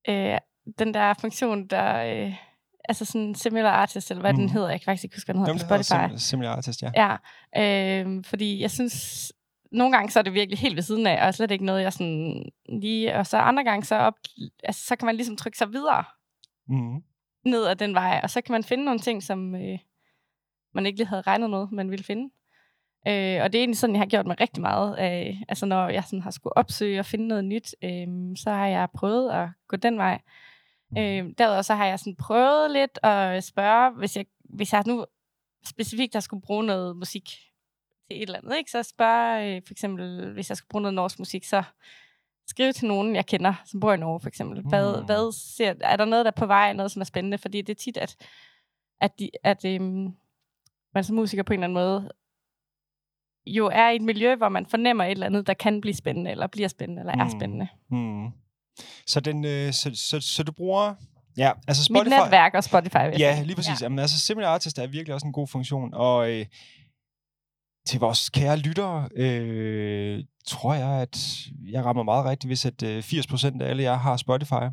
øh, 0.08 0.38
den 0.78 0.94
der 0.94 1.14
funktion, 1.14 1.66
der, 1.66 1.96
øh, 2.26 2.34
altså 2.88 3.04
sådan 3.04 3.34
similar 3.34 3.70
artist, 3.70 4.10
eller 4.10 4.20
hvad 4.20 4.32
mm. 4.32 4.38
den 4.38 4.48
hedder, 4.48 4.68
jeg 4.68 4.80
kan 4.80 4.84
faktisk 4.84 5.04
ikke 5.04 5.16
huske, 5.16 5.26
hvad 5.26 5.34
den 5.34 5.46
hedder 5.46 5.76
på 5.76 5.82
Spotify. 5.82 6.12
sim- 6.14 6.18
Similar 6.18 6.56
Artist, 6.56 6.82
ja. 6.82 6.90
Ja, 6.96 7.16
øh, 8.04 8.24
fordi 8.24 8.60
jeg 8.60 8.70
synes, 8.70 9.32
nogle 9.72 9.96
gange 9.96 10.10
så 10.10 10.18
er 10.18 10.22
det 10.22 10.34
virkelig 10.34 10.58
helt 10.58 10.76
ved 10.76 10.82
siden 10.82 11.06
af, 11.06 11.26
og 11.26 11.34
slet 11.34 11.50
ikke 11.50 11.64
noget, 11.64 11.82
jeg 11.82 11.92
sådan 11.92 12.42
lige, 12.68 13.14
og 13.16 13.26
så 13.26 13.36
andre 13.36 13.64
gange 13.64 13.84
så, 13.84 13.94
op, 13.96 14.14
altså, 14.64 14.86
så 14.86 14.96
kan 14.96 15.06
man 15.06 15.16
ligesom 15.16 15.36
trykke 15.36 15.58
sig 15.58 15.72
videre 15.72 16.04
Mm. 16.68 17.02
ned 17.44 17.66
ad 17.66 17.76
den 17.76 17.94
vej, 17.94 18.20
og 18.22 18.30
så 18.30 18.40
kan 18.40 18.52
man 18.52 18.64
finde 18.64 18.84
nogle 18.84 19.00
ting, 19.00 19.22
som 19.22 19.54
øh, 19.54 19.78
man 20.74 20.86
ikke 20.86 20.98
lige 20.98 21.06
havde 21.08 21.22
regnet 21.22 21.50
med, 21.50 21.66
man 21.72 21.90
ville 21.90 22.04
finde. 22.04 22.30
Øh, 23.08 23.42
og 23.42 23.52
det 23.52 23.58
er 23.58 23.62
egentlig 23.62 23.78
sådan, 23.78 23.94
jeg 23.94 24.00
har 24.00 24.06
gjort 24.06 24.26
mig 24.26 24.40
rigtig 24.40 24.60
meget. 24.62 24.90
Øh, 24.90 25.36
altså 25.48 25.66
når 25.66 25.88
jeg 25.88 26.04
sådan 26.04 26.22
har 26.22 26.30
skulle 26.30 26.56
opsøge 26.56 26.98
og 27.00 27.06
finde 27.06 27.28
noget 27.28 27.44
nyt, 27.44 27.74
øh, 27.84 28.06
så 28.36 28.50
har 28.50 28.66
jeg 28.66 28.88
prøvet 28.94 29.30
at 29.30 29.48
gå 29.68 29.76
den 29.76 29.98
vej. 29.98 30.20
Øh, 30.98 31.24
derudover 31.38 31.62
så 31.62 31.74
har 31.74 31.86
jeg 31.86 31.98
sådan 31.98 32.16
prøvet 32.16 32.70
lidt 32.70 32.98
at 33.02 33.44
spørge, 33.44 33.90
hvis 33.90 34.16
jeg, 34.16 34.26
hvis 34.44 34.72
jeg 34.72 34.82
nu 34.86 35.04
specifikt 35.66 36.14
har 36.14 36.20
skulle 36.20 36.42
bruge 36.42 36.64
noget 36.64 36.96
musik 36.96 37.24
til 37.26 38.16
et 38.16 38.22
eller 38.22 38.38
andet, 38.38 38.56
ikke? 38.56 38.70
så 38.70 38.82
spørge 38.82 39.56
øh, 39.56 39.62
for 39.66 39.72
eksempel, 39.74 40.32
hvis 40.32 40.48
jeg 40.48 40.56
skulle 40.56 40.68
bruge 40.68 40.82
noget 40.82 40.94
norsk 40.94 41.18
musik, 41.18 41.44
så 41.44 41.62
skrive 42.46 42.72
til 42.72 42.88
nogen, 42.88 43.14
jeg 43.16 43.26
kender, 43.26 43.54
som 43.64 43.80
bor 43.80 43.92
i 43.92 43.96
Norge 43.96 44.20
for 44.20 44.28
eksempel. 44.28 44.62
Hvad, 44.62 44.98
Mm. 45.00 45.04
hvad 45.06 45.32
ser, 45.32 45.74
er 45.80 45.96
der 45.96 46.04
noget, 46.04 46.24
der 46.24 46.30
er 46.30 46.36
på 46.40 46.46
vej, 46.46 46.72
noget, 46.72 46.90
som 46.90 47.00
er 47.00 47.04
spændende? 47.04 47.38
Fordi 47.38 47.62
det 47.62 47.72
er 47.72 47.82
tit, 47.82 47.96
at, 47.96 48.16
at, 49.00 49.18
de, 49.18 49.30
at 49.42 49.64
øhm, 49.64 50.08
man 50.94 51.04
som 51.04 51.16
musiker 51.16 51.42
på 51.42 51.52
en 51.52 51.58
eller 51.64 51.64
anden 51.66 51.74
måde 51.74 52.10
jo 53.46 53.66
er 53.72 53.90
i 53.90 53.96
et 53.96 54.02
miljø, 54.02 54.34
hvor 54.34 54.48
man 54.48 54.66
fornemmer 54.66 55.04
et 55.04 55.10
eller 55.10 55.26
andet, 55.26 55.46
der 55.46 55.54
kan 55.54 55.80
blive 55.80 55.94
spændende, 55.94 56.30
eller 56.30 56.46
bliver 56.46 56.68
spændende, 56.68 57.00
eller 57.00 57.12
er 57.12 57.24
Mm. 57.24 57.30
spændende. 57.30 57.68
Mm. 57.90 58.26
Så, 59.06 59.20
den, 59.20 59.44
øh, 59.44 59.72
så, 59.72 59.90
så, 59.94 60.20
så 60.20 60.42
du 60.42 60.52
bruger... 60.52 60.94
Ja, 61.36 61.52
altså 61.68 61.92
Mit 61.92 62.00
Spotify... 62.00 62.14
netværk 62.22 62.54
og 62.54 62.64
Spotify. 62.64 62.96
Ja, 63.18 63.42
lige 63.42 63.56
præcis. 63.56 63.80
Ja. 63.80 63.84
Jamen, 63.84 63.98
altså, 63.98 64.20
Similar 64.20 64.48
Artist 64.48 64.78
er 64.78 64.86
virkelig 64.86 65.14
også 65.14 65.26
en 65.26 65.32
god 65.32 65.48
funktion. 65.48 65.94
Og 65.94 66.30
øh, 66.32 66.46
til 67.86 68.00
vores 68.00 68.30
kære 68.30 68.56
lyttere, 68.56 69.08
øh, 69.16 70.24
tror 70.46 70.74
jeg, 70.74 70.88
at 71.02 71.46
jeg 71.70 71.84
rammer 71.84 72.02
meget 72.02 72.24
rigtigt, 72.24 72.48
hvis 72.48 72.66
at 72.66 72.82
øh, 72.82 72.98
80% 72.98 73.62
af 73.62 73.68
alle 73.70 73.82
jer 73.82 73.94
har 73.94 74.16
Spotify. 74.16 74.64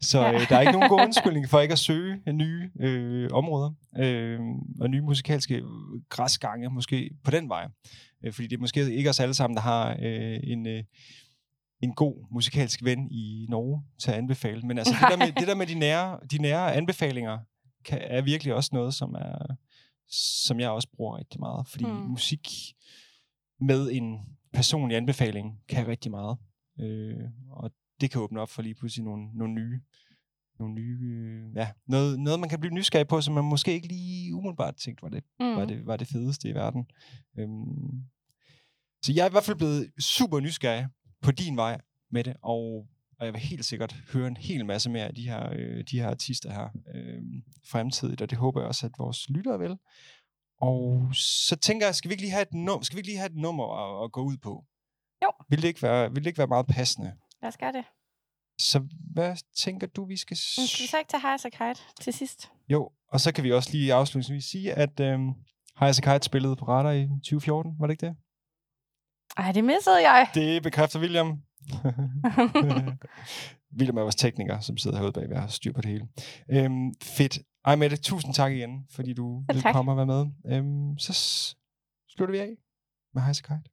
Så 0.00 0.20
Ja. 0.20 0.32
øh, 0.32 0.48
der 0.48 0.56
er 0.56 0.60
ikke 0.60 0.72
nogen 0.72 0.88
god 0.88 1.00
undskyldning 1.06 1.48
for 1.48 1.60
ikke 1.60 1.72
at 1.72 1.78
søge 1.78 2.32
nye 2.32 2.70
øh, 2.80 3.30
områder 3.32 3.70
øh, 3.98 4.40
og 4.80 4.90
nye 4.90 5.00
musikalske 5.00 5.62
græsgange, 6.08 6.70
måske 6.70 7.10
på 7.24 7.30
den 7.30 7.48
vej. 7.48 7.68
Øh, 8.24 8.32
fordi 8.32 8.48
det 8.48 8.56
er 8.56 8.60
måske 8.60 8.94
ikke 8.94 9.10
os 9.10 9.20
alle 9.20 9.34
sammen, 9.34 9.56
der 9.56 9.62
har 9.62 9.96
øh, 10.02 10.40
en... 10.42 10.66
Øh, 10.66 10.84
en 11.82 11.94
god 11.94 12.26
musikalsk 12.30 12.84
ven 12.84 13.10
i 13.10 13.46
Norge 13.48 13.82
til 13.98 14.10
at 14.10 14.16
anbefale. 14.16 14.62
Men 14.62 14.78
altså, 14.78 14.94
det 15.00 15.10
der 15.10 15.16
med, 15.16 15.32
det 15.32 15.48
der 15.48 15.54
med 15.54 15.66
de, 15.66 15.74
nære, 15.74 16.18
de 16.30 16.38
nære 16.38 16.74
anbefalinger, 16.74 17.38
kan, 17.84 17.98
er 18.02 18.22
virkelig 18.22 18.54
også 18.54 18.70
noget, 18.72 18.94
som 18.94 19.14
er 19.14 19.56
som 20.46 20.60
jeg 20.60 20.70
også 20.70 20.88
bruger 20.96 21.18
rigtig 21.18 21.40
meget. 21.40 21.68
Fordi 21.68 21.84
mm. 21.84 21.90
musik 21.90 22.48
med 23.60 23.90
en 23.92 24.18
personlig 24.56 24.96
anbefaling 24.96 25.60
kan 25.68 25.86
rigtig 25.86 26.10
meget. 26.10 26.38
Øh, 26.80 27.24
og 27.50 27.70
det 28.00 28.10
kan 28.10 28.20
åbne 28.20 28.40
op 28.40 28.48
for 28.50 28.62
lige 28.62 28.74
pludselig 28.74 29.04
nogle, 29.04 29.28
nogle 29.34 29.54
nye, 29.54 29.80
nogle 30.58 30.74
nye 30.74 30.98
øh, 31.02 31.56
ja, 31.56 31.68
noget, 31.86 32.20
noget, 32.20 32.40
man 32.40 32.48
kan 32.48 32.60
blive 32.60 32.74
nysgerrig 32.74 33.08
på, 33.08 33.20
som 33.20 33.34
man 33.34 33.44
måske 33.44 33.72
ikke 33.72 33.88
lige 33.88 34.34
umiddelbart 34.34 34.76
tænkte 34.76 35.02
var 35.02 35.08
det, 35.08 35.24
Mm. 35.40 35.46
var 35.46 35.64
det, 35.64 35.86
var 35.86 35.96
det 35.96 36.08
fedeste 36.08 36.48
i 36.48 36.54
verden. 36.54 36.86
Øhm, 37.38 38.02
så 39.02 39.12
jeg 39.12 39.22
er 39.22 39.28
i 39.28 39.30
hvert 39.30 39.44
fald 39.44 39.56
blevet 39.56 39.90
super 40.00 40.40
nysgerrig 40.40 40.86
på 41.22 41.30
din 41.30 41.56
vej 41.56 41.80
med 42.10 42.24
det, 42.24 42.36
og, 42.42 42.86
og 43.18 43.26
jeg 43.26 43.32
vil 43.32 43.40
helt 43.40 43.64
sikkert 43.64 43.92
høre 44.12 44.26
en 44.28 44.36
hel 44.36 44.66
masse 44.66 44.90
mere 44.90 45.04
af 45.06 45.14
de 45.14 45.22
her, 45.28 45.48
øh, 45.52 45.84
de 45.90 46.00
her 46.00 46.08
artister 46.08 46.52
her 46.52 46.68
øh, 46.94 47.22
fremtidigt, 47.70 48.22
og 48.22 48.30
det 48.30 48.38
håber 48.38 48.60
jeg 48.60 48.68
også, 48.68 48.86
at 48.86 48.92
vores 48.98 49.30
lyttere 49.30 49.58
vil. 49.58 49.76
Og 50.60 51.08
så 51.12 51.56
tænker 51.56 51.86
jeg, 51.86 51.94
skal 51.94 52.08
vi 52.08 52.12
ikke 52.12 52.22
lige 52.22 52.32
have 52.32 52.42
et, 52.42 52.54
num- 52.54 52.82
skal 52.82 52.96
vi 52.96 52.98
ikke 52.98 53.08
lige 53.08 53.18
have 53.18 53.30
et 53.30 53.36
nummer 53.36 53.66
at, 53.82 54.04
at 54.04 54.12
gå 54.12 54.22
ud 54.22 54.36
på? 54.36 54.64
Jo. 55.24 55.30
Vil 55.48 55.62
det, 55.62 55.68
ikke 55.68 55.82
være, 55.82 56.10
vil 56.12 56.24
det 56.24 56.26
ikke 56.26 56.38
være 56.38 56.46
meget 56.46 56.66
passende? 56.66 57.12
Lad 57.42 57.48
os 57.48 57.56
gøre 57.56 57.72
det. 57.72 57.84
Så 58.60 58.88
hvad 59.12 59.36
tænker 59.56 59.86
du, 59.86 60.04
vi 60.04 60.16
skal... 60.16 60.36
Men 60.58 60.66
skal 60.66 60.82
vi 60.82 60.86
så 60.88 60.98
ikke 60.98 61.10
tage 61.10 61.20
Highas 61.20 61.44
og 61.44 61.50
Kite 61.52 61.80
til 62.00 62.12
sidst? 62.12 62.50
Jo, 62.68 62.90
og 63.12 63.20
så 63.20 63.32
kan 63.32 63.44
vi 63.44 63.52
også 63.52 63.70
lige 63.72 63.94
afslutningsvis 63.94 64.44
sige, 64.44 64.72
at 64.74 65.00
øhm, 65.00 65.32
Highas 65.78 66.00
Kite 66.00 66.22
spillede 66.22 66.56
på 66.56 66.64
Radar 66.64 66.90
i 66.90 67.08
2014, 67.08 67.72
var 67.78 67.86
det 67.86 67.92
ikke 67.92 68.06
det? 68.06 68.16
Ej, 69.36 69.52
det 69.52 69.64
missede 69.64 70.10
jeg. 70.10 70.28
Det 70.34 70.62
bekræfter 70.62 71.00
William. 71.00 71.42
William 73.78 73.96
er 73.96 74.02
vores 74.02 74.16
tekniker, 74.16 74.60
som 74.60 74.76
sidder 74.76 74.96
herude 74.96 75.12
bagved 75.12 75.36
og 75.36 75.40
har 75.40 75.48
styr 75.48 75.72
på 75.72 75.80
det 75.80 75.90
hele. 75.90 76.08
Øhm, 76.50 76.94
fedt. 77.02 77.38
Ej, 77.66 77.76
Mette, 77.76 77.96
tusind 77.96 78.34
tak 78.34 78.52
igen, 78.52 78.86
fordi 78.90 79.12
du 79.14 79.42
Selv 79.50 79.54
vil 79.56 79.62
tak. 79.62 79.74
komme 79.74 79.92
og 79.92 79.96
være 79.96 80.06
med. 80.06 80.26
Øhm, 80.46 80.98
så 80.98 81.12
slutter 82.08 82.32
vi 82.32 82.38
af. 82.38 82.56
med 83.14 83.22
Heise 83.22 83.42
Kite. 83.42 83.70